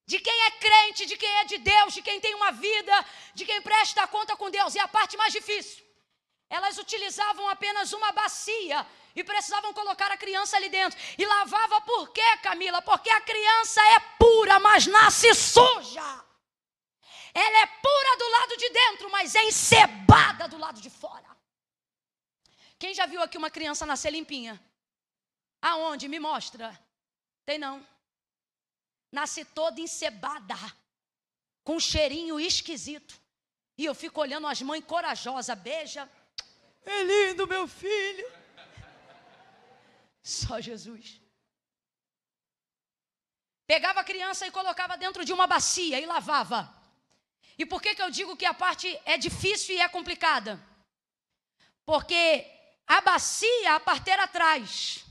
De 0.05 0.19
quem 0.19 0.43
é 0.43 0.51
crente, 0.51 1.07
de 1.07 1.17
quem 1.17 1.33
é 1.39 1.45
de 1.45 1.59
Deus, 1.59 1.95
de 1.95 2.03
quem 2.03 2.21
tem 2.21 2.35
uma 2.35 2.51
vida, 2.51 3.07
de 3.33 3.45
quem 3.45 3.63
presta 3.63 4.07
conta 4.09 4.37
com 4.37 4.51
Deus. 4.51 4.75
É 4.75 4.81
a 4.81 4.89
parte 4.89 5.17
mais 5.17 5.33
difícil. 5.33 5.85
Elas 6.51 6.77
utilizavam 6.77 7.49
apenas 7.49 7.93
uma 7.93 8.11
bacia 8.11 8.85
e 9.15 9.23
precisavam 9.23 9.73
colocar 9.73 10.11
a 10.11 10.17
criança 10.17 10.57
ali 10.57 10.69
dentro. 10.69 10.99
E 11.19 11.25
lavava 11.25 11.81
por 11.83 12.11
quê, 12.11 12.37
Camila? 12.43 12.81
Porque 12.83 13.11
a 13.11 13.21
criança 13.21 13.81
é 13.97 14.01
pura, 14.19 14.59
mas 14.59 14.87
nasce 14.87 15.35
suja. 15.35 16.25
Ela 17.35 17.59
é 17.61 17.67
pura 17.67 18.17
do 18.19 18.29
lado 18.31 18.57
de 18.57 18.71
dentro, 18.71 19.11
mas 19.11 19.35
é 19.35 19.45
encebada 19.45 20.49
do 20.49 20.59
lado 20.59 20.81
de 20.81 20.91
fora. 20.91 21.31
Quem 22.79 22.93
já 22.93 23.07
viu 23.07 23.23
aqui 23.23 23.39
uma 23.39 23.51
criança 23.51 23.87
nascer 23.87 24.11
limpinha? 24.11 24.61
Aonde? 25.61 26.09
Me 26.09 26.19
mostra. 26.19 26.79
Tem 27.47 27.59
não. 27.59 27.87
Nasce 29.11 29.45
toda 29.45 29.81
encebada, 29.81 30.57
com 31.63 31.77
um 31.77 31.81
cheirinho 31.81 32.41
esquisito. 32.41 33.21
E 33.77 33.85
eu 33.85 33.95
fico 33.95 34.21
olhando 34.21 34.47
as 34.47 34.61
mães 34.63 34.85
corajosas, 34.85 35.57
beija. 35.59 36.11
É 36.85 37.03
lindo, 37.03 37.47
meu 37.47 37.69
filho. 37.69 38.42
Só 40.23 40.61
Jesus. 40.61 41.21
Pegava 43.67 44.01
a 44.01 44.05
criança 44.05 44.47
e 44.47 44.51
colocava 44.51 44.97
dentro 44.97 45.25
de 45.25 45.33
uma 45.33 45.47
bacia 45.47 45.99
e 45.99 46.07
lavava. 46.07 46.73
E 47.59 47.67
por 47.67 47.81
que, 47.83 47.95
que 47.95 48.03
eu 48.03 48.11
digo 48.11 48.37
que 48.37 48.47
a 48.47 48.55
parte 48.55 49.01
é 49.05 49.17
difícil 49.17 49.75
e 49.75 49.81
é 49.81 49.89
complicada? 49.89 50.61
Porque 51.85 52.47
a 52.87 53.01
bacia, 53.01 53.75
a 53.75 53.81
parteira 53.81 54.25
atrás. 54.25 55.05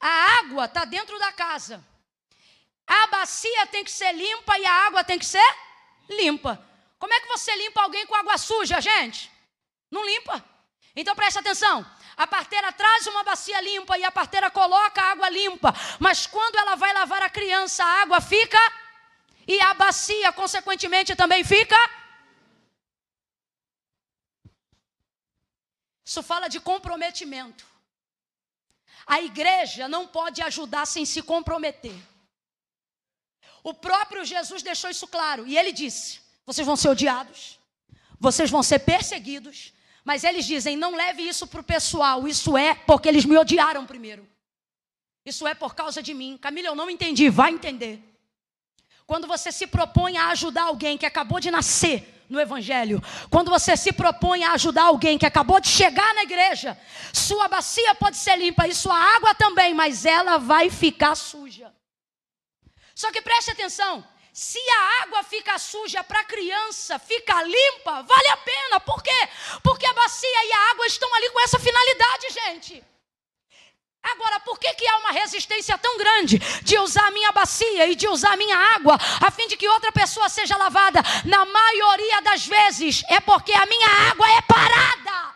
A 0.00 0.38
água 0.38 0.64
está 0.64 0.84
dentro 0.84 1.18
da 1.18 1.32
casa. 1.32 1.84
A 2.86 3.06
bacia 3.08 3.66
tem 3.66 3.84
que 3.84 3.90
ser 3.90 4.12
limpa 4.12 4.58
e 4.58 4.66
a 4.66 4.86
água 4.86 5.04
tem 5.04 5.18
que 5.18 5.26
ser 5.26 5.56
limpa. 6.08 6.64
Como 6.98 7.12
é 7.12 7.20
que 7.20 7.28
você 7.28 7.54
limpa 7.56 7.82
alguém 7.82 8.06
com 8.06 8.14
água 8.14 8.36
suja, 8.36 8.80
gente? 8.80 9.30
Não 9.90 10.04
limpa. 10.04 10.44
Então 10.96 11.14
preste 11.14 11.38
atenção. 11.38 11.86
A 12.24 12.26
parteira 12.26 12.70
traz 12.70 13.06
uma 13.06 13.22
bacia 13.24 13.58
limpa 13.62 13.96
e 13.96 14.04
a 14.04 14.12
parteira 14.12 14.50
coloca 14.50 15.00
a 15.00 15.12
água 15.12 15.28
limpa. 15.30 15.72
Mas 15.98 16.26
quando 16.26 16.56
ela 16.62 16.74
vai 16.74 16.92
lavar 16.92 17.22
a 17.22 17.30
criança, 17.30 17.82
a 17.82 18.02
água 18.02 18.20
fica 18.20 18.58
e 19.48 19.58
a 19.62 19.72
bacia, 19.72 20.30
consequentemente, 20.30 21.16
também 21.16 21.42
fica 21.42 21.78
Isso 26.10 26.22
fala 26.24 26.48
de 26.48 26.60
comprometimento. 26.60 27.64
A 29.06 29.20
igreja 29.22 29.88
não 29.88 30.06
pode 30.06 30.42
ajudar 30.42 30.84
sem 30.84 31.04
se 31.06 31.22
comprometer. 31.22 31.98
O 33.62 33.72
próprio 33.72 34.24
Jesus 34.24 34.60
deixou 34.62 34.90
isso 34.90 35.06
claro 35.06 35.46
e 35.46 35.56
ele 35.56 35.72
disse: 35.72 36.20
vocês 36.44 36.66
vão 36.66 36.76
ser 36.76 36.88
odiados, 36.88 37.60
vocês 38.18 38.50
vão 38.50 38.62
ser 38.62 38.80
perseguidos, 38.80 39.72
mas 40.04 40.24
eles 40.24 40.44
dizem: 40.44 40.76
não 40.76 40.94
leve 40.94 41.22
isso 41.22 41.46
para 41.46 41.60
o 41.60 41.64
pessoal, 41.64 42.26
isso 42.26 42.56
é 42.56 42.74
porque 42.74 43.08
eles 43.08 43.24
me 43.24 43.36
odiaram 43.36 43.86
primeiro. 43.86 44.28
Isso 45.24 45.46
é 45.46 45.54
por 45.54 45.74
causa 45.74 46.02
de 46.02 46.14
mim. 46.14 46.38
Camila, 46.40 46.68
eu 46.68 46.74
não 46.74 46.88
entendi, 46.88 47.28
vai 47.28 47.52
entender. 47.52 48.02
Quando 49.06 49.26
você 49.26 49.52
se 49.52 49.66
propõe 49.66 50.16
a 50.16 50.28
ajudar 50.28 50.64
alguém 50.64 50.96
que 50.96 51.04
acabou 51.04 51.40
de 51.40 51.50
nascer, 51.50 52.20
no 52.30 52.40
Evangelho. 52.40 53.02
Quando 53.28 53.50
você 53.50 53.76
se 53.76 53.92
propõe 53.92 54.44
a 54.44 54.52
ajudar 54.52 54.84
alguém 54.84 55.18
que 55.18 55.26
acabou 55.26 55.60
de 55.60 55.68
chegar 55.68 56.14
na 56.14 56.22
igreja, 56.22 56.78
sua 57.12 57.48
bacia 57.48 57.94
pode 57.96 58.16
ser 58.16 58.36
limpa 58.36 58.68
e 58.68 58.74
sua 58.74 58.96
água 58.96 59.34
também, 59.34 59.74
mas 59.74 60.06
ela 60.06 60.38
vai 60.38 60.70
ficar 60.70 61.16
suja. 61.16 61.74
Só 62.94 63.10
que 63.10 63.20
preste 63.20 63.50
atenção: 63.50 64.06
se 64.40 64.58
a 64.70 65.02
água 65.02 65.22
fica 65.22 65.58
suja 65.58 66.02
para 66.02 66.20
a 66.20 66.24
criança, 66.24 66.98
fica 66.98 67.42
limpa, 67.42 68.02
vale 68.04 68.28
a 68.28 68.38
pena. 68.38 68.80
Por 68.80 69.02
quê? 69.02 69.28
Porque 69.62 69.84
a 69.84 69.92
bacia 69.92 70.44
e 70.46 70.52
a 70.52 70.70
água 70.70 70.86
estão 70.86 71.14
ali 71.14 71.28
com 71.28 71.40
essa 71.40 71.58
finalidade, 71.58 72.30
gente. 72.30 72.82
Agora, 74.02 74.40
por 74.40 74.58
que, 74.58 74.72
que 74.72 74.88
há 74.88 74.96
uma 74.96 75.10
resistência 75.12 75.76
tão 75.76 75.98
grande 75.98 76.38
de 76.62 76.78
usar 76.78 77.08
a 77.08 77.10
minha 77.10 77.30
bacia 77.32 77.86
e 77.88 77.94
de 77.94 78.08
usar 78.08 78.32
a 78.32 78.36
minha 78.38 78.56
água 78.56 78.98
a 79.20 79.30
fim 79.30 79.46
de 79.46 79.58
que 79.58 79.68
outra 79.68 79.92
pessoa 79.92 80.26
seja 80.30 80.56
lavada? 80.56 81.02
Na 81.26 81.44
maioria 81.44 82.22
das 82.22 82.46
vezes 82.46 83.02
é 83.10 83.20
porque 83.20 83.52
a 83.52 83.66
minha 83.66 83.88
água 84.10 84.26
é 84.26 84.40
parada. 84.40 85.34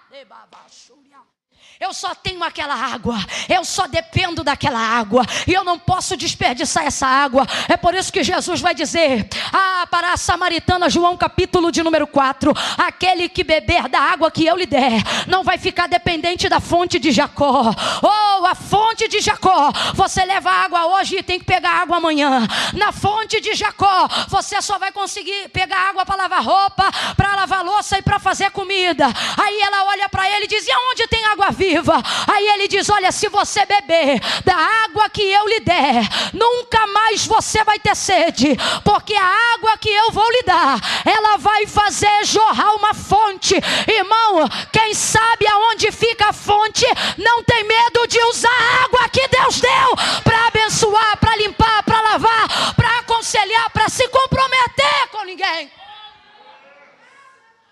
Eu 1.80 1.92
só 1.92 2.14
tenho 2.14 2.40
aquela 2.44 2.72
água, 2.72 3.18
eu 3.48 3.64
só 3.64 3.88
dependo 3.88 4.44
daquela 4.44 4.78
água, 4.78 5.26
e 5.44 5.52
eu 5.52 5.64
não 5.64 5.76
posso 5.76 6.16
desperdiçar 6.16 6.86
essa 6.86 7.04
água. 7.04 7.44
É 7.68 7.76
por 7.76 7.96
isso 7.96 8.12
que 8.12 8.22
Jesus 8.22 8.60
vai 8.60 8.76
dizer: 8.76 9.28
Ah, 9.52 9.84
para 9.90 10.12
a 10.12 10.16
samaritana, 10.16 10.88
João 10.88 11.16
capítulo 11.16 11.72
de 11.72 11.82
número 11.82 12.06
4: 12.06 12.52
aquele 12.78 13.28
que 13.28 13.42
beber 13.42 13.88
da 13.88 13.98
água 13.98 14.30
que 14.30 14.46
eu 14.46 14.56
lhe 14.56 14.66
der, 14.66 15.02
não 15.26 15.42
vai 15.42 15.58
ficar 15.58 15.88
dependente 15.88 16.48
da 16.48 16.60
fonte 16.60 17.00
de 17.00 17.10
Jacó. 17.10 17.74
Oh, 18.02 18.46
a 18.46 18.54
fonte 18.54 19.08
de 19.08 19.20
Jacó, 19.20 19.72
você 19.94 20.24
leva 20.24 20.52
água 20.52 20.86
hoje 21.00 21.16
e 21.16 21.22
tem 21.24 21.40
que 21.40 21.44
pegar 21.44 21.82
água 21.82 21.96
amanhã. 21.96 22.46
Na 22.74 22.92
fonte 22.92 23.40
de 23.40 23.52
Jacó, 23.52 24.08
você 24.28 24.62
só 24.62 24.78
vai 24.78 24.92
conseguir 24.92 25.48
pegar 25.48 25.88
água 25.88 26.06
para 26.06 26.22
lavar 26.22 26.44
roupa, 26.44 26.88
para 27.16 27.34
lavar 27.34 27.64
louça 27.64 27.98
e 27.98 28.02
para 28.02 28.20
fazer 28.20 28.52
comida. 28.52 29.06
Aí 29.36 29.60
ela 29.60 29.86
olha 29.86 30.08
para 30.08 30.30
ele 30.30 30.44
e 30.44 30.48
diz: 30.48 30.64
E 30.64 30.70
aonde 30.70 31.08
tem 31.08 31.24
água 31.26 31.50
viva? 31.50 31.63
Viva. 31.64 32.02
Aí 32.26 32.48
ele 32.48 32.68
diz: 32.68 32.88
Olha, 32.90 33.10
se 33.10 33.28
você 33.28 33.64
beber 33.64 34.20
da 34.44 34.54
água 34.84 35.08
que 35.08 35.22
eu 35.22 35.48
lhe 35.48 35.60
der, 35.60 36.02
nunca 36.32 36.86
mais 36.88 37.26
você 37.26 37.64
vai 37.64 37.78
ter 37.78 37.96
sede, 37.96 38.56
porque 38.84 39.14
a 39.14 39.54
água 39.54 39.78
que 39.78 39.88
eu 39.88 40.10
vou 40.10 40.30
lhe 40.30 40.42
dar, 40.42 40.78
ela 41.04 41.36
vai 41.38 41.66
fazer 41.66 42.24
jorrar 42.24 42.74
uma 42.74 42.92
fonte. 42.92 43.54
Irmão, 43.88 44.48
quem 44.72 44.92
sabe 44.94 45.46
aonde 45.46 45.90
fica 45.90 46.28
a 46.28 46.32
fonte, 46.32 46.84
não 47.16 47.42
tem 47.44 47.64
medo 47.64 48.06
de 48.06 48.20
usar 48.24 48.50
a 48.50 48.84
água 48.84 49.08
que 49.08 49.26
Deus 49.28 49.60
deu 49.60 50.22
para 50.22 50.46
abençoar, 50.48 51.16
para 51.18 51.36
limpar, 51.36 51.82
para 51.82 52.00
lavar, 52.00 52.74
para 52.74 52.98
aconselhar, 52.98 53.70
para 53.70 53.88
se 53.88 54.06
comprometer 54.08 55.08
com 55.10 55.24
ninguém. 55.24 55.70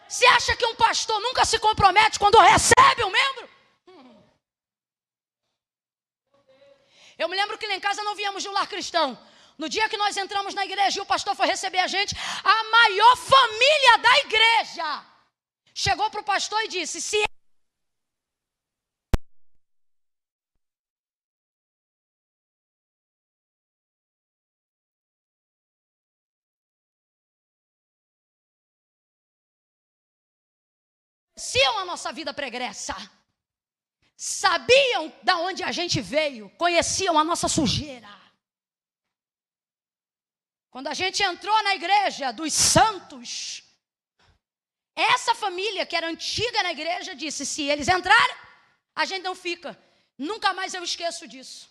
Você 0.09 0.27
acha 0.27 0.55
que 0.55 0.67
um 0.67 0.75
pastor 0.75 1.19
nunca 1.21 1.45
se 1.45 1.59
compromete 1.59 2.19
quando 2.19 2.39
recebe 2.39 3.03
um 3.03 3.11
membro? 3.11 3.52
Eu 7.19 7.29
me 7.29 7.37
lembro 7.37 7.59
que 7.59 7.67
lá 7.67 7.75
em 7.75 7.81
casa 7.81 8.03
não 8.03 8.15
viemos 8.15 8.43
de 8.43 8.49
um 8.49 8.53
lar 8.53 8.67
cristão. 8.67 9.19
No 9.59 9.69
dia 9.69 9.89
que 9.89 9.97
nós 9.97 10.17
entramos 10.17 10.55
na 10.55 10.65
igreja 10.65 10.99
e 10.99 11.03
o 11.03 11.07
pastor 11.07 11.35
foi 11.37 11.47
receber 11.47 11.79
a 11.79 11.87
gente, 11.87 12.15
a 12.43 12.65
maior 12.65 13.17
família 13.17 13.99
da 13.99 14.19
igreja 14.19 15.05
chegou 15.75 16.11
para 16.11 16.21
o 16.21 16.25
pastor 16.25 16.61
e 16.63 16.69
disse: 16.69 17.01
Se 17.01 17.23
a 31.83 31.85
nossa 31.85 32.13
vida 32.13 32.33
pregressa 32.33 32.97
sabiam 34.17 35.13
da 35.23 35.39
onde 35.39 35.63
a 35.63 35.73
gente 35.73 36.01
veio, 36.01 36.51
conheciam 36.51 37.19
a 37.19 37.25
nossa 37.25 37.49
sujeira. 37.49 38.09
Quando 40.71 40.87
a 40.87 40.95
gente 40.95 41.23
entrou 41.23 41.63
na 41.65 41.75
igreja 41.75 42.33
dos 42.33 42.53
santos, 42.53 43.63
essa 44.95 45.35
família 45.35 45.85
que 45.85 45.97
era 45.97 46.09
antiga 46.09 46.63
na 46.63 46.73
igreja 46.73 47.15
disse: 47.15 47.45
se 47.45 47.63
eles 47.63 47.89
entrarem, 47.89 48.37
a 48.95 49.05
gente 49.05 49.23
não 49.23 49.35
fica. 49.35 49.79
Nunca 50.17 50.53
mais 50.53 50.73
eu 50.73 50.85
esqueço 50.85 51.27
disso. 51.27 51.69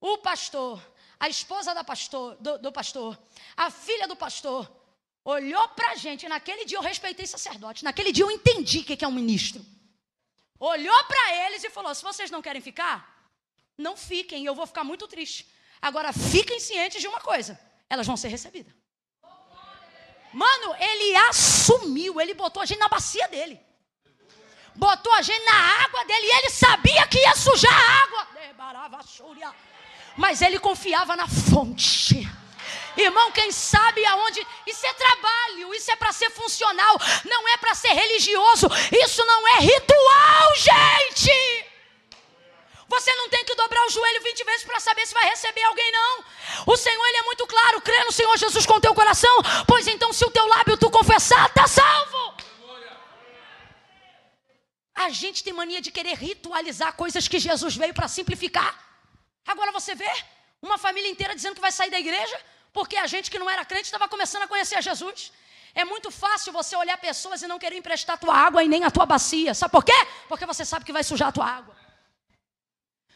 O 0.00 0.18
pastor, 0.18 0.80
a 1.18 1.28
esposa 1.28 1.74
da 1.74 1.82
pastor, 1.82 2.36
do, 2.36 2.58
do 2.58 2.70
pastor, 2.70 3.18
a 3.56 3.70
filha 3.70 4.06
do 4.06 4.14
pastor, 4.14 4.70
olhou 5.24 5.68
para 5.70 5.92
a 5.92 5.96
gente. 5.96 6.28
Naquele 6.28 6.64
dia 6.64 6.78
eu 6.78 6.82
respeitei 6.82 7.26
sacerdote. 7.26 7.82
Naquele 7.82 8.12
dia 8.12 8.24
eu 8.24 8.30
entendi 8.30 8.80
o 8.80 8.84
que 8.84 9.04
é 9.04 9.08
um 9.08 9.12
ministro 9.12 9.64
olhou 10.58 11.04
para 11.04 11.34
eles 11.46 11.64
e 11.64 11.70
falou: 11.70 11.94
se 11.94 12.02
vocês 12.02 12.30
não 12.30 12.42
querem 12.42 12.62
ficar, 12.62 12.96
não 13.76 13.96
fiquem, 13.96 14.44
eu 14.44 14.54
vou 14.54 14.66
ficar 14.66 14.84
muito 14.84 15.06
triste. 15.06 15.46
Agora, 15.80 16.12
fiquem 16.12 16.58
cientes 16.60 17.00
de 17.00 17.08
uma 17.08 17.20
coisa: 17.20 17.58
elas 17.88 18.06
vão 18.06 18.16
ser 18.16 18.28
recebidas. 18.28 18.72
Mano, 20.32 20.74
ele 20.78 21.16
assumiu, 21.16 22.20
ele 22.20 22.34
botou 22.34 22.62
a 22.62 22.66
gente 22.66 22.78
na 22.78 22.88
bacia 22.88 23.26
dele. 23.28 23.60
Botou 24.74 25.12
a 25.14 25.22
gente 25.22 25.42
na 25.44 25.84
água 25.84 26.04
dele 26.04 26.26
e 26.26 26.38
ele 26.38 26.50
sabia 26.50 27.06
que 27.06 27.18
ia 27.18 27.34
sujar 27.34 27.72
a 27.72 28.02
água. 28.04 28.28
Mas 30.16 30.42
ele 30.42 30.58
confiava 30.58 31.16
na 31.16 31.26
fonte. 31.26 32.28
Irmão, 32.96 33.30
quem 33.32 33.52
sabe 33.52 34.04
aonde. 34.06 34.46
Isso 34.66 34.86
é 34.86 34.92
trabalho, 34.94 35.74
isso 35.74 35.90
é 35.90 35.96
para 35.96 36.12
ser 36.12 36.30
funcional, 36.30 36.96
não 37.24 37.48
é 37.48 37.56
para 37.58 37.74
ser 37.74 37.92
religioso, 37.92 38.68
isso 39.04 39.24
não 39.24 39.48
é 39.48 39.58
ritual, 39.60 40.54
gente. 40.56 41.66
Você 42.88 43.12
não 43.16 43.28
tem 43.28 43.44
que 43.44 43.54
dobrar 43.54 43.84
o 43.84 43.90
joelho 43.90 44.22
20 44.22 44.44
vezes 44.44 44.64
para 44.64 44.78
saber 44.78 45.06
se 45.06 45.14
vai 45.14 45.24
receber 45.28 45.62
alguém, 45.64 45.90
não. 45.92 46.24
O 46.66 46.76
Senhor, 46.76 47.04
Ele 47.06 47.16
é 47.18 47.22
muito 47.22 47.46
claro. 47.46 47.80
Crê 47.80 48.04
no 48.04 48.12
Senhor 48.12 48.36
Jesus 48.36 48.64
com 48.64 48.80
teu 48.80 48.94
coração. 48.94 49.36
Pois 49.66 49.88
então, 49.88 50.12
se 50.12 50.24
o 50.24 50.30
teu 50.30 50.46
lábio 50.46 50.76
tu 50.76 50.88
confessar, 50.88 51.46
está 51.46 51.66
salvo. 51.66 52.36
A 54.94 55.10
gente 55.10 55.44
tem 55.44 55.52
mania 55.52 55.80
de 55.80 55.90
querer 55.90 56.16
ritualizar 56.16 56.92
coisas 56.94 57.28
que 57.28 57.38
Jesus 57.38 57.76
veio 57.76 57.92
para 57.92 58.08
simplificar. 58.08 58.72
Agora 59.46 59.70
você 59.72 59.94
vê 59.94 60.10
uma 60.62 60.78
família 60.78 61.10
inteira 61.10 61.34
dizendo 61.34 61.54
que 61.54 61.60
vai 61.60 61.72
sair 61.72 61.90
da 61.90 62.00
igreja 62.00 62.40
porque 62.76 62.98
a 62.98 63.06
gente 63.06 63.30
que 63.30 63.38
não 63.42 63.48
era 63.48 63.64
crente 63.64 63.86
estava 63.86 64.06
começando 64.06 64.42
a 64.42 64.48
conhecer 64.52 64.82
Jesus. 64.82 65.32
É 65.74 65.82
muito 65.92 66.10
fácil 66.10 66.52
você 66.52 66.74
olhar 66.76 66.98
pessoas 66.98 67.40
e 67.40 67.46
não 67.52 67.58
querer 67.62 67.78
emprestar 67.78 68.18
tua 68.18 68.34
água 68.46 68.62
e 68.62 68.68
nem 68.68 68.84
a 68.84 68.90
tua 68.90 69.06
bacia. 69.06 69.54
Sabe 69.54 69.72
por 69.72 69.82
quê? 69.82 69.98
Porque 70.28 70.44
você 70.44 70.62
sabe 70.62 70.84
que 70.84 70.92
vai 70.92 71.02
sujar 71.02 71.28
a 71.28 71.32
tua 71.32 71.46
água. 71.46 71.74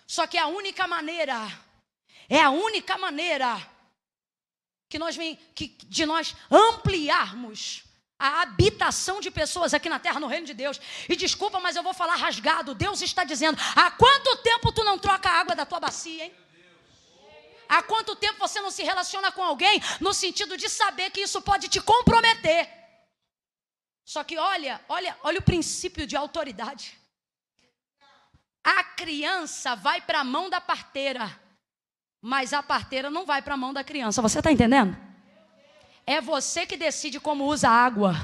Só 0.07 0.27
que 0.27 0.39
a 0.39 0.47
única 0.47 0.87
maneira, 0.87 1.37
é 2.27 2.41
a 2.41 2.49
única 2.49 2.97
maneira 2.97 3.51
que 4.89 4.99
nós 4.99 5.15
que, 5.55 5.67
de 5.99 6.07
nós 6.07 6.35
ampliarmos 6.51 7.85
a 8.19 8.41
habitação 8.41 9.21
de 9.21 9.31
pessoas 9.31 9.75
aqui 9.75 9.91
na 9.91 9.99
terra, 9.99 10.19
no 10.21 10.27
reino 10.35 10.47
de 10.47 10.55
Deus. 10.55 10.81
E 11.07 11.15
desculpa, 11.17 11.61
mas 11.61 11.77
eu 11.77 11.83
vou 11.83 11.93
falar 11.93 12.17
rasgado. 12.17 12.75
Deus 12.75 13.03
está 13.03 13.25
dizendo: 13.25 13.59
há 13.77 13.91
quanto 13.91 14.39
tempo 14.39 14.73
tu 14.73 14.83
não 14.85 14.99
troca 14.99 15.29
a 15.29 15.39
água 15.41 15.55
da 15.55 15.67
tua 15.67 15.81
bacia, 15.81 16.25
hein? 16.25 16.33
Há 17.71 17.85
quanto 17.85 18.17
tempo 18.17 18.41
você 18.41 18.61
não 18.61 18.73
se 18.73 18.83
relaciona 18.83 19.31
com 19.31 19.45
alguém 19.45 19.81
no 20.01 20.13
sentido 20.13 20.57
de 20.57 20.69
saber 20.69 21.11
que 21.11 21.21
isso 21.21 21.41
pode 21.41 21.69
te 21.69 21.81
comprometer? 21.81 22.69
Só 24.05 24.25
que 24.25 24.37
olha, 24.37 24.81
olha, 24.89 25.17
olha 25.23 25.39
o 25.39 25.43
princípio 25.43 26.05
de 26.05 26.17
autoridade. 26.17 26.99
A 28.65 28.83
criança 28.83 29.77
vai 29.77 30.01
para 30.01 30.19
a 30.19 30.25
mão 30.25 30.51
da 30.51 30.61
parteira, 30.61 31.41
mas 32.21 32.53
a 32.53 32.61
parteira 32.61 33.09
não 33.09 33.25
vai 33.25 33.41
para 33.41 33.55
a 33.55 33.57
mão 33.57 33.73
da 33.73 33.85
criança. 33.85 34.21
Você 34.21 34.41
está 34.41 34.51
entendendo? 34.51 34.99
É 36.05 36.21
você 36.21 36.67
que 36.67 36.77
decide 36.77 37.21
como 37.21 37.47
usa 37.47 37.69
a 37.69 37.73
água. 37.73 38.17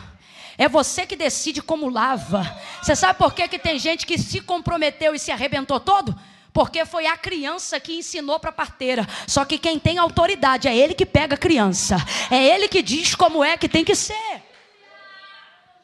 É 0.58 0.68
você 0.68 1.06
que 1.06 1.14
decide 1.14 1.62
como 1.62 1.88
lava. 1.88 2.42
Você 2.82 2.96
sabe 2.96 3.16
por 3.16 3.32
que, 3.32 3.46
que 3.46 3.60
tem 3.60 3.78
gente 3.78 4.06
que 4.06 4.18
se 4.18 4.40
comprometeu 4.40 5.14
e 5.14 5.20
se 5.20 5.30
arrebentou 5.30 5.78
todo? 5.78 6.18
Porque 6.56 6.86
foi 6.86 7.06
a 7.06 7.18
criança 7.18 7.78
que 7.78 7.98
ensinou 7.98 8.40
para 8.40 8.48
a 8.48 8.52
parteira. 8.52 9.06
Só 9.28 9.44
que 9.44 9.58
quem 9.58 9.78
tem 9.78 9.98
autoridade 9.98 10.66
é 10.66 10.74
ele 10.74 10.94
que 10.94 11.04
pega 11.04 11.34
a 11.34 11.38
criança. 11.38 11.96
É 12.30 12.42
ele 12.42 12.66
que 12.66 12.80
diz 12.80 13.14
como 13.14 13.44
é 13.44 13.58
que 13.58 13.68
tem 13.68 13.84
que 13.84 13.94
ser. 13.94 14.42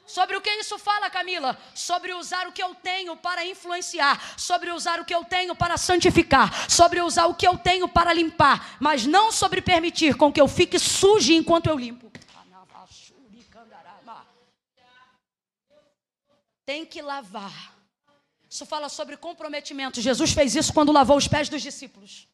Sobre 0.06 0.34
o 0.34 0.40
que 0.40 0.48
isso 0.48 0.78
fala, 0.78 1.10
Camila? 1.10 1.58
Sobre 1.74 2.14
usar 2.14 2.46
o 2.46 2.52
que 2.52 2.62
eu 2.62 2.74
tenho 2.74 3.14
para 3.14 3.44
influenciar, 3.44 4.18
sobre 4.38 4.70
usar 4.70 4.98
o 4.98 5.04
que 5.04 5.14
eu 5.14 5.22
tenho 5.26 5.54
para 5.54 5.76
santificar, 5.76 6.70
sobre 6.70 7.02
usar 7.02 7.26
o 7.26 7.34
que 7.34 7.46
eu 7.46 7.58
tenho 7.58 7.86
para 7.86 8.14
limpar, 8.14 8.78
mas 8.80 9.04
não 9.04 9.30
sobre 9.30 9.60
permitir 9.60 10.14
com 10.14 10.32
que 10.32 10.40
eu 10.40 10.48
fique 10.48 10.78
sujo 10.78 11.34
enquanto 11.34 11.66
eu 11.66 11.78
limpo. 11.78 12.10
Tem 16.64 16.86
que 16.86 17.02
lavar. 17.02 17.71
Isso 18.52 18.66
fala 18.66 18.88
sobre 18.98 19.16
comprometimento. 19.16 20.00
Jesus 20.08 20.32
fez 20.38 20.54
isso 20.54 20.74
quando 20.76 20.92
lavou 20.98 21.16
os 21.16 21.28
pés 21.34 21.48
dos 21.48 21.62
discípulos. 21.68 22.28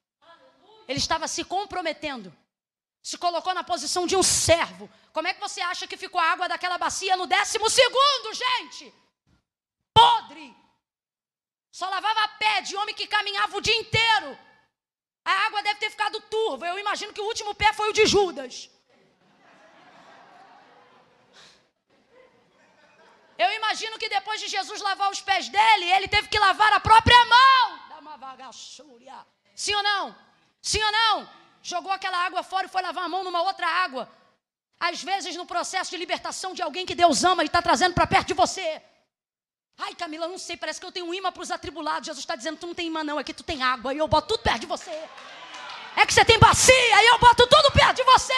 Ele 0.89 0.99
estava 0.99 1.27
se 1.29 1.43
comprometendo 1.45 2.31
se 3.09 3.17
colocou 3.17 3.55
na 3.55 3.65
posição 3.65 4.07
de 4.07 4.17
um 4.17 4.23
servo. 4.23 4.91
Como 5.13 5.27
é 5.27 5.33
que 5.33 5.41
você 5.41 5.61
acha 5.63 5.87
que 5.87 5.97
ficou 5.97 6.21
a 6.21 6.31
água 6.33 6.47
daquela 6.47 6.77
bacia 6.77 7.17
no 7.17 7.27
décimo 7.27 7.71
segundo, 7.71 8.35
gente? 8.35 8.93
Podre. 9.95 10.55
Só 11.73 11.89
lavava 11.89 12.29
pé 12.39 12.61
de 12.61 12.77
homem 12.77 12.95
que 12.95 13.07
caminhava 13.07 13.57
o 13.57 13.61
dia 13.61 13.77
inteiro. 13.77 14.39
A 15.25 15.33
água 15.47 15.63
deve 15.63 15.81
ter 15.81 15.91
ficado 15.91 16.21
turva. 16.23 16.67
Eu 16.67 16.79
imagino 16.79 17.13
que 17.15 17.21
o 17.21 17.25
último 17.25 17.55
pé 17.55 17.73
foi 17.73 17.89
o 17.89 17.93
de 17.95 18.05
Judas. 18.05 18.69
Eu 23.39 23.53
imagino 23.53 23.99
que 23.99 24.09
depois 24.09 24.41
de 24.41 24.49
Jesus 24.49 24.81
lavar 24.81 25.11
os 25.11 25.21
pés 25.21 25.49
dele, 25.49 25.91
ele 25.93 26.09
teve 26.09 26.29
que 26.29 26.39
lavar 26.39 26.73
a 26.73 26.81
própria 26.81 27.25
mão. 27.25 27.79
Sim 29.55 29.75
ou 29.75 29.83
não? 29.83 30.17
Sim 30.61 30.83
ou 30.83 30.93
não? 30.93 31.39
jogou 31.63 31.93
aquela 31.93 32.19
água 32.25 32.43
fora 32.43 32.67
e 32.67 32.71
foi 32.71 32.83
lavar 32.83 33.05
a 33.05 33.09
mão 33.09 33.23
numa 33.23 33.43
outra 33.43 33.67
água. 33.67 34.09
Às 34.81 35.03
vezes, 35.03 35.37
no 35.37 35.45
processo 35.45 35.91
de 35.91 35.97
libertação 35.97 36.55
de 36.55 36.63
alguém 36.63 36.87
que 36.87 36.95
Deus 36.95 37.25
ama 37.25 37.43
e 37.43 37.47
está 37.47 37.61
trazendo 37.61 37.95
para 37.95 38.07
perto 38.07 38.29
de 38.29 38.35
você. 38.35 38.81
Ai, 39.77 39.95
Camila, 39.95 40.27
não 40.29 40.39
sei, 40.39 40.57
parece 40.57 40.81
que 40.81 40.87
eu 40.87 40.93
tenho 40.93 41.07
um 41.07 41.15
imã 41.15 41.31
para 41.31 41.43
os 41.43 41.51
atribulados. 41.51 42.07
Jesus 42.07 42.23
está 42.23 42.37
dizendo: 42.37 42.59
tu 42.59 42.67
não 42.67 42.75
tem 42.75 42.87
imã, 42.87 43.03
não, 43.05 43.19
aqui 43.19 43.35
tu 43.35 43.43
tem 43.43 43.63
água 43.63 43.93
e 43.93 43.99
eu 43.99 44.09
boto 44.09 44.29
tudo 44.29 44.43
perto 44.43 44.61
de 44.61 44.67
você. 44.67 44.91
É 45.97 46.07
que 46.07 46.15
você 46.15 46.25
tem 46.25 46.39
bacia 46.39 47.03
e 47.03 47.07
eu 47.09 47.19
boto 47.19 47.47
tudo 47.47 47.73
perto 47.73 47.97
de 47.97 48.05
você. 48.05 48.33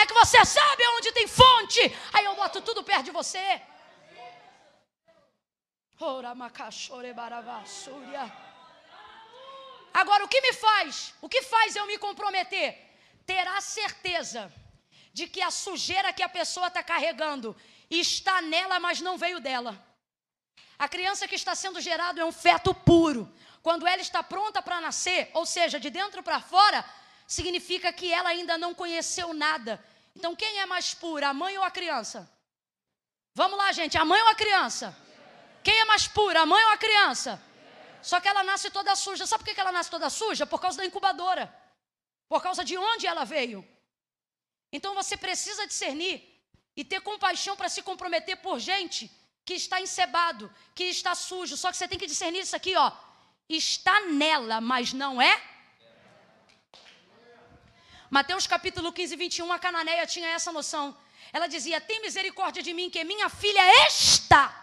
É 0.00 0.06
que 0.06 0.14
você 0.14 0.44
sabe 0.44 0.82
onde 0.96 1.10
tem 1.12 1.26
fonte, 1.26 1.80
aí 2.12 2.24
eu 2.24 2.36
boto 2.36 2.60
tudo 2.62 2.84
perto 2.84 3.06
de 3.06 3.10
você. 3.10 3.60
Agora, 9.92 10.24
o 10.24 10.28
que 10.28 10.40
me 10.40 10.52
faz? 10.52 11.12
O 11.20 11.28
que 11.28 11.42
faz 11.42 11.74
eu 11.74 11.84
me 11.86 11.98
comprometer? 11.98 12.68
Ter 13.26 13.44
a 13.48 13.60
certeza 13.60 14.52
de 15.12 15.26
que 15.26 15.42
a 15.42 15.50
sujeira 15.50 16.12
que 16.12 16.22
a 16.22 16.28
pessoa 16.28 16.68
está 16.68 16.80
carregando 16.80 17.56
está 17.90 18.40
nela, 18.40 18.78
mas 18.78 19.00
não 19.00 19.18
veio 19.18 19.40
dela. 19.40 19.72
A 20.78 20.88
criança 20.88 21.26
que 21.26 21.34
está 21.34 21.56
sendo 21.56 21.80
gerada 21.80 22.20
é 22.20 22.24
um 22.24 22.30
feto 22.30 22.72
puro. 22.72 23.28
Quando 23.60 23.84
ela 23.84 24.00
está 24.00 24.22
pronta 24.22 24.62
para 24.62 24.80
nascer, 24.80 25.28
ou 25.34 25.44
seja, 25.44 25.80
de 25.80 25.90
dentro 25.90 26.22
para 26.22 26.40
fora, 26.40 26.84
significa 27.28 27.92
que 27.92 28.10
ela 28.10 28.30
ainda 28.30 28.56
não 28.56 28.74
conheceu 28.74 29.34
nada. 29.34 29.84
Então, 30.16 30.34
quem 30.34 30.58
é 30.58 30.66
mais 30.66 30.94
pura, 30.94 31.28
a 31.28 31.34
mãe 31.34 31.56
ou 31.58 31.62
a 31.62 31.70
criança? 31.70 32.28
Vamos 33.34 33.58
lá, 33.58 33.70
gente, 33.70 33.98
a 33.98 34.04
mãe 34.04 34.20
ou 34.22 34.28
a 34.28 34.34
criança? 34.34 34.96
Quem 35.62 35.78
é 35.78 35.84
mais 35.84 36.08
pura, 36.08 36.40
a 36.40 36.46
mãe 36.46 36.64
ou 36.64 36.70
a 36.70 36.78
criança? 36.78 37.40
Só 38.02 38.18
que 38.18 38.26
ela 38.26 38.42
nasce 38.42 38.70
toda 38.70 38.96
suja. 38.96 39.26
Sabe 39.26 39.44
por 39.44 39.54
que 39.54 39.60
ela 39.60 39.70
nasce 39.70 39.90
toda 39.90 40.08
suja? 40.08 40.46
Por 40.46 40.60
causa 40.60 40.78
da 40.78 40.86
incubadora. 40.86 41.54
Por 42.28 42.42
causa 42.42 42.64
de 42.64 42.76
onde 42.78 43.06
ela 43.06 43.24
veio. 43.24 43.66
Então 44.72 44.94
você 44.94 45.16
precisa 45.16 45.66
discernir 45.66 46.16
e 46.74 46.82
ter 46.84 47.00
compaixão 47.02 47.54
para 47.56 47.68
se 47.68 47.82
comprometer 47.82 48.36
por 48.38 48.58
gente 48.58 49.10
que 49.44 49.54
está 49.54 49.80
encebado, 49.80 50.50
que 50.74 50.84
está 50.84 51.14
sujo. 51.14 51.56
Só 51.56 51.70
que 51.70 51.76
você 51.76 51.86
tem 51.86 51.98
que 51.98 52.06
discernir 52.06 52.40
isso 52.40 52.56
aqui, 52.56 52.74
ó. 52.74 52.90
Está 53.48 54.00
nela, 54.06 54.60
mas 54.60 54.92
não 54.92 55.20
é. 55.20 55.57
Mateus 58.10 58.46
capítulo 58.46 58.92
15, 58.92 59.16
21, 59.16 59.52
a 59.52 59.58
Cananeia 59.58 60.06
tinha 60.06 60.28
essa 60.28 60.50
noção. 60.52 60.96
Ela 61.32 61.46
dizia: 61.46 61.80
Tem 61.80 62.00
misericórdia 62.00 62.62
de 62.62 62.72
mim, 62.72 62.90
que 62.90 63.02
minha 63.04 63.28
filha 63.28 63.60
está. 63.86 64.54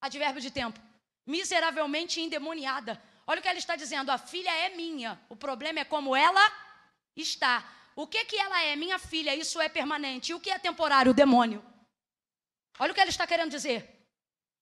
Advérbio 0.00 0.40
de 0.40 0.50
tempo 0.50 0.88
miseravelmente 1.28 2.22
endemoniada. 2.22 3.00
Olha 3.26 3.38
o 3.38 3.42
que 3.42 3.48
ela 3.48 3.58
está 3.58 3.76
dizendo: 3.76 4.10
a 4.10 4.16
filha 4.16 4.50
é 4.50 4.70
minha. 4.70 5.20
O 5.28 5.36
problema 5.36 5.80
é 5.80 5.84
como 5.84 6.16
ela 6.16 6.40
está. 7.14 7.54
O 7.94 8.06
que 8.06 8.24
que 8.24 8.36
ela 8.36 8.62
é? 8.62 8.74
Minha 8.74 8.98
filha, 8.98 9.34
isso 9.34 9.60
é 9.60 9.68
permanente. 9.68 10.32
E 10.32 10.34
o 10.34 10.40
que 10.40 10.50
é 10.50 10.58
temporário? 10.58 11.10
O 11.10 11.14
demônio. 11.14 11.62
Olha 12.78 12.92
o 12.92 12.94
que 12.94 13.00
ela 13.00 13.10
está 13.10 13.26
querendo 13.26 13.50
dizer. 13.50 14.08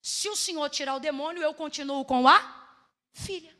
Se 0.03 0.29
o 0.29 0.37
Senhor 0.37 0.69
tirar 0.71 0.97
o 0.97 1.01
demônio, 1.01 1.43
eu 1.43 1.55
continuo 1.55 2.05
com 2.05 2.27
a 2.27 2.39
filha. 3.13 3.55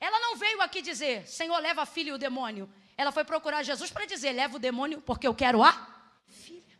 Ela 0.00 0.18
não 0.20 0.36
veio 0.36 0.60
aqui 0.60 0.80
dizer, 0.82 1.26
Senhor, 1.26 1.58
leva 1.58 1.82
a 1.82 1.86
filha 1.86 2.10
e 2.10 2.12
o 2.12 2.18
demônio. 2.18 2.72
Ela 2.96 3.12
foi 3.12 3.24
procurar 3.24 3.62
Jesus 3.62 3.90
para 3.90 4.06
dizer, 4.06 4.32
leva 4.32 4.56
o 4.56 4.58
demônio 4.58 5.00
porque 5.00 5.26
eu 5.26 5.34
quero 5.34 5.62
a 5.62 5.72
filha. 6.26 6.78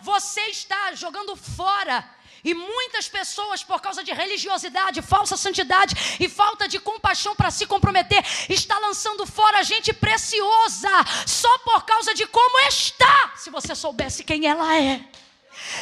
Você 0.00 0.40
está 0.42 0.94
jogando 0.94 1.36
fora 1.36 2.16
e 2.44 2.54
muitas 2.54 3.08
pessoas, 3.08 3.64
por 3.64 3.80
causa 3.80 4.04
de 4.04 4.12
religiosidade, 4.12 5.02
falsa 5.02 5.36
santidade 5.36 5.96
e 6.20 6.28
falta 6.28 6.68
de 6.68 6.78
compaixão 6.78 7.34
para 7.34 7.50
se 7.50 7.66
comprometer, 7.66 8.24
está 8.48 8.78
lançando 8.78 9.26
fora 9.26 9.64
gente 9.64 9.92
preciosa 9.92 10.90
só 11.26 11.58
por 11.58 11.84
causa 11.84 12.14
de 12.14 12.24
como 12.26 12.60
está. 12.68 13.32
Se 13.36 13.50
você 13.50 13.74
soubesse 13.74 14.22
quem 14.22 14.46
ela 14.46 14.76
é. 14.76 15.04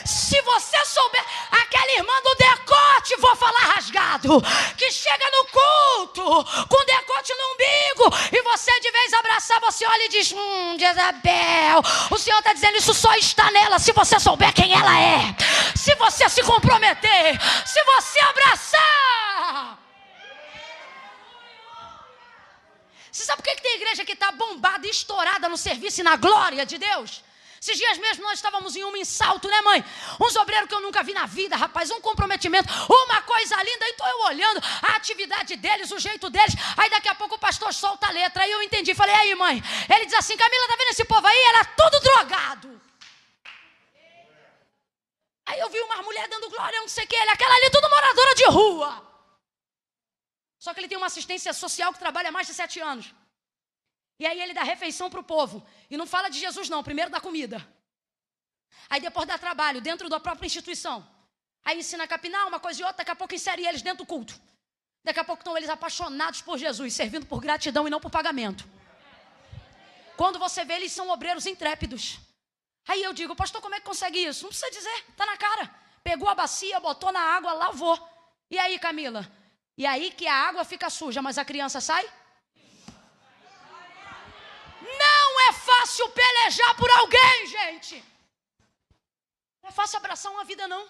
Se 0.05 0.41
você 0.43 0.85
souber, 0.87 1.25
aquela 1.51 1.93
irmã 1.93 2.13
do 2.23 2.35
decote, 2.35 3.17
vou 3.17 3.37
falar 3.37 3.75
rasgado, 3.75 4.43
que 4.77 4.91
chega 4.91 5.31
no 5.31 5.45
culto 5.47 6.67
com 6.69 6.85
decote 6.85 7.33
no 7.35 7.53
umbigo 7.55 8.17
e 8.33 8.43
você 8.43 8.81
de 8.81 8.91
vez 8.91 9.13
abraçar, 9.13 9.61
você 9.61 9.87
olha 9.87 10.05
e 10.05 10.09
diz: 10.09 10.33
Hum, 10.33 10.77
Jezabel, 10.79 11.83
o 12.11 12.19
Senhor 12.19 12.39
está 12.39 12.53
dizendo 12.53 12.79
isso 12.79 12.95
só 12.95 13.15
está 13.15 13.51
nela. 13.51 13.79
Se 13.79 13.93
você 13.93 14.19
souber 14.19 14.53
quem 14.53 14.73
ela 14.73 14.99
é, 14.99 15.35
se 15.77 15.95
você 15.97 16.29
se 16.29 16.43
comprometer, 16.43 17.39
se 17.67 17.83
você 17.85 18.21
abraçar. 18.21 19.79
Você 23.11 23.25
sabe 23.25 23.43
por 23.43 23.55
que 23.55 23.63
tem 23.63 23.77
igreja 23.77 24.05
que 24.05 24.13
está 24.13 24.33
bombada, 24.33 24.89
estourada 24.89 25.49
no 25.49 25.57
serviço 25.57 26.01
e 26.01 26.03
na 26.03 26.17
glória 26.17 26.67
de 26.67 26.79
Deus? 26.79 27.23
Esses 27.65 27.79
dias 27.79 27.97
mesmo 27.97 28.25
nós 28.25 28.35
estávamos 28.35 28.77
em 28.77 28.85
um 28.85 29.05
salto, 29.07 29.49
né, 29.49 29.59
mãe? 29.63 29.83
Uns 30.21 30.37
obreiros 30.37 30.69
que 30.69 30.75
eu 30.75 30.83
nunca 30.83 31.03
vi 31.03 31.15
na 31.15 31.25
vida, 31.25 31.57
rapaz, 31.57 31.91
um 31.91 31.99
comprometimento, 31.99 32.69
uma 32.91 33.23
coisa 33.23 33.57
linda. 33.63 33.89
Então 33.89 34.07
eu 34.07 34.19
olhando 34.27 34.61
a 34.83 34.97
atividade 34.97 35.57
deles, 35.57 35.91
o 35.91 35.99
jeito 35.99 36.29
deles. 36.29 36.55
Aí 36.77 36.91
daqui 36.91 37.09
a 37.09 37.15
pouco 37.15 37.37
o 37.37 37.39
pastor 37.39 37.73
solta 37.73 38.09
a 38.09 38.11
letra. 38.11 38.43
Aí 38.43 38.51
eu 38.51 38.63
entendi. 38.63 38.95
Falei, 38.95 39.15
aí, 39.15 39.35
mãe. 39.35 39.63
Ele 39.89 40.05
diz 40.05 40.13
assim: 40.13 40.37
Camila, 40.37 40.69
tá 40.69 40.77
vendo 40.77 40.91
esse 40.91 41.07
povo 41.07 41.27
aí? 41.27 41.39
Era 41.39 41.65
tudo 41.65 42.01
drogado. 42.01 42.83
Aí 45.47 45.59
eu 45.59 45.71
vi 45.71 45.81
uma 45.81 46.03
mulher 46.03 46.29
dando 46.29 46.51
glória, 46.51 46.81
não 46.81 46.89
sei 46.89 47.05
o 47.05 47.09
que, 47.09 47.17
ele, 47.17 47.31
aquela 47.31 47.55
ali, 47.55 47.71
tudo 47.71 47.89
moradora 47.89 48.35
de 48.35 48.45
rua. 48.45 48.91
Só 50.59 50.75
que 50.75 50.81
ele 50.81 50.89
tem 50.89 50.99
uma 50.99 51.07
assistência 51.07 51.55
social 51.55 51.95
que 51.95 51.99
trabalha 51.99 52.29
há 52.29 52.33
mais 52.33 52.47
de 52.47 52.53
sete 52.53 52.79
anos. 52.79 53.07
E 54.19 54.27
aí 54.27 54.41
ele 54.41 54.55
dá 54.55 54.63
refeição 54.63 55.11
para 55.11 55.21
o 55.21 55.25
povo. 55.25 55.67
E 55.91 55.97
não 55.97 56.07
fala 56.07 56.29
de 56.29 56.39
Jesus, 56.39 56.69
não. 56.69 56.83
Primeiro 56.83 57.11
dá 57.11 57.21
comida. 57.21 57.67
Aí 58.89 59.01
depois 59.01 59.27
dá 59.27 59.37
trabalho 59.39 59.81
dentro 59.81 60.09
da 60.09 60.21
própria 60.21 60.47
instituição. 60.47 61.07
Aí 61.65 61.79
ensina 61.79 62.05
a 62.05 62.07
capinar, 62.07 62.47
uma 62.47 62.61
coisa 62.61 62.81
e 62.81 62.85
outra. 62.85 62.99
Daqui 62.99 63.11
a 63.11 63.17
pouco 63.17 63.35
insere 63.35 63.67
eles 63.67 63.83
dentro 63.83 64.05
do 64.05 64.07
culto. 64.07 64.39
Daqui 65.03 65.21
a 65.21 65.25
pouco 65.25 65.41
estão 65.41 65.57
eles 65.57 65.69
apaixonados 65.69 66.41
por 66.43 66.57
Jesus, 66.59 66.95
servindo 66.95 67.27
por 67.27 67.41
gratidão 67.41 67.87
e 67.87 67.91
não 67.91 68.01
por 68.01 68.11
pagamento. 68.11 68.65
Quando 70.17 70.39
você 70.39 70.65
vê, 70.65 70.75
eles 70.75 70.93
são 70.93 71.09
obreiros 71.11 71.47
intrépidos. 71.47 72.19
Aí 72.87 73.03
eu 73.03 73.13
digo, 73.13 73.35
pastor, 73.35 73.61
como 73.61 73.75
é 73.75 73.81
que 73.81 73.87
consegue 73.87 74.19
isso? 74.19 74.45
Não 74.45 74.51
precisa 74.51 74.71
dizer, 74.71 75.05
está 75.09 75.27
na 75.27 75.37
cara. 75.37 75.71
Pegou 76.03 76.29
a 76.29 76.35
bacia, 76.35 76.79
botou 76.81 77.11
na 77.11 77.21
água, 77.21 77.53
lavou. 77.53 77.99
E 78.51 78.59
aí, 78.59 78.79
Camila? 78.79 79.29
E 79.77 79.85
aí 79.87 80.11
que 80.11 80.27
a 80.27 80.35
água 80.35 80.65
fica 80.65 80.89
suja, 80.89 81.21
mas 81.21 81.39
a 81.39 81.45
criança 81.45 81.81
sai? 81.81 82.09
Não 84.81 85.34
é 85.49 85.53
fácil 85.53 86.09
pelejar 86.11 86.75
por 86.77 86.91
alguém, 86.91 87.47
gente. 87.47 88.05
Não 89.63 89.71
é 89.71 89.73
fácil 89.73 89.99
abraçar 89.99 90.33
uma 90.33 90.45
vida, 90.45 90.69
não. 90.69 90.89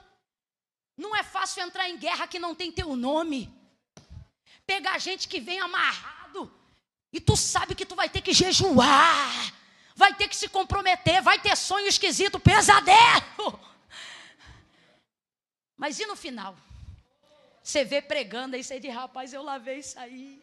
Não 0.96 1.14
é 1.14 1.22
fácil 1.22 1.62
entrar 1.62 1.88
em 1.88 1.96
guerra 1.96 2.26
que 2.26 2.38
não 2.38 2.54
tem 2.54 2.70
teu 2.70 2.96
nome. 2.96 3.52
Pegar 4.66 4.98
gente 4.98 5.28
que 5.28 5.40
vem 5.40 5.60
amarrado. 5.60 6.52
E 7.12 7.20
tu 7.20 7.36
sabe 7.36 7.74
que 7.74 7.86
tu 7.86 7.94
vai 7.94 8.08
ter 8.08 8.20
que 8.20 8.32
jejuar. 8.32 9.54
Vai 9.94 10.14
ter 10.14 10.28
que 10.28 10.36
se 10.36 10.48
comprometer. 10.48 11.22
Vai 11.22 11.38
ter 11.38 11.56
sonho 11.56 11.86
esquisito, 11.86 12.40
pesadelo. 12.40 13.60
Mas 15.76 15.98
e 15.98 16.06
no 16.06 16.16
final? 16.16 16.56
Você 17.62 17.84
vê 17.84 18.02
pregando 18.02 18.56
aí, 18.56 18.62
você 18.62 18.78
diz, 18.78 18.94
rapaz, 18.94 19.32
eu 19.32 19.42
lavei 19.42 19.78
isso 19.78 19.98
aí. 19.98 20.42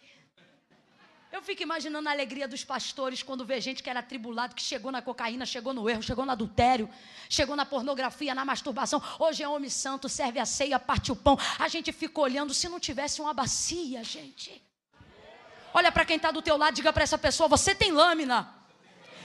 Eu 1.32 1.41
fico 1.41 1.63
imaginando 1.63 2.09
a 2.09 2.11
alegria 2.11 2.45
dos 2.45 2.65
pastores 2.65 3.23
quando 3.23 3.45
vê 3.45 3.61
gente 3.61 3.82
que 3.82 3.89
era 3.89 4.01
atribulado, 4.01 4.53
que 4.53 4.61
chegou 4.61 4.91
na 4.91 5.01
cocaína, 5.01 5.45
chegou 5.45 5.73
no 5.73 5.89
erro, 5.89 6.03
chegou 6.03 6.25
no 6.25 6.32
adultério, 6.34 6.89
chegou 7.29 7.55
na 7.55 7.65
pornografia, 7.65 8.36
na 8.36 8.43
masturbação. 8.43 9.01
Hoje 9.17 9.41
é 9.41 9.47
homem 9.47 9.69
santo, 9.69 10.09
serve 10.09 10.39
a 10.39 10.45
ceia, 10.45 10.77
parte 10.77 11.09
o 11.09 11.15
pão. 11.15 11.39
A 11.57 11.69
gente 11.69 11.93
fica 11.93 12.19
olhando 12.19 12.53
se 12.53 12.67
não 12.67 12.82
tivesse 12.82 13.21
uma 13.21 13.34
bacia, 13.34 14.03
gente. 14.03 14.61
Olha 15.73 15.89
para 15.89 16.03
quem 16.03 16.17
está 16.17 16.32
do 16.32 16.41
teu 16.41 16.57
lado, 16.57 16.75
diga 16.75 16.91
para 16.91 17.03
essa 17.03 17.17
pessoa: 17.17 17.47
você 17.47 17.73
tem 17.73 17.93
lâmina 17.93 18.53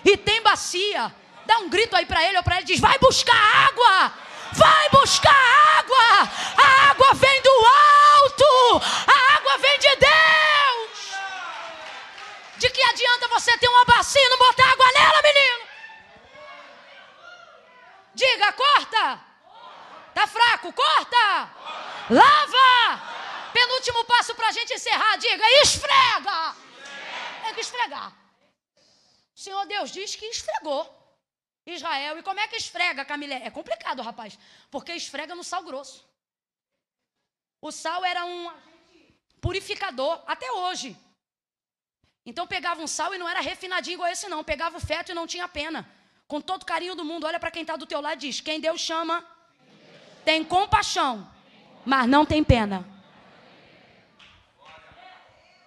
e 0.04 0.16
tem 0.16 0.40
bacia. 0.42 1.12
Dá 1.44 1.58
um 1.58 1.68
grito 1.68 1.96
aí 1.96 2.06
para 2.06 2.22
ele 2.22 2.36
ou 2.36 2.44
para 2.44 2.58
ele, 2.58 2.66
diz: 2.66 2.78
vai 2.78 2.96
buscar 3.00 3.34
água, 3.34 4.14
vai 4.52 4.88
buscar 4.90 5.34
água. 5.78 6.30
A 6.56 6.90
água 6.90 7.14
vem 7.14 7.42
do 7.42 7.50
alto, 7.50 8.86
a 9.08 9.36
água 9.38 9.58
vem 9.58 9.78
de 9.80 9.96
Deus. 9.96 10.16
De 12.66 12.72
que 12.72 12.82
adianta 12.82 13.28
você 13.28 13.56
ter 13.58 13.68
uma 13.68 13.84
bacia 13.84 14.20
e 14.20 14.28
não 14.28 14.38
botar 14.38 14.68
água 14.72 14.86
nela, 14.90 15.22
menino? 15.22 15.68
Diga, 18.12 18.52
corta. 18.54 19.24
Tá 20.12 20.26
fraco, 20.26 20.72
corta. 20.72 21.26
Lava. 22.10 23.52
Penúltimo 23.52 24.04
passo 24.06 24.34
para 24.34 24.48
a 24.48 24.50
gente 24.50 24.74
encerrar. 24.74 25.16
Diga, 25.16 25.44
esfrega. 25.62 26.56
Tem 27.44 27.54
que 27.54 27.60
esfregar. 27.60 28.12
O 29.36 29.38
Senhor 29.38 29.64
Deus 29.66 29.92
diz 29.92 30.16
que 30.16 30.26
esfregou 30.26 30.82
Israel. 31.64 32.18
E 32.18 32.22
como 32.24 32.40
é 32.40 32.48
que 32.48 32.56
esfrega, 32.56 33.04
Camilé? 33.04 33.42
É 33.44 33.50
complicado, 33.50 34.02
rapaz. 34.02 34.36
Porque 34.72 34.92
esfrega 34.92 35.36
no 35.36 35.44
sal 35.44 35.62
grosso. 35.62 36.04
O 37.60 37.70
sal 37.70 38.04
era 38.04 38.24
um 38.24 38.52
purificador 39.40 40.20
até 40.26 40.50
hoje. 40.50 41.05
Então 42.26 42.44
pegava 42.44 42.82
um 42.82 42.88
sal 42.88 43.14
e 43.14 43.18
não 43.18 43.28
era 43.28 43.40
refinadinho 43.40 43.94
igual 43.94 44.10
esse 44.10 44.28
não, 44.28 44.42
pegava 44.42 44.76
o 44.76 44.80
feto 44.80 45.12
e 45.12 45.14
não 45.14 45.28
tinha 45.28 45.46
pena. 45.46 45.88
Com 46.26 46.40
todo 46.40 46.66
carinho 46.66 46.96
do 46.96 47.04
mundo, 47.04 47.24
olha 47.24 47.38
para 47.38 47.52
quem 47.52 47.62
está 47.62 47.76
do 47.76 47.86
teu 47.86 48.00
lado 48.00 48.16
e 48.16 48.28
diz: 48.28 48.40
quem 48.40 48.60
Deus 48.60 48.80
chama 48.80 49.24
tem 50.24 50.44
compaixão, 50.44 51.32
mas 51.84 52.08
não 52.08 52.26
tem 52.26 52.42
pena. 52.42 52.84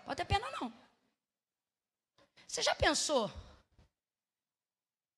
Pode 0.04 0.18
ter 0.18 0.26
pena 0.26 0.52
não. 0.60 0.74
Você 2.46 2.62
já 2.62 2.76
pensou? 2.76 3.32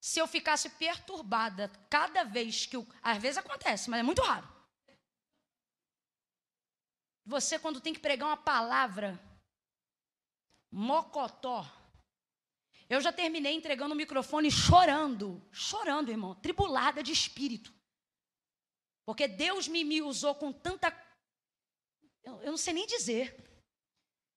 Se 0.00 0.20
eu 0.20 0.28
ficasse 0.28 0.68
perturbada 0.70 1.68
cada 1.90 2.22
vez 2.22 2.66
que 2.66 2.76
o. 2.76 2.86
Às 3.02 3.18
vezes 3.18 3.38
acontece, 3.38 3.90
mas 3.90 3.98
é 3.98 4.02
muito 4.04 4.22
raro. 4.22 4.48
Você, 7.24 7.58
quando 7.58 7.80
tem 7.80 7.92
que 7.92 8.00
pregar 8.00 8.28
uma 8.28 8.36
palavra, 8.36 9.18
mocotó. 10.72 11.70
Eu 12.88 13.00
já 13.00 13.12
terminei 13.12 13.54
entregando 13.54 13.94
o 13.94 13.96
microfone 13.96 14.50
chorando, 14.50 15.46
chorando, 15.52 16.10
irmão, 16.10 16.34
tribulada 16.34 17.02
de 17.02 17.12
espírito. 17.12 17.72
Porque 19.04 19.28
Deus 19.28 19.68
me, 19.68 19.84
me 19.84 20.00
usou 20.00 20.34
com 20.34 20.52
tanta. 20.52 20.88
Eu, 22.24 22.40
eu 22.42 22.50
não 22.50 22.56
sei 22.56 22.72
nem 22.72 22.86
dizer. 22.86 23.36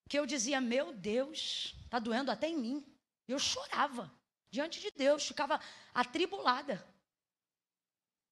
Que 0.07 0.19
eu 0.19 0.25
dizia, 0.25 0.61
meu 0.61 0.93
Deus, 0.93 1.75
está 1.83 1.97
doendo 1.97 2.29
até 2.29 2.47
em 2.47 2.57
mim. 2.57 2.85
Eu 3.27 3.39
chorava 3.39 4.13
diante 4.51 4.79
de 4.79 4.91
Deus, 4.91 5.27
ficava 5.27 5.59
atribulada. 5.93 6.85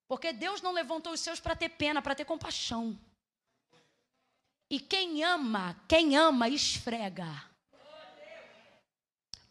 Porque 0.07 0.31
Deus 0.31 0.61
não 0.61 0.71
levantou 0.71 1.13
os 1.13 1.19
seus 1.19 1.39
para 1.39 1.55
ter 1.55 1.69
pena, 1.69 2.01
para 2.01 2.13
ter 2.13 2.25
compaixão. 2.25 2.99
E 4.69 4.79
quem 4.79 5.23
ama, 5.23 5.75
quem 5.87 6.15
ama, 6.15 6.47
esfrega. 6.47 7.52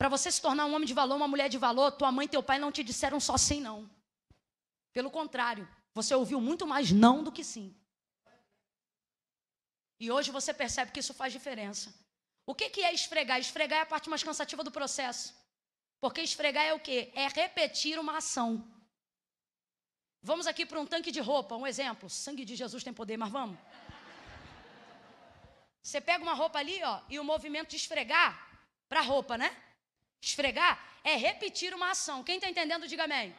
Para 0.03 0.09
você 0.09 0.33
se 0.33 0.43
tornar 0.43 0.67
um 0.67 0.75
homem 0.75 0.85
de 0.85 0.95
valor, 0.95 1.15
uma 1.15 1.29
mulher 1.29 1.49
de 1.49 1.57
valor, 1.57 1.93
tua 1.93 2.11
mãe 2.11 2.27
e 2.27 2.29
teu 2.29 2.43
pai 2.43 2.59
não 2.59 2.73
te 2.73 2.83
disseram 2.83 3.21
só 3.21 3.37
sim, 3.39 3.61
não. 3.61 3.89
Pelo 4.93 5.13
contrário, 5.13 5.65
você 5.95 6.13
ouviu 6.13 6.41
muito 6.41 6.67
mais 6.67 6.91
não 6.91 7.23
do 7.23 7.31
que 7.31 7.45
sim. 7.45 7.73
E 10.01 10.11
hoje 10.11 10.33
você 10.33 10.53
percebe 10.53 10.91
que 10.91 10.99
isso 10.99 11.15
faz 11.15 11.33
diferença. 11.33 11.95
O 12.45 12.53
que, 12.53 12.69
que 12.69 12.83
é 12.83 12.93
esfregar? 12.93 13.39
Esfregar 13.39 13.79
é 13.79 13.83
a 13.83 13.87
parte 13.87 14.11
mais 14.11 14.25
cansativa 14.25 14.65
do 14.65 14.73
processo. 14.73 15.33
Porque 16.01 16.21
esfregar 16.21 16.65
é 16.65 16.75
o 16.75 16.81
quê? 16.81 17.13
É 17.15 17.29
repetir 17.29 17.97
uma 17.97 18.17
ação. 18.17 18.69
Vamos 20.21 20.49
aqui 20.49 20.67
para 20.67 20.81
um 20.81 20.87
tanque 20.95 21.13
de 21.13 21.21
roupa, 21.21 21.55
um 21.55 21.65
exemplo. 21.65 22.11
Sangue 22.11 22.45
de 22.45 22.57
Jesus 22.57 22.83
tem 22.83 22.93
poder, 22.93 23.17
mas 23.17 23.31
vamos. 23.31 23.57
Você 25.81 26.01
pega 26.01 26.25
uma 26.25 26.35
roupa 26.35 26.59
ali, 26.59 26.83
ó, 26.83 27.03
e 27.09 27.21
o 27.21 27.25
movimento 27.25 27.71
de 27.71 27.77
esfregar 27.77 28.51
para 28.89 28.99
a 28.99 29.05
roupa, 29.05 29.39
né? 29.39 29.57
Esfregar 30.23 30.79
é 31.03 31.17
repetir 31.17 31.75
uma 31.75 31.91
ação. 31.91 32.23
Quem 32.23 32.37
está 32.37 32.49
entendendo, 32.49 32.87
diga 32.87 33.05
amém. 33.05 33.19
amém. 33.19 33.37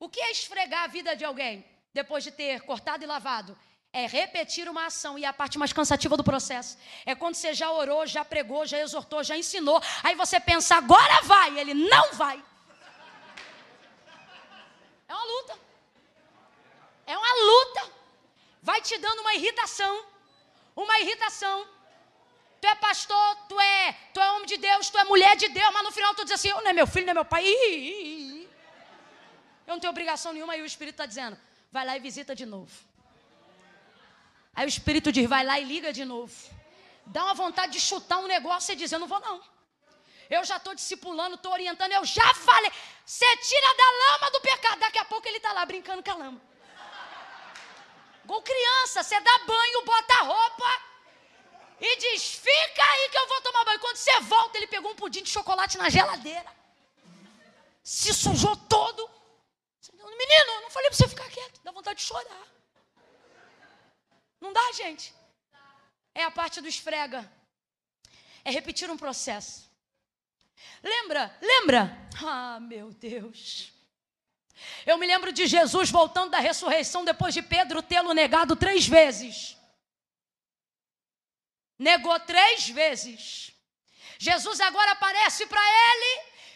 O 0.00 0.08
que 0.08 0.18
é 0.18 0.30
esfregar 0.30 0.84
a 0.84 0.86
vida 0.86 1.14
de 1.14 1.26
alguém 1.26 1.62
depois 1.92 2.24
de 2.24 2.30
ter 2.30 2.62
cortado 2.62 3.04
e 3.04 3.06
lavado? 3.06 3.56
É 3.92 4.06
repetir 4.06 4.66
uma 4.66 4.86
ação 4.86 5.18
e 5.18 5.24
é 5.26 5.28
a 5.28 5.32
parte 5.34 5.58
mais 5.58 5.70
cansativa 5.70 6.16
do 6.16 6.24
processo. 6.24 6.78
É 7.04 7.14
quando 7.14 7.34
você 7.34 7.52
já 7.52 7.70
orou, 7.70 8.06
já 8.06 8.24
pregou, 8.24 8.64
já 8.64 8.78
exortou, 8.78 9.22
já 9.22 9.36
ensinou. 9.36 9.78
Aí 10.02 10.14
você 10.14 10.40
pensa, 10.40 10.76
agora 10.76 11.20
vai. 11.24 11.58
Ele 11.58 11.74
não 11.74 12.14
vai. 12.14 12.42
É 15.06 15.14
uma 15.14 15.24
luta. 15.24 15.58
É 17.06 17.18
uma 17.18 17.34
luta. 17.50 17.92
Vai 18.62 18.80
te 18.80 18.96
dando 18.96 19.20
uma 19.20 19.34
irritação. 19.34 20.06
Uma 20.74 20.98
irritação 21.00 21.68
tu 22.62 22.68
é 22.68 22.76
pastor, 22.76 23.36
tu 23.48 23.60
é, 23.60 23.92
tu 24.14 24.20
é 24.20 24.30
homem 24.30 24.46
de 24.46 24.56
Deus, 24.56 24.88
tu 24.88 24.96
é 24.96 25.02
mulher 25.02 25.36
de 25.36 25.48
Deus, 25.48 25.72
mas 25.74 25.82
no 25.82 25.90
final 25.90 26.14
tu 26.14 26.24
diz 26.24 26.34
assim, 26.34 26.52
oh, 26.52 26.60
não 26.60 26.70
é 26.70 26.72
meu 26.72 26.86
filho, 26.86 27.06
não 27.06 27.10
é 27.10 27.14
meu 27.14 27.24
pai. 27.24 27.44
Eu 29.66 29.74
não 29.74 29.80
tenho 29.80 29.90
obrigação 29.90 30.32
nenhuma, 30.32 30.56
e 30.56 30.62
o 30.62 30.64
Espírito 30.64 30.94
está 30.94 31.04
dizendo, 31.04 31.36
vai 31.72 31.84
lá 31.84 31.96
e 31.96 32.00
visita 32.00 32.36
de 32.36 32.46
novo. 32.46 32.72
Aí 34.54 34.64
o 34.64 34.68
Espírito 34.68 35.10
diz, 35.10 35.28
vai 35.28 35.44
lá 35.44 35.58
e 35.58 35.64
liga 35.64 35.92
de 35.92 36.04
novo. 36.04 36.32
Dá 37.04 37.24
uma 37.24 37.34
vontade 37.34 37.72
de 37.72 37.80
chutar 37.80 38.18
um 38.18 38.28
negócio 38.28 38.72
e 38.72 38.76
diz, 38.76 38.92
eu 38.92 39.00
não 39.00 39.08
vou 39.08 39.18
não. 39.18 39.42
Eu 40.30 40.44
já 40.44 40.56
estou 40.56 40.72
discipulando, 40.72 41.34
estou 41.34 41.52
orientando, 41.52 41.90
eu 41.90 42.04
já 42.04 42.32
falei. 42.32 42.70
Você 43.04 43.36
tira 43.38 43.74
da 43.76 43.90
lama 44.02 44.30
do 44.30 44.40
pecado. 44.40 44.78
Daqui 44.78 44.98
a 44.98 45.04
pouco 45.04 45.26
ele 45.26 45.38
está 45.38 45.52
lá 45.52 45.66
brincando 45.66 46.02
com 46.02 46.10
a 46.12 46.14
lama. 46.14 46.40
Igual 48.24 48.40
criança, 48.40 49.02
você 49.02 49.20
dá 49.20 49.38
banho, 49.46 49.84
bota 49.84 50.14
roupa 50.22 50.91
e 51.82 51.96
diz: 51.96 52.34
Fica 52.34 52.82
aí 52.82 53.08
que 53.10 53.18
eu 53.18 53.28
vou 53.28 53.40
tomar 53.40 53.64
banho. 53.64 53.80
Quando 53.80 53.96
você 53.96 54.20
volta, 54.20 54.56
ele 54.56 54.68
pegou 54.68 54.92
um 54.92 54.94
pudim 54.94 55.22
de 55.22 55.30
chocolate 55.30 55.76
na 55.76 55.90
geladeira. 55.90 56.50
Se 57.82 58.14
sujou 58.14 58.56
todo. 58.56 59.10
Menino, 59.92 60.60
não 60.62 60.70
falei 60.70 60.88
para 60.88 60.96
você 60.96 61.08
ficar 61.08 61.28
quieto, 61.28 61.60
dá 61.64 61.72
vontade 61.72 61.98
de 61.98 62.06
chorar. 62.06 62.46
Não 64.40 64.52
dá, 64.52 64.72
gente. 64.74 65.12
É 66.14 66.22
a 66.22 66.30
parte 66.30 66.60
do 66.60 66.68
esfrega. 66.68 67.30
É 68.44 68.50
repetir 68.50 68.88
um 68.88 68.96
processo. 68.96 69.68
Lembra? 70.82 71.36
Lembra? 71.40 72.08
Ah, 72.24 72.60
meu 72.60 72.92
Deus. 72.92 73.72
Eu 74.86 74.98
me 74.98 75.06
lembro 75.06 75.32
de 75.32 75.46
Jesus 75.46 75.90
voltando 75.90 76.30
da 76.30 76.38
ressurreição 76.38 77.04
depois 77.04 77.34
de 77.34 77.42
Pedro 77.42 77.82
tê-lo 77.82 78.12
negado 78.12 78.54
três 78.54 78.86
vezes. 78.86 79.56
Negou 81.82 82.18
três 82.20 82.68
vezes. 82.68 83.52
Jesus 84.18 84.60
agora 84.60 84.92
aparece 84.92 85.46
para 85.46 85.60
ele 85.60 86.12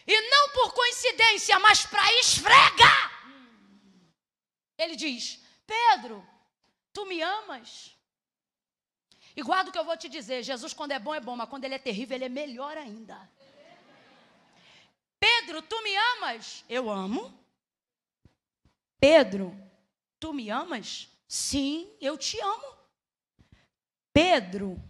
e 0.07 0.31
não 0.31 0.51
por 0.51 0.73
coincidência, 0.73 1.59
mas 1.59 1.85
para 1.85 2.13
esfregar. 2.21 3.05
Ele 4.79 4.95
diz: 4.95 5.43
Pedro, 5.67 6.25
tu 6.93 7.05
me 7.07 7.21
amas? 7.21 7.93
E 9.35 9.43
guarda 9.43 9.69
o 9.69 9.73
que 9.73 9.79
eu 9.79 9.85
vou 9.85 9.97
te 9.97 10.09
dizer: 10.09 10.45
Jesus, 10.45 10.73
quando 10.73 10.93
é 10.93 10.99
bom, 10.99 11.13
é 11.13 11.21
bom, 11.21 11.35
mas 11.35 11.49
quando 11.49 11.65
ele 11.65 11.75
é 11.75 11.79
terrível, 11.79 12.15
ele 12.17 12.27
é 12.27 12.29
melhor 12.29 12.77
ainda. 12.79 13.19
Pedro, 15.19 15.61
tu 15.61 15.83
me 15.83 15.97
amas? 15.97 16.65
Eu 16.69 16.89
amo. 16.89 17.37
Pedro, 19.01 19.53
tu 20.21 20.33
me 20.33 20.51
amas? 20.51 21.09
Sim, 21.27 21.93
eu 22.01 22.17
te 22.17 22.41
amo. 22.41 22.77
Pedro, 24.13 24.81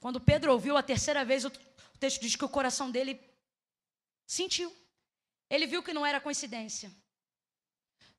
quando 0.00 0.20
Pedro 0.20 0.52
ouviu 0.52 0.76
a 0.76 0.82
terceira 0.82 1.24
vez, 1.24 1.44
o 1.44 1.50
texto 1.98 2.20
diz 2.20 2.36
que 2.36 2.44
o 2.44 2.48
coração 2.48 2.90
dele 2.90 3.20
sentiu. 4.26 4.74
Ele 5.48 5.66
viu 5.66 5.82
que 5.82 5.92
não 5.92 6.04
era 6.04 6.20
coincidência. 6.20 6.90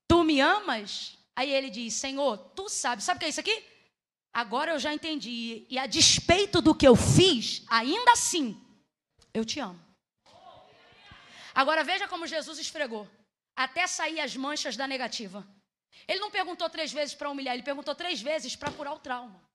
Tu 0.07 0.23
me 0.23 0.39
amas? 0.39 1.17
Aí 1.35 1.51
ele 1.51 1.69
diz: 1.69 1.93
Senhor, 1.93 2.37
tu 2.55 2.69
sabes. 2.69 3.05
Sabe 3.05 3.17
o 3.17 3.19
que 3.19 3.25
é 3.25 3.29
isso 3.29 3.39
aqui? 3.39 3.63
Agora 4.33 4.71
eu 4.71 4.79
já 4.79 4.93
entendi. 4.93 5.65
E 5.69 5.77
a 5.77 5.85
despeito 5.85 6.61
do 6.61 6.75
que 6.75 6.87
eu 6.87 6.95
fiz, 6.95 7.63
ainda 7.67 8.11
assim, 8.11 8.59
eu 9.33 9.43
te 9.43 9.59
amo. 9.59 9.79
Agora 11.53 11.83
veja 11.83 12.07
como 12.07 12.27
Jesus 12.27 12.59
esfregou 12.59 13.07
até 13.55 13.87
sair 13.87 14.19
as 14.19 14.35
manchas 14.35 14.77
da 14.77 14.87
negativa. 14.87 15.45
Ele 16.07 16.19
não 16.19 16.29
perguntou 16.29 16.69
três 16.69 16.93
vezes 16.93 17.15
para 17.15 17.29
humilhar, 17.29 17.55
ele 17.55 17.63
perguntou 17.63 17.95
três 17.95 18.21
vezes 18.21 18.55
para 18.55 18.71
curar 18.71 18.93
o 18.93 18.99
trauma. 18.99 19.46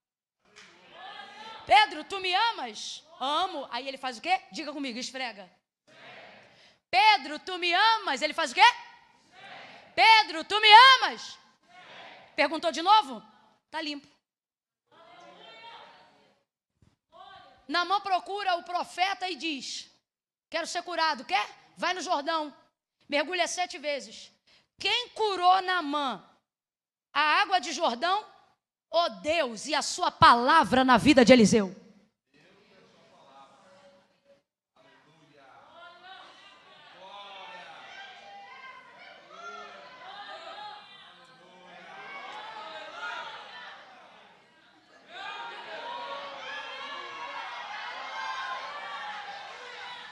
Pedro, 1.67 2.05
tu 2.05 2.21
me 2.21 2.35
amas? 2.35 3.05
Amo. 3.21 3.69
Aí 3.71 3.87
ele 3.89 3.99
faz 3.99 4.19
o 4.19 4.21
quê? 4.21 4.41
Diga 4.51 4.73
comigo, 4.73 4.99
esfrega. 4.99 5.51
Pedro, 6.91 7.39
tu 7.39 7.59
me 7.59 7.73
amas? 7.73 8.21
Ele 8.21 8.35
faz 8.35 8.53
o 8.53 8.55
quê? 8.55 8.65
Pedro, 9.95 10.45
tu 10.45 10.61
me 10.61 10.69
amas? 10.95 11.39
Perguntou 12.35 12.73
de 12.73 12.83
novo? 12.83 13.23
Tá 13.71 13.81
limpo. 13.81 14.07
Namã 17.69 18.01
procura 18.01 18.57
o 18.57 18.65
profeta 18.65 19.31
e 19.31 19.37
diz: 19.37 19.91
Quero 20.51 20.67
ser 20.67 20.83
curado. 20.83 21.25
Quer? 21.25 21.47
Vai 21.77 21.95
no 21.95 22.03
Jordão. 22.03 22.55
Mergulha 23.09 23.47
sete 23.47 23.79
vezes. 23.79 24.31
Quem 24.79 25.09
curou 25.11 25.63
Naamã? 25.63 26.29
A 27.13 27.21
água 27.43 27.59
de 27.61 27.73
Jordão? 27.73 28.32
Oh 28.95 29.09
Deus, 29.23 29.67
e 29.67 29.75
a 29.75 29.81
sua 29.81 30.11
palavra 30.11 30.85
na 30.85 30.99
vida 30.99 31.25
de 31.25 31.33
Eliseu? 31.33 31.75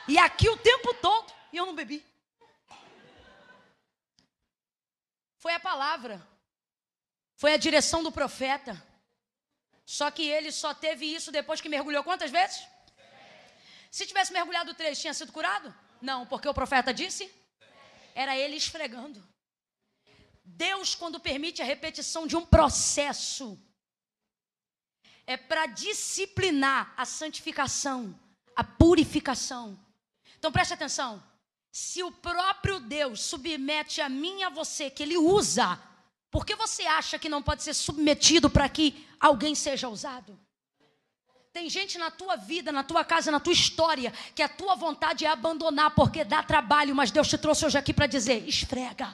E 0.08 0.18
aqui 0.18 0.48
o 0.48 0.56
tempo 0.56 0.94
todo, 0.94 1.32
e 1.52 1.58
eu 1.58 1.66
não 1.66 1.74
bebi. 1.74 2.04
Foi 5.36 5.52
a 5.52 5.60
palavra. 5.60 6.20
Foi 7.40 7.54
a 7.54 7.56
direção 7.66 8.02
do 8.02 8.12
profeta. 8.12 8.72
Só 9.86 10.10
que 10.10 10.24
ele 10.36 10.52
só 10.52 10.74
teve 10.74 11.06
isso 11.06 11.32
depois 11.32 11.58
que 11.58 11.70
mergulhou 11.70 12.04
quantas 12.04 12.30
vezes? 12.30 12.62
Se 13.90 14.06
tivesse 14.06 14.30
mergulhado 14.30 14.74
três, 14.74 15.00
tinha 15.00 15.14
sido 15.14 15.32
curado? 15.32 15.74
Não, 16.02 16.26
porque 16.26 16.46
o 16.46 16.52
profeta 16.52 16.92
disse. 16.92 17.32
Era 18.14 18.36
ele 18.36 18.56
esfregando. 18.56 19.26
Deus, 20.44 20.94
quando 20.94 21.18
permite 21.18 21.62
a 21.62 21.64
repetição 21.64 22.26
de 22.26 22.36
um 22.36 22.44
processo, 22.44 23.58
é 25.26 25.38
para 25.38 25.64
disciplinar 25.64 26.92
a 26.94 27.06
santificação, 27.06 28.14
a 28.54 28.62
purificação. 28.62 29.82
Então 30.38 30.52
preste 30.52 30.74
atenção. 30.74 31.22
Se 31.72 32.02
o 32.02 32.12
próprio 32.12 32.80
Deus 32.80 33.22
submete 33.22 34.02
a 34.02 34.10
mim 34.10 34.40
e 34.40 34.44
a 34.44 34.50
você, 34.50 34.90
que 34.90 35.02
Ele 35.02 35.16
usa, 35.16 35.80
por 36.30 36.46
que 36.46 36.54
você 36.54 36.84
acha 36.84 37.18
que 37.18 37.28
não 37.28 37.42
pode 37.42 37.62
ser 37.62 37.74
submetido 37.74 38.48
para 38.48 38.68
que 38.68 39.06
alguém 39.18 39.54
seja 39.54 39.88
usado? 39.88 40.38
Tem 41.52 41.68
gente 41.68 41.98
na 41.98 42.12
tua 42.12 42.36
vida, 42.36 42.70
na 42.70 42.84
tua 42.84 43.04
casa, 43.04 43.30
na 43.32 43.40
tua 43.40 43.52
história, 43.52 44.12
que 44.36 44.42
a 44.42 44.48
tua 44.48 44.76
vontade 44.76 45.24
é 45.24 45.28
abandonar 45.28 45.90
porque 45.90 46.22
dá 46.22 46.44
trabalho, 46.44 46.94
mas 46.94 47.10
Deus 47.10 47.26
te 47.28 47.36
trouxe 47.36 47.66
hoje 47.66 47.76
aqui 47.76 47.92
para 47.92 48.06
dizer: 48.06 48.48
esfrega. 48.48 49.12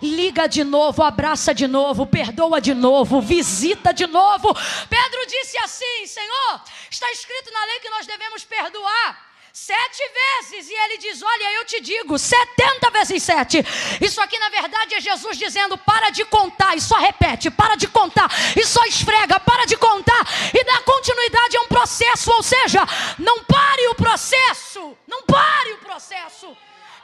Liga 0.00 0.46
de 0.46 0.64
novo, 0.64 1.02
abraça 1.02 1.52
de 1.52 1.66
novo, 1.66 2.06
perdoa 2.06 2.60
de 2.60 2.72
novo, 2.72 3.20
visita 3.20 3.92
de 3.92 4.06
novo. 4.06 4.54
Pedro 4.88 5.26
disse 5.26 5.58
assim: 5.58 6.06
Senhor, 6.06 6.62
está 6.88 7.10
escrito 7.10 7.52
na 7.52 7.64
lei 7.64 7.80
que 7.80 7.90
nós 7.90 8.06
devemos 8.06 8.44
perdoar 8.44 9.29
Sete 9.52 10.02
vezes, 10.12 10.70
e 10.70 10.74
ele 10.74 10.98
diz: 10.98 11.20
Olha, 11.22 11.52
eu 11.54 11.64
te 11.64 11.80
digo, 11.80 12.18
setenta 12.18 12.90
vezes 12.90 13.22
sete. 13.22 13.58
Isso 14.00 14.20
aqui, 14.20 14.38
na 14.38 14.48
verdade, 14.48 14.94
é 14.94 15.00
Jesus 15.00 15.36
dizendo: 15.36 15.76
Para 15.76 16.10
de 16.10 16.24
contar, 16.24 16.76
e 16.76 16.80
só 16.80 16.96
repete, 16.96 17.50
para 17.50 17.74
de 17.74 17.88
contar, 17.88 18.30
e 18.56 18.64
só 18.64 18.84
esfrega, 18.84 19.40
para 19.40 19.64
de 19.64 19.76
contar, 19.76 20.24
e 20.54 20.64
dá 20.64 20.80
continuidade 20.82 21.56
a 21.56 21.60
um 21.62 21.68
processo, 21.68 22.30
ou 22.30 22.42
seja, 22.42 22.80
não 23.18 23.42
pare 23.44 23.88
o 23.88 23.94
processo, 23.96 24.96
não 25.06 25.22
pare 25.22 25.72
o 25.72 25.78
processo. 25.78 26.56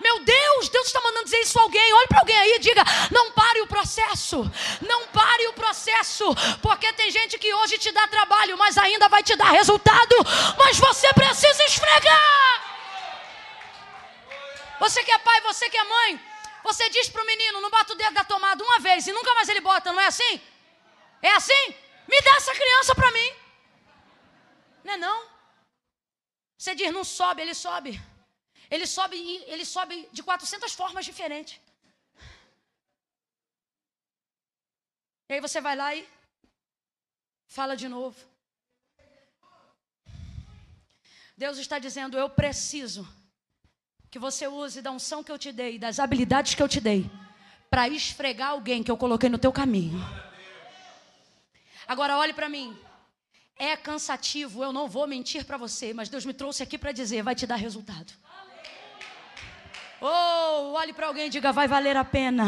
Meu 0.07 0.21
Deus, 0.21 0.69
Deus 0.69 0.87
está 0.87 1.01
mandando 1.01 1.25
dizer 1.25 1.41
isso 1.41 1.59
a 1.59 1.63
alguém. 1.63 1.93
Olhe 1.93 2.07
para 2.07 2.21
alguém 2.21 2.39
aí 2.39 2.53
e 2.53 2.59
diga: 2.61 2.85
não 3.11 3.33
pare 3.33 3.61
o 3.63 3.67
processo. 3.67 4.39
Não 4.81 5.01
pare 5.09 5.49
o 5.49 5.53
processo. 5.53 6.25
Porque 6.63 6.93
tem 6.93 7.11
gente 7.11 7.37
que 7.43 7.53
hoje 7.53 7.77
te 7.77 7.91
dá 7.91 8.07
trabalho, 8.07 8.57
mas 8.57 8.79
ainda 8.79 9.09
vai 9.09 9.23
te 9.25 9.35
dar 9.35 9.51
resultado. 9.51 10.17
Mas 10.57 10.79
você 10.79 11.13
precisa 11.13 11.65
esfregar. 11.65 12.55
Você 14.79 15.03
que 15.03 15.11
é 15.11 15.19
pai, 15.19 15.41
você 15.41 15.69
que 15.69 15.77
é 15.77 15.85
mãe. 15.97 16.21
Você 16.63 16.89
diz 16.89 17.09
para 17.09 17.25
o 17.25 17.27
menino: 17.27 17.61
não 17.61 17.71
bata 17.77 17.93
o 17.93 17.97
dedo 17.97 18.15
da 18.15 18.23
tomada 18.23 18.63
uma 18.63 18.79
vez 18.79 19.09
e 19.09 19.13
nunca 19.13 19.35
mais 19.35 19.49
ele 19.49 19.61
bota, 19.61 19.93
não 19.93 20.01
é 20.01 20.07
assim? 20.07 20.41
É 21.21 21.33
assim? 21.33 21.65
Me 22.07 22.21
dá 22.21 22.37
essa 22.37 22.55
criança 22.55 22.95
para 22.95 23.11
mim. 23.11 23.31
Não 24.85 24.95
é 24.95 24.97
não? 24.97 25.21
Você 26.57 26.77
diz: 26.77 26.93
não 26.93 27.03
sobe, 27.03 27.43
ele 27.43 27.55
sobe. 27.55 28.01
Ele 28.71 28.87
sobe, 28.87 29.17
ele 29.47 29.65
sobe 29.65 30.09
de 30.13 30.23
400 30.23 30.73
formas 30.73 31.05
diferentes. 31.05 31.61
E 35.29 35.35
aí 35.35 35.41
você 35.41 35.61
vai 35.61 35.75
lá 35.75 35.95
e 35.95 36.07
fala 37.47 37.77
de 37.77 37.89
novo. 37.89 38.17
Deus 41.37 41.59
está 41.59 41.79
dizendo: 41.79 42.17
Eu 42.17 42.31
preciso 42.31 43.07
que 44.11 44.19
você 44.19 44.47
use 44.47 44.81
da 44.81 44.91
unção 44.91 45.23
que 45.23 45.31
eu 45.31 45.39
te 45.39 45.53
dei, 45.53 45.79
das 45.79 45.99
habilidades 45.99 46.55
que 46.55 46.63
eu 46.63 46.69
te 46.69 46.81
dei, 46.81 47.11
para 47.69 47.89
esfregar 47.89 48.51
alguém 48.51 48.83
que 48.83 48.91
eu 48.91 48.97
coloquei 48.97 49.29
no 49.29 49.39
teu 49.39 49.53
caminho. 49.53 49.99
Agora 51.87 52.17
olhe 52.19 52.33
para 52.33 52.49
mim. 52.49 52.77
É 53.59 53.75
cansativo, 53.75 54.63
eu 54.63 54.71
não 54.71 54.87
vou 54.87 55.07
mentir 55.07 55.45
para 55.47 55.57
você, 55.57 55.95
mas 55.95 56.11
Deus 56.11 56.27
me 56.27 56.35
trouxe 56.35 56.63
aqui 56.63 56.77
para 56.79 56.93
dizer: 56.93 57.23
vai 57.23 57.35
te 57.35 57.47
dar 57.47 57.57
resultado. 57.57 58.13
Oh, 60.01 60.73
olhe 60.75 60.93
para 60.93 61.07
alguém 61.07 61.27
e 61.27 61.31
diga: 61.31 61.53
vai 61.53 61.67
valer 61.67 61.97
a 61.97 62.05
pena. 62.05 62.45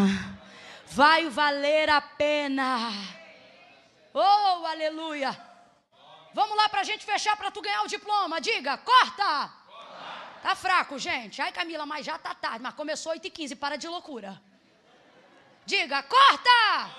Vai 0.86 1.28
valer 1.28 1.90
a 1.90 2.01
pena. 2.01 2.90
Oh, 4.12 4.66
aleluia. 4.66 5.36
Vamos 6.34 6.57
lá 6.57 6.68
para 6.68 6.80
a 6.80 6.84
gente 6.84 7.05
fechar 7.05 7.36
para 7.36 7.51
tu 7.51 7.61
ganhar 7.61 7.82
o 7.82 7.88
diploma. 7.88 8.40
Diga, 8.40 8.76
corta. 8.78 9.53
Tá 10.42 10.55
fraco, 10.55 10.99
gente. 10.99 11.42
Ai, 11.42 11.53
Camila, 11.53 11.84
mas 11.84 12.07
já 12.07 12.18
tá 12.18 12.34
tarde. 12.34 12.62
Mas 12.62 12.74
começou 12.74 13.12
8 13.12 13.26
e 13.26 13.30
15 13.30 13.57
para 13.57 13.76
de 13.76 13.88
loucura. 13.88 14.40
Diga, 15.66 16.03
corta. 16.03 16.90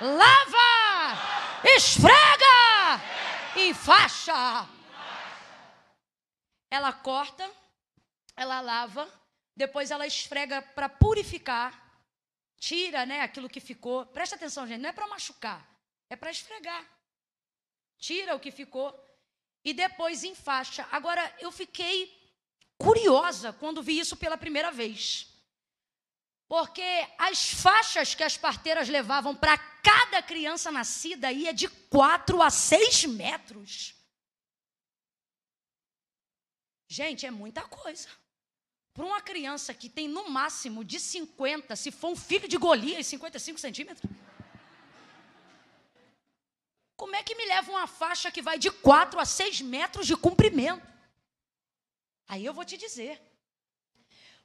Lava. 0.00 1.18
Esfrega. 1.64 3.00
E 3.56 3.74
faixa. 3.74 4.66
ela 6.70 6.92
corta, 6.92 7.50
ela 8.36 8.60
lava, 8.60 9.08
depois 9.56 9.90
ela 9.90 10.06
esfrega 10.06 10.62
para 10.62 10.88
purificar, 10.88 11.90
tira, 12.56 13.04
né, 13.06 13.20
aquilo 13.22 13.48
que 13.48 13.60
ficou. 13.60 14.06
Presta 14.06 14.36
atenção, 14.36 14.66
gente, 14.66 14.80
não 14.80 14.90
é 14.90 14.92
para 14.92 15.08
machucar, 15.08 15.66
é 16.08 16.16
para 16.16 16.30
esfregar. 16.30 16.84
Tira 17.98 18.34
o 18.34 18.40
que 18.40 18.50
ficou 18.50 18.94
e 19.64 19.74
depois 19.74 20.24
enfaixa. 20.24 20.88
Agora, 20.90 21.34
eu 21.38 21.52
fiquei 21.52 22.18
curiosa 22.78 23.52
quando 23.52 23.82
vi 23.82 23.98
isso 23.98 24.16
pela 24.16 24.38
primeira 24.38 24.70
vez. 24.70 25.26
Porque 26.48 26.82
as 27.18 27.50
faixas 27.52 28.14
que 28.14 28.24
as 28.24 28.36
parteiras 28.36 28.88
levavam 28.88 29.36
para 29.36 29.56
cada 29.56 30.22
criança 30.22 30.70
nascida 30.70 31.30
ia 31.30 31.52
de 31.54 31.68
4 31.68 32.42
a 32.42 32.50
6 32.50 33.04
metros. 33.04 33.94
Gente, 36.88 37.24
é 37.24 37.30
muita 37.30 37.62
coisa. 37.62 38.08
Para 39.00 39.06
uma 39.06 39.22
criança 39.22 39.72
que 39.72 39.88
tem 39.88 40.06
no 40.06 40.28
máximo 40.28 40.84
de 40.84 41.00
50, 41.00 41.74
se 41.74 41.90
for 41.90 42.08
um 42.08 42.14
filho 42.14 42.46
de 42.46 42.58
Golias, 42.58 43.06
55 43.06 43.58
centímetros. 43.58 44.12
Como 46.98 47.16
é 47.16 47.22
que 47.22 47.34
me 47.34 47.46
leva 47.46 47.70
uma 47.70 47.86
faixa 47.86 48.30
que 48.30 48.42
vai 48.42 48.58
de 48.58 48.70
4 48.70 49.18
a 49.18 49.24
6 49.24 49.62
metros 49.62 50.06
de 50.06 50.14
comprimento? 50.14 50.86
Aí 52.28 52.44
eu 52.44 52.52
vou 52.52 52.62
te 52.62 52.76
dizer. 52.76 53.18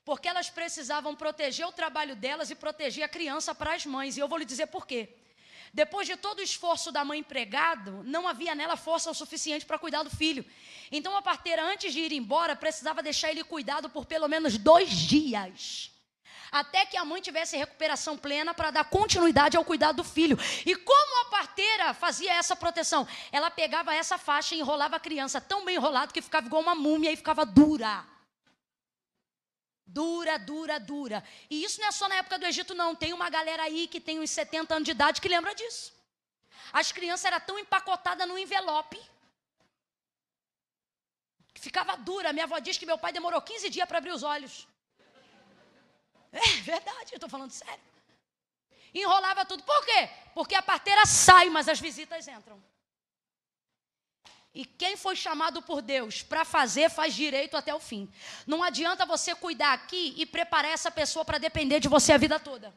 Porque 0.05 0.29
elas 0.29 0.49
precisavam 0.49 1.13
proteger 1.17 1.67
o 1.67 1.73
trabalho 1.73 2.15
delas 2.15 2.49
e 2.49 2.55
proteger 2.55 3.03
a 3.03 3.09
criança 3.09 3.53
para 3.53 3.73
as 3.73 3.85
mães. 3.85 4.15
E 4.15 4.21
eu 4.21 4.27
vou 4.29 4.37
lhe 4.37 4.45
dizer 4.45 4.67
por 4.67 4.87
quê. 4.87 5.13
Depois 5.75 6.07
de 6.07 6.15
todo 6.15 6.39
o 6.39 6.41
esforço 6.41 6.89
da 6.89 7.03
mãe 7.03 7.19
empregado, 7.19 8.01
não 8.05 8.29
havia 8.29 8.55
nela 8.55 8.77
força 8.77 9.11
o 9.11 9.13
suficiente 9.13 9.65
para 9.65 9.77
cuidar 9.77 10.03
do 10.03 10.09
filho. 10.09 10.45
Então 10.89 11.17
a 11.17 11.21
parteira, 11.21 11.61
antes 11.65 11.91
de 11.91 11.99
ir 11.99 12.13
embora, 12.13 12.55
precisava 12.55 13.03
deixar 13.03 13.29
ele 13.29 13.43
cuidado 13.43 13.89
por 13.89 14.05
pelo 14.05 14.29
menos 14.29 14.57
dois 14.57 14.89
dias. 14.89 15.91
Até 16.49 16.85
que 16.85 16.95
a 16.95 17.03
mãe 17.03 17.21
tivesse 17.21 17.57
recuperação 17.57 18.17
plena 18.17 18.53
para 18.53 18.71
dar 18.71 18.85
continuidade 18.85 19.57
ao 19.57 19.65
cuidado 19.65 19.97
do 19.97 20.03
filho. 20.05 20.39
E 20.65 20.77
como 20.77 21.27
a 21.27 21.29
parteira 21.29 21.93
fazia 21.93 22.33
essa 22.33 22.55
proteção? 22.55 23.05
Ela 23.29 23.51
pegava 23.51 23.93
essa 23.93 24.17
faixa 24.17 24.55
e 24.55 24.59
enrolava 24.59 24.95
a 24.95 24.99
criança 24.99 25.41
tão 25.41 25.65
bem 25.65 25.75
enrolado 25.75 26.13
que 26.13 26.21
ficava 26.21 26.47
igual 26.47 26.61
uma 26.61 26.73
múmia 26.73 27.11
e 27.11 27.17
ficava 27.17 27.45
dura. 27.45 28.14
Dura, 29.97 30.37
dura, 30.37 30.77
dura. 30.77 31.23
E 31.49 31.63
isso 31.63 31.79
não 31.79 31.87
é 31.87 31.91
só 31.93 32.09
na 32.09 32.15
época 32.15 32.37
do 32.37 32.45
Egito, 32.45 32.73
não. 32.75 32.93
Tem 32.93 33.13
uma 33.13 33.29
galera 33.29 33.63
aí 33.63 33.87
que 33.87 34.01
tem 34.07 34.19
uns 34.19 34.29
70 34.29 34.75
anos 34.75 34.85
de 34.85 34.91
idade 34.91 35.21
que 35.21 35.29
lembra 35.29 35.55
disso. 35.55 35.93
As 36.73 36.91
crianças 36.91 37.23
eram 37.23 37.39
tão 37.39 37.57
empacotadas 37.57 38.27
no 38.27 38.37
envelope. 38.37 38.99
Que 41.53 41.61
ficava 41.61 41.95
dura. 41.95 42.33
Minha 42.33 42.43
avó 42.43 42.59
diz 42.59 42.77
que 42.77 42.85
meu 42.85 42.97
pai 42.97 43.13
demorou 43.13 43.41
15 43.41 43.69
dias 43.69 43.87
para 43.87 43.99
abrir 43.99 44.11
os 44.11 44.23
olhos. 44.23 44.67
É 46.33 46.47
verdade, 46.73 47.13
eu 47.13 47.15
estou 47.15 47.29
falando 47.29 47.51
sério. 47.51 47.85
Enrolava 48.93 49.45
tudo. 49.45 49.63
Por 49.63 49.85
quê? 49.85 50.09
Porque 50.33 50.55
a 50.55 50.61
parteira 50.61 51.05
sai, 51.05 51.49
mas 51.49 51.69
as 51.69 51.79
visitas 51.79 52.27
entram. 52.27 52.61
E 54.55 54.63
quem 54.63 54.95
foi 54.95 55.17
chamado 55.17 55.61
por 55.61 55.81
Deus 55.81 56.23
para 56.23 56.45
fazer, 56.45 56.89
faz 56.89 57.13
direito 57.13 57.57
até 57.57 57.75
o 57.75 57.79
fim. 57.79 58.09
Não 58.47 58.63
adianta 58.63 59.05
você 59.05 59.35
cuidar 59.35 59.73
aqui 59.73 60.13
e 60.17 60.25
preparar 60.25 60.71
essa 60.71 60.89
pessoa 60.89 61.25
para 61.25 61.37
depender 61.37 61.81
de 61.81 61.89
você 61.89 62.13
a 62.13 62.17
vida 62.17 62.39
toda. 62.39 62.73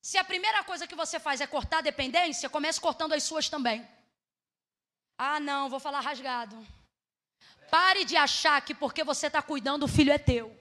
Se 0.00 0.16
a 0.16 0.24
primeira 0.24 0.64
coisa 0.64 0.86
que 0.86 0.94
você 0.94 1.20
faz 1.20 1.42
é 1.42 1.46
cortar 1.46 1.78
a 1.78 1.82
dependência, 1.82 2.48
comece 2.48 2.80
cortando 2.80 3.12
as 3.12 3.22
suas 3.22 3.50
também. 3.50 3.86
Ah, 5.18 5.38
não, 5.38 5.68
vou 5.68 5.78
falar 5.78 6.00
rasgado. 6.00 6.66
Pare 7.70 8.06
de 8.06 8.16
achar 8.16 8.58
que 8.62 8.74
porque 8.74 9.04
você 9.04 9.26
está 9.26 9.42
cuidando, 9.42 9.82
o 9.82 9.88
filho 9.88 10.10
é 10.10 10.18
teu. 10.18 10.58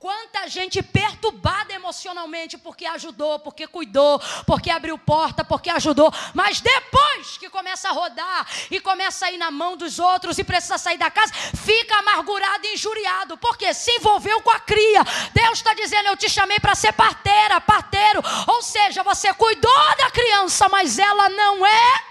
Quanta 0.00 0.48
gente 0.48 0.82
perturbada 0.82 1.74
emocionalmente 1.74 2.56
porque 2.56 2.86
ajudou, 2.86 3.38
porque 3.38 3.66
cuidou, 3.66 4.18
porque 4.46 4.70
abriu 4.70 4.96
porta, 4.96 5.44
porque 5.44 5.68
ajudou, 5.68 6.10
mas 6.32 6.58
depois 6.58 7.36
que 7.36 7.50
começa 7.50 7.90
a 7.90 7.92
rodar 7.92 8.46
e 8.70 8.80
começa 8.80 9.26
a 9.26 9.30
ir 9.30 9.36
na 9.36 9.50
mão 9.50 9.76
dos 9.76 9.98
outros 9.98 10.38
e 10.38 10.42
precisa 10.42 10.78
sair 10.78 10.96
da 10.96 11.10
casa, 11.10 11.34
fica 11.34 11.98
amargurado 11.98 12.66
e 12.66 12.72
injuriado, 12.72 13.36
porque 13.36 13.74
se 13.74 13.90
envolveu 13.90 14.40
com 14.40 14.50
a 14.50 14.60
cria. 14.60 15.04
Deus 15.34 15.58
está 15.58 15.74
dizendo: 15.74 16.06
Eu 16.08 16.16
te 16.16 16.30
chamei 16.30 16.58
para 16.58 16.74
ser 16.74 16.94
parteira, 16.94 17.60
parteiro, 17.60 18.22
ou 18.46 18.62
seja, 18.62 19.02
você 19.02 19.34
cuidou 19.34 19.96
da 19.98 20.10
criança, 20.10 20.66
mas 20.70 20.98
ela 20.98 21.28
não 21.28 21.66
é 21.66 22.09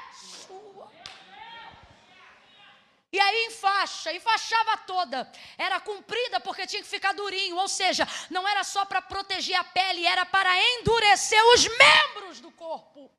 E 3.11 3.19
aí 3.19 3.45
enfaixa, 3.45 4.13
enfaixava 4.13 4.77
toda. 4.77 5.31
Era 5.57 5.79
comprida 5.79 6.39
porque 6.39 6.67
tinha 6.67 6.81
que 6.81 6.87
ficar 6.87 7.13
durinho, 7.13 7.55
ou 7.55 7.67
seja, 7.67 8.07
não 8.29 8.47
era 8.47 8.63
só 8.63 8.85
para 8.85 9.01
proteger 9.01 9.55
a 9.55 9.63
pele, 9.63 10.05
era 10.05 10.25
para 10.25 10.51
endurecer 10.75 11.43
os 11.53 11.67
membros 11.67 12.39
do 12.39 12.51
corpo. 12.51 13.11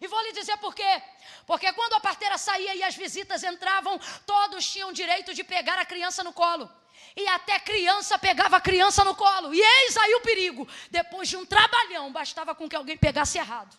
E 0.00 0.06
vou 0.06 0.20
lhe 0.22 0.32
dizer 0.32 0.56
por 0.58 0.74
quê. 0.74 1.02
Porque 1.46 1.72
quando 1.72 1.94
a 1.94 2.00
parteira 2.00 2.38
saía 2.38 2.74
e 2.76 2.82
as 2.82 2.94
visitas 2.94 3.42
entravam, 3.42 3.98
todos 4.24 4.70
tinham 4.70 4.92
direito 4.92 5.34
de 5.34 5.42
pegar 5.42 5.78
a 5.78 5.84
criança 5.84 6.22
no 6.22 6.32
colo. 6.32 6.70
E 7.16 7.26
até 7.28 7.58
criança 7.58 8.18
pegava 8.18 8.56
a 8.56 8.60
criança 8.60 9.04
no 9.04 9.14
colo. 9.14 9.54
E 9.54 9.60
eis 9.60 9.96
aí 9.96 10.14
o 10.14 10.20
perigo. 10.20 10.68
Depois 10.90 11.28
de 11.28 11.36
um 11.36 11.46
trabalhão, 11.46 12.12
bastava 12.12 12.54
com 12.54 12.68
que 12.68 12.76
alguém 12.76 12.96
pegasse 12.96 13.38
errado. 13.38 13.76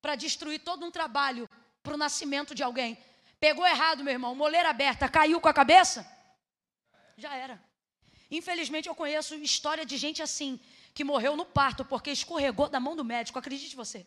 Para 0.00 0.14
destruir 0.14 0.60
todo 0.60 0.86
um 0.86 0.90
trabalho 0.90 1.48
para 1.82 1.94
o 1.94 1.96
nascimento 1.96 2.54
de 2.54 2.62
alguém. 2.62 2.96
Pegou 3.40 3.66
errado, 3.66 4.02
meu 4.02 4.12
irmão, 4.12 4.34
moleira 4.34 4.70
aberta, 4.70 5.08
caiu 5.08 5.40
com 5.40 5.48
a 5.48 5.54
cabeça? 5.54 6.06
Já 7.16 7.34
era. 7.34 7.62
Infelizmente 8.30 8.88
eu 8.88 8.94
conheço 8.94 9.34
história 9.36 9.86
de 9.86 9.96
gente 9.96 10.20
assim, 10.22 10.60
que 10.92 11.04
morreu 11.04 11.36
no 11.36 11.46
parto 11.46 11.84
porque 11.84 12.10
escorregou 12.10 12.68
da 12.68 12.80
mão 12.80 12.96
do 12.96 13.04
médico, 13.04 13.38
acredite 13.38 13.76
você. 13.76 14.06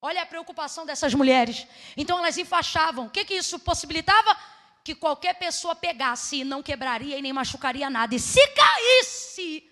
Olha 0.00 0.22
a 0.22 0.26
preocupação 0.26 0.84
dessas 0.86 1.14
mulheres. 1.14 1.66
Então 1.96 2.18
elas 2.18 2.36
enfaixavam. 2.36 3.06
O 3.06 3.10
que, 3.10 3.24
que 3.24 3.34
isso 3.34 3.58
possibilitava? 3.58 4.36
Que 4.82 4.94
qualquer 4.94 5.34
pessoa 5.34 5.74
pegasse 5.74 6.40
e 6.40 6.44
não 6.44 6.62
quebraria 6.62 7.18
e 7.18 7.22
nem 7.22 7.32
machucaria 7.32 7.88
nada. 7.88 8.14
E 8.14 8.18
se 8.18 8.46
caísse, 8.48 9.70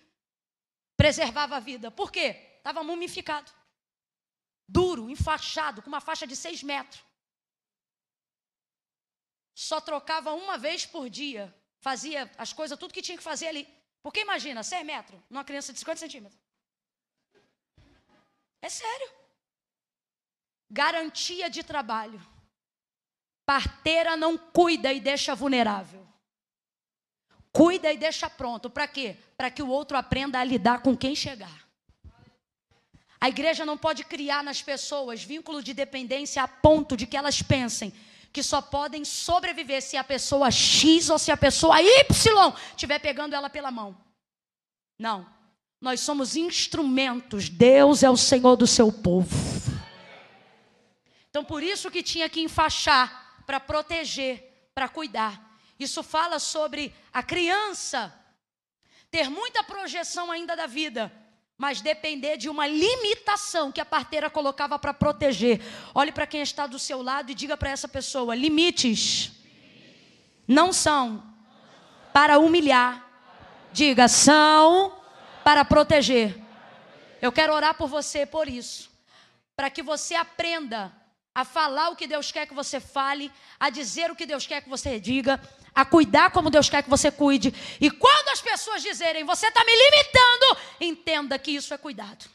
preservava 0.97 1.57
a 1.57 1.61
vida. 1.61 1.91
Por 1.91 2.11
quê? 2.11 2.59
Estava 2.59 2.83
mumificado. 2.83 3.51
Duro, 4.67 5.11
enfaixado, 5.11 5.83
com 5.83 5.89
uma 5.89 6.01
faixa 6.01 6.27
de 6.27 6.37
seis 6.37 6.63
metros 6.63 7.03
só 9.55 9.81
trocava 9.81 10.33
uma 10.33 10.57
vez 10.57 10.87
por 10.87 11.09
dia. 11.11 11.55
Fazia 11.81 12.31
as 12.39 12.53
coisas, 12.53 12.79
tudo 12.79 12.95
que 12.95 13.03
tinha 13.03 13.17
que 13.17 13.23
fazer 13.23 13.49
ali. 13.49 13.69
Porque 14.03 14.21
imagina, 14.21 14.63
6 14.63 14.85
metros, 14.85 15.21
numa 15.29 15.45
criança 15.45 15.73
de 15.73 15.79
50 15.79 16.01
centímetros. 16.01 16.41
É 18.61 18.69
sério. 18.69 19.11
Garantia 20.71 21.51
de 21.51 21.63
trabalho. 21.63 22.21
Parteira 23.45 24.17
não 24.17 24.39
cuida 24.39 24.93
e 24.93 25.01
deixa 25.01 25.35
vulnerável. 25.35 26.07
Cuida 27.53 27.93
e 27.93 27.99
deixa 27.99 28.31
pronto. 28.31 28.71
Para 28.71 28.89
quê? 28.89 29.17
Para 29.37 29.51
que 29.51 29.63
o 29.63 29.69
outro 29.69 29.97
aprenda 29.97 30.39
a 30.39 30.45
lidar 30.45 30.83
com 30.83 30.97
quem 30.97 31.15
chegar. 31.15 31.69
A 33.21 33.29
igreja 33.29 33.67
não 33.67 33.77
pode 33.77 34.05
criar 34.05 34.43
nas 34.43 34.63
pessoas 34.63 35.23
vínculo 35.23 35.63
de 35.63 35.75
dependência 35.75 36.43
a 36.43 36.49
ponto 36.49 36.97
de 36.97 37.07
que 37.07 37.17
elas 37.17 37.43
pensem 37.43 37.93
que 38.33 38.43
só 38.43 38.63
podem 38.63 39.05
sobreviver 39.05 39.83
se 39.83 39.97
a 39.97 40.05
pessoa 40.05 40.51
X 40.51 41.11
ou 41.11 41.19
se 41.19 41.31
a 41.31 41.37
pessoa 41.37 41.81
Y 41.83 42.55
estiver 42.71 42.99
pegando 42.99 43.35
ela 43.35 43.51
pela 43.51 43.71
mão. 43.71 43.97
Não. 44.99 45.27
Nós 45.81 46.01
somos 46.01 46.37
instrumentos. 46.37 47.49
Deus 47.49 48.03
é 48.03 48.09
o 48.09 48.17
Senhor 48.17 48.57
do 48.57 48.67
seu 48.67 48.91
povo. 48.91 49.37
Então, 51.29 51.45
por 51.45 51.63
isso 51.63 51.91
que 51.91 52.03
tinha 52.03 52.29
que 52.29 52.41
enfaixar, 52.41 53.43
para 53.45 53.59
proteger, 53.59 54.71
para 54.75 54.89
cuidar. 54.89 55.59
Isso 55.79 56.03
fala 56.03 56.39
sobre 56.39 56.95
a 57.13 57.23
criança 57.23 58.15
ter 59.11 59.29
muita 59.29 59.63
projeção 59.63 60.31
ainda 60.31 60.57
da 60.57 60.67
vida, 60.67 61.13
mas 61.57 61.81
depender 61.81 62.37
de 62.37 62.49
uma 62.49 62.67
limitação 62.67 63.71
que 63.71 63.81
a 63.81 63.85
parteira 63.85 64.29
colocava 64.29 64.79
para 64.79 64.93
proteger. 64.93 65.61
Olhe 65.95 66.11
para 66.11 66.27
quem 66.27 66.43
está 66.43 66.67
do 66.67 66.79
seu 66.79 67.03
lado 67.03 67.31
e 67.31 67.35
diga 67.35 67.57
para 67.57 67.71
essa 67.71 67.89
pessoa: 67.89 68.35
limites 68.35 69.33
não 70.47 70.73
são 70.73 71.23
para 72.13 72.39
humilhar. 72.39 73.09
Diga, 73.73 74.07
são 74.07 75.01
para 75.43 75.65
proteger. 75.65 76.39
Eu 77.21 77.33
quero 77.33 77.55
orar 77.55 77.75
por 77.75 77.89
você 77.89 78.27
por 78.27 78.49
isso, 78.49 78.91
para 79.57 79.71
que 79.71 79.83
você 79.83 80.15
aprenda 80.15 80.93
a 81.35 81.45
falar 81.45 81.89
o 81.89 81.97
que 81.97 82.07
Deus 82.07 82.31
quer 82.31 82.47
que 82.47 82.55
você 82.55 82.79
fale, 82.79 83.33
a 83.59 83.71
dizer 83.71 84.11
o 84.11 84.17
que 84.17 84.27
Deus 84.27 84.47
quer 84.47 84.61
que 84.61 84.69
você 84.69 85.01
diga, 85.01 85.41
a 85.75 85.85
cuidar 85.85 86.31
como 86.31 86.51
Deus 86.51 86.69
quer 86.69 86.83
que 86.83 86.91
você 86.91 87.11
cuide. 87.11 87.55
E 87.81 87.91
quando 87.91 88.29
as 88.29 88.41
pessoas 88.41 88.83
dizerem, 88.83 89.25
você 89.25 89.47
está 89.47 89.65
me 89.65 89.73
limitando, 89.73 90.59
entenda 90.81 91.39
que 91.39 91.51
isso 91.51 91.73
é 91.73 91.79
cuidado. 91.79 92.27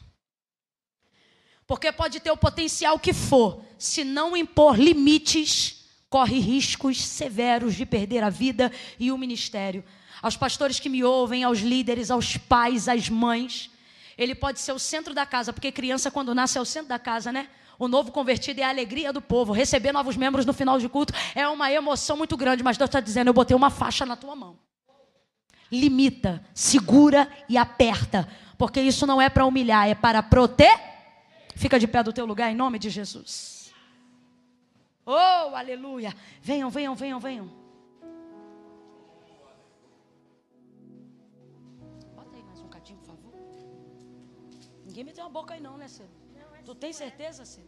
Porque 1.66 1.92
pode 1.92 2.18
ter 2.20 2.30
o 2.30 2.36
potencial 2.36 2.98
que 2.98 3.12
for, 3.12 3.62
se 3.78 4.02
não 4.02 4.36
impor 4.36 4.78
limites, 4.78 5.84
corre 6.08 6.38
riscos 6.38 7.04
severos 7.04 7.74
de 7.74 7.84
perder 7.84 8.24
a 8.24 8.30
vida 8.30 8.72
e 8.98 9.12
o 9.12 9.18
ministério. 9.18 9.84
Aos 10.22 10.36
pastores 10.36 10.80
que 10.80 10.88
me 10.88 11.04
ouvem, 11.04 11.44
aos 11.44 11.58
líderes, 11.58 12.10
aos 12.10 12.36
pais, 12.36 12.88
às 12.88 13.08
mães, 13.08 13.70
ele 14.16 14.34
pode 14.34 14.58
ser 14.60 14.72
o 14.72 14.78
centro 14.78 15.14
da 15.14 15.24
casa, 15.24 15.52
porque 15.52 15.70
criança, 15.70 16.10
quando 16.10 16.34
nasce, 16.34 16.58
é 16.58 16.60
o 16.60 16.64
centro 16.64 16.88
da 16.88 16.98
casa, 16.98 17.30
né? 17.30 17.48
O 17.78 17.86
novo 17.86 18.10
convertido 18.10 18.60
é 18.60 18.64
a 18.64 18.70
alegria 18.70 19.12
do 19.12 19.22
povo. 19.22 19.52
Receber 19.52 19.92
novos 19.92 20.16
membros 20.16 20.44
no 20.44 20.52
final 20.52 20.78
de 20.78 20.88
culto 20.88 21.12
é 21.34 21.46
uma 21.48 21.70
emoção 21.70 22.16
muito 22.16 22.36
grande, 22.36 22.62
mas 22.62 22.76
Deus 22.76 22.88
está 22.88 22.98
dizendo: 22.98 23.28
eu 23.28 23.34
botei 23.34 23.56
uma 23.56 23.70
faixa 23.70 24.04
na 24.04 24.16
tua 24.16 24.34
mão. 24.34 24.58
Limita, 25.70 26.44
segura 26.52 27.30
e 27.48 27.56
aperta, 27.56 28.28
porque 28.56 28.80
isso 28.80 29.06
não 29.06 29.20
é 29.20 29.28
para 29.28 29.46
humilhar, 29.46 29.88
é 29.88 29.94
para 29.94 30.22
proteger. 30.22 30.76
Fica 31.54 31.78
de 31.78 31.86
pé 31.86 32.02
do 32.02 32.12
teu 32.12 32.24
lugar 32.26 32.50
em 32.50 32.54
nome 32.54 32.78
de 32.78 32.90
Jesus. 32.90 33.72
Oh, 35.04 35.54
aleluia. 35.54 36.14
Venham, 36.40 36.70
venham, 36.70 36.94
venham, 36.94 37.20
venham. 37.20 37.50
Bota 42.14 42.36
aí 42.36 42.42
mais 42.42 42.60
um 42.60 42.68
cadinho, 42.68 42.98
por 42.98 43.06
favor. 43.06 43.32
Ninguém 44.84 45.04
meteu 45.04 45.24
uma 45.24 45.30
boca 45.30 45.54
aí 45.54 45.60
não, 45.60 45.76
né, 45.76 45.88
Cedo? 45.88 46.27
Tu 46.68 46.74
tem 46.74 46.92
certeza, 46.92 47.46
Cedo? 47.46 47.66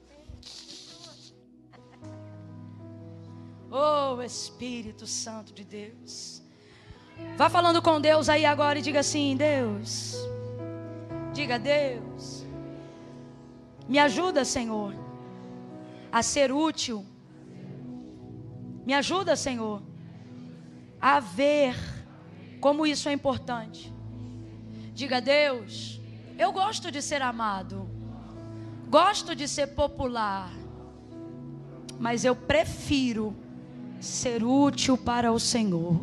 Oh, 3.70 4.20
Espírito 4.20 5.06
Santo 5.06 5.54
de 5.54 5.64
Deus. 5.64 6.42
Vá 7.34 7.48
falando 7.48 7.80
com 7.80 7.98
Deus 7.98 8.28
aí 8.28 8.44
agora 8.44 8.78
e 8.78 8.82
diga 8.82 9.00
assim: 9.00 9.34
Deus. 9.38 10.16
Diga, 11.32 11.58
Deus. 11.58 12.44
Me 13.88 13.98
ajuda, 13.98 14.44
Senhor, 14.44 14.94
a 16.12 16.22
ser 16.22 16.52
útil. 16.52 17.02
Me 18.84 18.92
ajuda, 18.92 19.34
Senhor, 19.34 19.82
a 21.00 21.20
ver 21.20 21.74
como 22.60 22.86
isso 22.86 23.08
é 23.08 23.14
importante. 23.14 23.90
Diga, 24.92 25.22
Deus, 25.22 25.98
eu 26.38 26.52
gosto 26.52 26.90
de 26.90 27.00
ser 27.00 27.22
amado. 27.22 27.89
Gosto 28.90 29.36
de 29.36 29.46
ser 29.46 29.68
popular. 29.68 30.50
Mas 31.98 32.24
eu 32.24 32.34
prefiro 32.34 33.36
ser 34.00 34.42
útil 34.42 34.98
para 34.98 35.30
o 35.30 35.38
Senhor. 35.38 36.00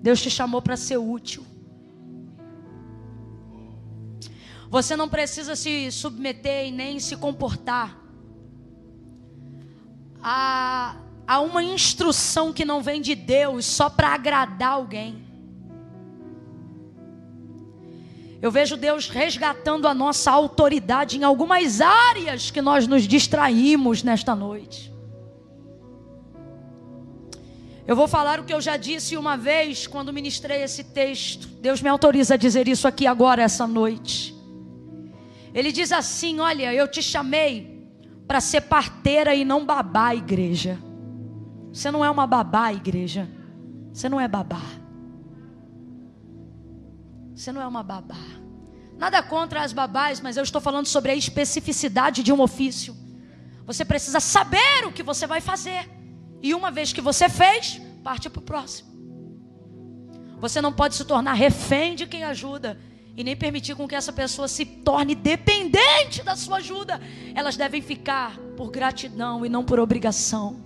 Deus 0.00 0.22
te 0.22 0.30
chamou 0.30 0.62
para 0.62 0.78
ser 0.78 0.96
útil. 0.96 1.44
Você 4.70 4.96
não 4.96 5.10
precisa 5.10 5.54
se 5.54 5.92
submeter 5.92 6.68
e 6.68 6.72
nem 6.72 6.98
se 6.98 7.16
comportar 7.16 8.00
a, 10.22 10.96
a 11.26 11.40
uma 11.40 11.62
instrução 11.62 12.50
que 12.50 12.64
não 12.64 12.82
vem 12.82 13.00
de 13.00 13.14
Deus 13.14 13.66
só 13.66 13.90
para 13.90 14.08
agradar 14.08 14.72
alguém. 14.72 15.23
Eu 18.44 18.50
vejo 18.50 18.76
Deus 18.76 19.08
resgatando 19.08 19.88
a 19.88 19.94
nossa 19.94 20.30
autoridade 20.30 21.16
em 21.16 21.24
algumas 21.24 21.80
áreas 21.80 22.50
que 22.50 22.60
nós 22.60 22.86
nos 22.86 23.04
distraímos 23.04 24.02
nesta 24.02 24.36
noite. 24.36 24.92
Eu 27.86 27.96
vou 27.96 28.06
falar 28.06 28.38
o 28.38 28.44
que 28.44 28.52
eu 28.52 28.60
já 28.60 28.76
disse 28.76 29.16
uma 29.16 29.34
vez 29.34 29.86
quando 29.86 30.12
ministrei 30.12 30.62
esse 30.62 30.84
texto. 30.84 31.48
Deus 31.62 31.80
me 31.80 31.88
autoriza 31.88 32.34
a 32.34 32.36
dizer 32.36 32.68
isso 32.68 32.86
aqui 32.86 33.06
agora, 33.06 33.40
essa 33.40 33.66
noite. 33.66 34.34
Ele 35.54 35.72
diz 35.72 35.90
assim: 35.90 36.38
Olha, 36.38 36.70
eu 36.74 36.86
te 36.86 37.00
chamei 37.00 37.88
para 38.28 38.42
ser 38.42 38.60
parteira 38.60 39.34
e 39.34 39.42
não 39.42 39.64
babá, 39.64 40.14
igreja. 40.14 40.78
Você 41.72 41.90
não 41.90 42.04
é 42.04 42.10
uma 42.10 42.26
babá, 42.26 42.74
igreja. 42.74 43.26
Você 43.90 44.06
não 44.06 44.20
é 44.20 44.28
babá. 44.28 44.83
Você 47.34 47.50
não 47.52 47.60
é 47.60 47.66
uma 47.66 47.82
babá. 47.82 48.16
Nada 48.96 49.22
contra 49.22 49.62
as 49.62 49.72
babás, 49.72 50.20
mas 50.20 50.36
eu 50.36 50.42
estou 50.42 50.60
falando 50.60 50.86
sobre 50.86 51.10
a 51.10 51.16
especificidade 51.16 52.22
de 52.22 52.32
um 52.32 52.40
ofício. 52.40 52.96
Você 53.66 53.84
precisa 53.84 54.20
saber 54.20 54.86
o 54.86 54.92
que 54.92 55.02
você 55.02 55.26
vai 55.26 55.40
fazer. 55.40 55.90
E 56.42 56.54
uma 56.54 56.70
vez 56.70 56.92
que 56.92 57.00
você 57.00 57.28
fez, 57.28 57.80
parte 58.02 58.30
para 58.30 58.38
o 58.38 58.42
próximo. 58.42 58.94
Você 60.38 60.60
não 60.60 60.72
pode 60.72 60.94
se 60.94 61.04
tornar 61.04 61.32
refém 61.32 61.96
de 61.96 62.06
quem 62.06 62.22
ajuda 62.22 62.78
e 63.16 63.24
nem 63.24 63.36
permitir 63.36 63.74
com 63.74 63.88
que 63.88 63.94
essa 63.94 64.12
pessoa 64.12 64.46
se 64.46 64.64
torne 64.64 65.14
dependente 65.14 66.22
da 66.22 66.36
sua 66.36 66.58
ajuda. 66.58 67.00
Elas 67.34 67.56
devem 67.56 67.80
ficar 67.80 68.36
por 68.56 68.70
gratidão 68.70 69.44
e 69.46 69.48
não 69.48 69.64
por 69.64 69.80
obrigação. 69.80 70.62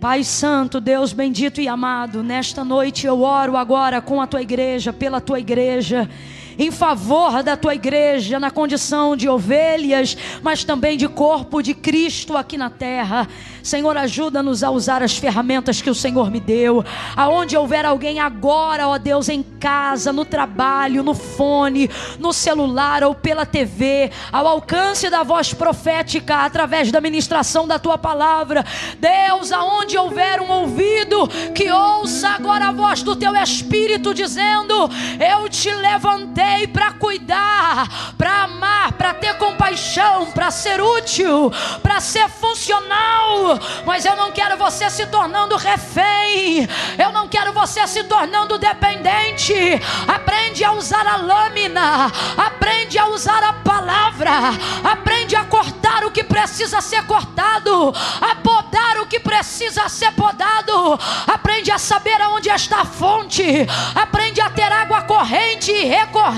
Pai 0.00 0.24
Santo, 0.24 0.80
Deus 0.80 1.12
bendito 1.12 1.60
e 1.60 1.68
amado, 1.68 2.22
nesta 2.22 2.64
noite 2.64 3.06
eu 3.06 3.20
oro 3.20 3.58
agora 3.58 4.00
com 4.00 4.22
a 4.22 4.26
tua 4.26 4.40
igreja, 4.40 4.90
pela 4.90 5.20
tua 5.20 5.38
igreja 5.38 6.08
em 6.58 6.70
favor 6.70 7.42
da 7.42 7.56
tua 7.56 7.74
igreja, 7.74 8.38
na 8.38 8.50
condição 8.50 9.16
de 9.16 9.28
ovelhas, 9.28 10.16
mas 10.42 10.64
também 10.64 10.96
de 10.96 11.08
corpo 11.08 11.62
de 11.62 11.74
Cristo 11.74 12.36
aqui 12.36 12.56
na 12.56 12.70
terra. 12.70 13.28
Senhor, 13.62 13.96
ajuda-nos 13.96 14.64
a 14.64 14.70
usar 14.70 15.02
as 15.02 15.16
ferramentas 15.16 15.80
que 15.80 15.88
o 15.88 15.94
Senhor 15.94 16.30
me 16.30 16.40
deu. 16.40 16.84
Aonde 17.16 17.56
houver 17.56 17.84
alguém 17.84 18.18
agora, 18.18 18.88
ó 18.88 18.98
Deus, 18.98 19.28
em 19.28 19.42
casa, 19.42 20.12
no 20.12 20.24
trabalho, 20.24 21.02
no 21.02 21.14
fone, 21.14 21.88
no 22.18 22.32
celular 22.32 23.04
ou 23.04 23.14
pela 23.14 23.46
TV, 23.46 24.10
ao 24.32 24.46
alcance 24.48 25.08
da 25.08 25.22
voz 25.22 25.54
profética, 25.54 26.38
através 26.38 26.90
da 26.90 27.00
ministração 27.00 27.66
da 27.66 27.78
tua 27.78 27.96
palavra. 27.96 28.64
Deus, 28.98 29.52
aonde 29.52 29.96
houver 29.96 30.40
um 30.40 30.50
ouvido, 30.50 31.28
que 31.54 31.70
ouça 31.70 32.30
agora 32.30 32.68
a 32.68 32.72
voz 32.72 33.02
do 33.02 33.14
teu 33.14 33.34
Espírito 33.36 34.12
dizendo: 34.12 34.90
Eu 35.20 35.48
te 35.48 35.72
levantei 35.72 36.41
para 36.72 36.92
cuidar, 36.92 38.14
para 38.16 38.44
amar, 38.44 38.92
para 38.92 39.14
ter 39.14 39.34
compaixão, 39.34 40.30
para 40.32 40.50
ser 40.50 40.80
útil, 40.80 41.52
para 41.82 42.00
ser 42.00 42.28
funcional. 42.28 43.58
Mas 43.84 44.04
eu 44.04 44.16
não 44.16 44.32
quero 44.32 44.56
você 44.56 44.88
se 44.90 45.06
tornando 45.06 45.56
refém, 45.56 46.68
eu 46.98 47.12
não 47.12 47.28
quero 47.28 47.52
você 47.52 47.86
se 47.86 48.04
tornando 48.04 48.58
dependente. 48.58 49.54
Aprende 50.06 50.64
a 50.64 50.72
usar 50.72 51.06
a 51.06 51.16
lâmina, 51.16 52.10
aprende 52.36 52.98
a 52.98 53.06
usar 53.06 53.42
a 53.42 53.52
palavra, 53.52 54.30
aprende 54.84 55.36
a 55.36 55.44
cortar 55.44 56.04
o 56.04 56.10
que 56.10 56.24
precisa 56.24 56.80
ser 56.80 57.04
cortado, 57.04 57.92
a 58.20 58.34
podar 58.36 58.98
o 58.98 59.06
que 59.06 59.20
precisa 59.20 59.88
ser 59.88 60.12
podado, 60.12 60.98
aprende 61.26 61.70
a 61.70 61.78
saber 61.78 62.20
aonde 62.20 62.48
está 62.48 62.82
a 62.82 62.84
fonte, 62.84 63.44
aprende 63.94 64.40
a 64.40 64.50
ter 64.50 64.70
água 64.72 65.02
corrente 65.02 65.70
e 65.70 65.84
recorrente, 65.84 66.31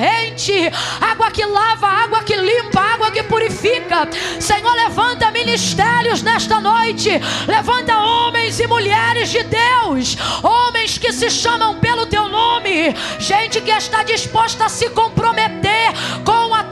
água 1.01 1.31
que 1.31 1.45
lava, 1.45 1.87
água 1.87 2.23
que 2.23 2.37
limpa, 2.37 2.81
água 2.81 3.11
que 3.11 3.23
purifica. 3.23 4.09
Senhor, 4.41 4.75
levanta 4.75 5.31
ministérios 5.31 6.23
nesta 6.23 6.61
noite. 6.61 7.11
Levanta 7.47 7.99
homens 7.99 8.59
e 8.61 8.66
mulheres 8.66 9.31
de 9.31 9.43
Deus, 9.45 10.16
homens 10.43 10.99
que 10.99 11.12
se 11.12 11.31
chamam 11.31 11.79
pelo 11.79 12.07
teu 12.07 12.29
nome, 12.29 12.95
gente 13.19 13.61
que 13.61 13.71
está 13.71 14.03
disposta 14.03 14.66
a 14.66 14.69
se 14.69 14.91
comprometer 14.91 15.93
com 16.25 16.55
a 16.55 16.64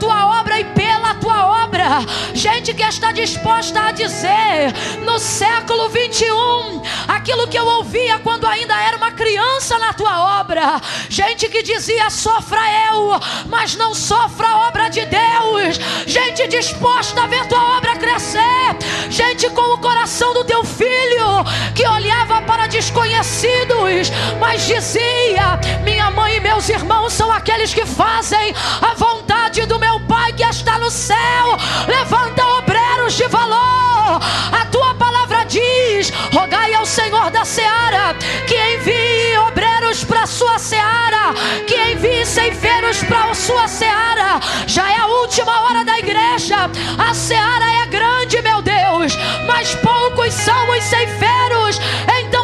tua 1.23 1.63
obra, 1.63 2.01
gente 2.33 2.73
que 2.73 2.83
está 2.83 3.13
disposta 3.13 3.79
a 3.79 3.91
dizer 3.93 4.73
no 5.05 5.17
século 5.17 5.87
21 5.87 6.81
aquilo 7.07 7.47
que 7.47 7.57
eu 7.57 7.65
ouvia 7.65 8.19
quando 8.19 8.45
ainda 8.45 8.75
era 8.81 8.97
uma 8.97 9.09
criança 9.09 9.79
na 9.79 9.93
tua 9.93 10.41
obra, 10.41 10.81
gente 11.07 11.47
que 11.47 11.63
dizia 11.63 12.09
sofra 12.09 12.59
eu, 12.91 13.11
mas 13.47 13.73
não 13.77 13.95
sofra 13.95 14.49
a 14.49 14.67
obra 14.67 14.89
de 14.89 15.05
Deus, 15.05 15.79
gente 16.05 16.45
disposta 16.49 17.23
a 17.23 17.27
ver 17.27 17.47
tua 17.47 17.77
obra 17.77 17.95
crescer, 17.95 18.75
gente 19.09 19.49
com 19.51 19.75
o 19.75 19.77
coração 19.77 20.33
do 20.33 20.43
teu 20.43 20.65
filho, 20.65 21.45
que 21.73 21.87
olhava 21.87 22.41
para 22.41 22.67
desconhecidos, 22.67 24.09
mas 24.41 24.67
dizia: 24.67 25.57
Minha 25.83 26.11
mãe 26.11 26.35
e 26.35 26.41
meus 26.41 26.67
irmãos 26.67 27.13
são 27.13 27.31
aqueles 27.31 27.73
que 27.73 27.85
fazem 27.85 28.53
a 28.81 28.93
vontade 28.95 29.42
do 29.61 29.77
meu 29.79 29.99
Pai 30.01 30.33
que 30.33 30.43
está 30.43 30.79
no 30.79 30.89
céu. 30.89 31.57
Levanta 31.87 32.43
obreiros 32.57 33.13
de 33.13 33.27
valor. 33.27 34.19
A 34.51 34.65
tua 34.71 34.95
palavra 34.95 35.45
diz: 35.45 36.11
Rogai 36.33 36.73
ao 36.73 36.85
Senhor 36.85 37.29
da 37.29 37.45
seara 37.45 38.15
que 38.47 38.55
envie 38.55 39.37
obreiros 39.47 40.03
para 40.03 40.23
a 40.23 40.27
sua 40.27 40.57
seara, 40.57 41.33
que 41.67 41.75
envie 41.91 42.25
ceifeiros 42.25 43.03
para 43.03 43.31
a 43.31 43.35
sua 43.35 43.67
seara. 43.67 44.39
Já 44.65 44.91
é 44.91 44.97
a 44.97 45.07
última 45.07 45.61
hora 45.61 45.85
da 45.85 45.99
igreja. 45.99 46.69
A 46.97 47.13
seara 47.13 47.83
é 47.83 47.85
grande, 47.85 48.41
meu 48.41 48.61
Deus, 48.61 49.15
mas 49.45 49.75
poucos 49.75 50.33
são 50.33 50.69
os 50.71 50.83
ceifeiros. 50.83 51.79
Então 52.19 52.43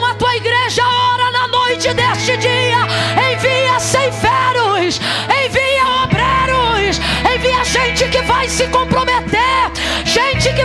neste 2.29 2.37
dia. 2.37 2.68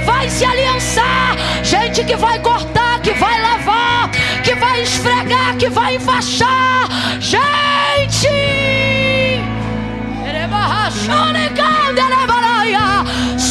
Vai 0.05 0.29
se 0.29 0.45
aliançar, 0.45 1.37
gente 1.63 2.05
que 2.05 2.17
vai 2.17 2.39
cortar, 2.39 3.01
que 3.01 3.13
vai 3.13 3.41
lavar, 3.41 4.11
que 4.43 4.55
vai 4.55 4.83
esfregar, 4.83 5.57
que 5.57 5.69
vai 5.69 5.97
enfaixar. 5.97 6.89
Gente! 7.21 8.55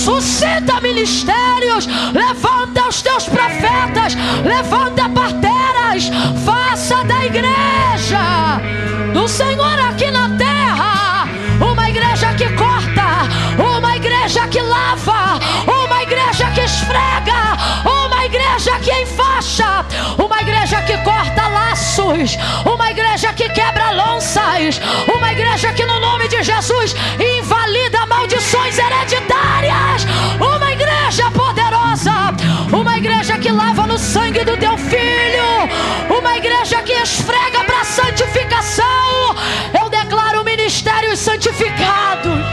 Suscita 0.03 0.81
ministérios, 0.81 1.87
levanta 2.13 2.89
os 2.89 3.01
teus 3.01 3.23
profetas, 3.23 4.15
levanta 4.43 5.07
parteiras, 5.07 6.11
faça 6.43 7.03
da 7.05 7.25
igreja 7.25 8.59
do 9.13 9.25
Senhor 9.25 9.82
uma 17.85 18.25
igreja 18.25 18.79
que 18.79 18.91
enfaixa, 19.01 19.85
uma 20.17 20.41
igreja 20.41 20.81
que 20.83 20.97
corta 20.99 21.47
laços, 21.47 22.37
uma 22.65 22.91
igreja 22.91 23.33
que 23.33 23.49
quebra 23.49 23.91
lanças, 23.91 24.79
uma 25.13 25.31
igreja 25.31 25.73
que 25.73 25.85
no 25.85 25.99
nome 25.99 26.27
de 26.27 26.41
Jesus 26.43 26.95
invalida 27.19 28.05
maldições 28.05 28.77
hereditárias, 28.77 30.05
uma 30.39 30.71
igreja 30.71 31.29
poderosa, 31.31 32.33
uma 32.71 32.97
igreja 32.97 33.37
que 33.37 33.51
lava 33.51 33.85
no 33.85 33.97
sangue 33.97 34.43
do 34.43 34.55
teu 34.57 34.77
filho, 34.77 36.17
uma 36.17 36.37
igreja 36.37 36.81
que 36.81 36.93
esfrega 36.93 37.63
para 37.65 37.83
santificação. 37.83 39.35
Eu 39.79 39.89
declaro 39.89 40.43
ministérios 40.43 41.19
santificados. 41.19 42.43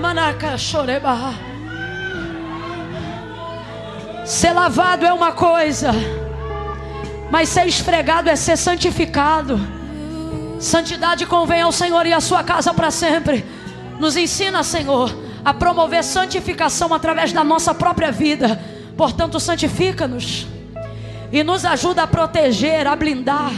Manaca 0.00 0.56
choreba. 0.56 1.49
Ser 4.30 4.52
lavado 4.52 5.04
é 5.04 5.12
uma 5.12 5.32
coisa, 5.32 5.90
mas 7.32 7.48
ser 7.48 7.66
esfregado 7.66 8.30
é 8.30 8.36
ser 8.36 8.56
santificado. 8.56 9.58
Santidade 10.60 11.26
convém 11.26 11.62
ao 11.62 11.72
Senhor 11.72 12.06
e 12.06 12.12
à 12.12 12.20
sua 12.20 12.44
casa 12.44 12.72
para 12.72 12.92
sempre. 12.92 13.44
Nos 13.98 14.16
ensina, 14.16 14.62
Senhor, 14.62 15.12
a 15.44 15.52
promover 15.52 16.04
santificação 16.04 16.94
através 16.94 17.32
da 17.32 17.42
nossa 17.42 17.74
própria 17.74 18.12
vida. 18.12 18.62
Portanto, 18.96 19.40
santifica-nos 19.40 20.46
e 21.32 21.42
nos 21.42 21.64
ajuda 21.64 22.04
a 22.04 22.06
proteger, 22.06 22.86
a 22.86 22.94
blindar. 22.94 23.50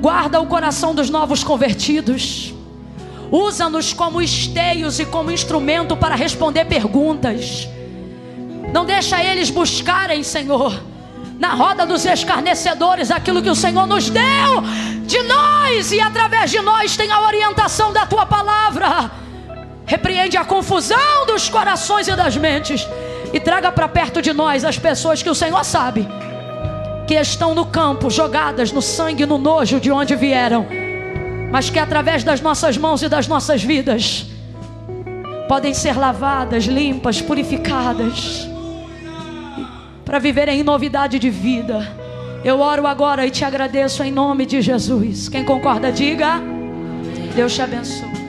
Guarda 0.00 0.40
o 0.40 0.46
coração 0.46 0.92
dos 0.92 1.08
novos 1.08 1.44
convertidos. 1.44 2.52
Usa-nos 3.30 3.92
como 3.92 4.20
esteios 4.20 4.98
e 4.98 5.06
como 5.06 5.30
instrumento 5.30 5.96
para 5.96 6.16
responder 6.16 6.64
perguntas. 6.64 7.68
Não 8.72 8.84
deixa 8.84 9.22
eles 9.22 9.50
buscarem, 9.50 10.22
Senhor 10.22 10.80
na 11.38 11.54
roda 11.54 11.84
dos 11.84 12.04
escarnecedores 12.04 13.10
aquilo 13.10 13.42
que 13.42 13.50
o 13.50 13.54
Senhor 13.54 13.86
nos 13.86 14.08
deu 14.08 14.62
de 15.02 15.22
nós 15.22 15.92
e 15.92 16.00
através 16.00 16.50
de 16.50 16.60
nós 16.60 16.96
tem 16.96 17.10
a 17.10 17.20
orientação 17.20 17.92
da 17.92 18.06
tua 18.06 18.26
palavra. 18.26 19.10
Repreende 19.84 20.36
a 20.36 20.44
confusão 20.44 21.26
dos 21.26 21.48
corações 21.48 22.08
e 22.08 22.16
das 22.16 22.36
mentes 22.36 22.86
e 23.32 23.38
traga 23.38 23.70
para 23.70 23.86
perto 23.86 24.22
de 24.22 24.32
nós 24.32 24.64
as 24.64 24.78
pessoas 24.78 25.22
que 25.22 25.30
o 25.30 25.34
Senhor 25.34 25.64
sabe 25.64 26.08
que 27.06 27.14
estão 27.14 27.54
no 27.54 27.66
campo, 27.66 28.10
jogadas 28.10 28.72
no 28.72 28.82
sangue 28.82 29.22
e 29.22 29.26
no 29.26 29.38
nojo 29.38 29.78
de 29.78 29.92
onde 29.92 30.16
vieram, 30.16 30.66
mas 31.52 31.70
que 31.70 31.78
através 31.78 32.24
das 32.24 32.40
nossas 32.40 32.76
mãos 32.76 33.00
e 33.00 33.08
das 33.08 33.28
nossas 33.28 33.62
vidas 33.62 34.26
podem 35.46 35.72
ser 35.72 35.96
lavadas, 35.96 36.64
limpas, 36.64 37.20
purificadas 37.20 38.55
para 40.06 40.20
viverem 40.20 40.60
em 40.60 40.62
novidade 40.62 41.18
de 41.18 41.28
vida. 41.28 41.86
Eu 42.44 42.60
oro 42.60 42.86
agora 42.86 43.26
e 43.26 43.30
te 43.30 43.44
agradeço 43.44 44.04
em 44.04 44.12
nome 44.12 44.46
de 44.46 44.62
Jesus. 44.62 45.28
Quem 45.28 45.44
concorda, 45.44 45.90
diga. 45.90 46.40
Deus 47.34 47.52
te 47.52 47.60
abençoe. 47.60 48.25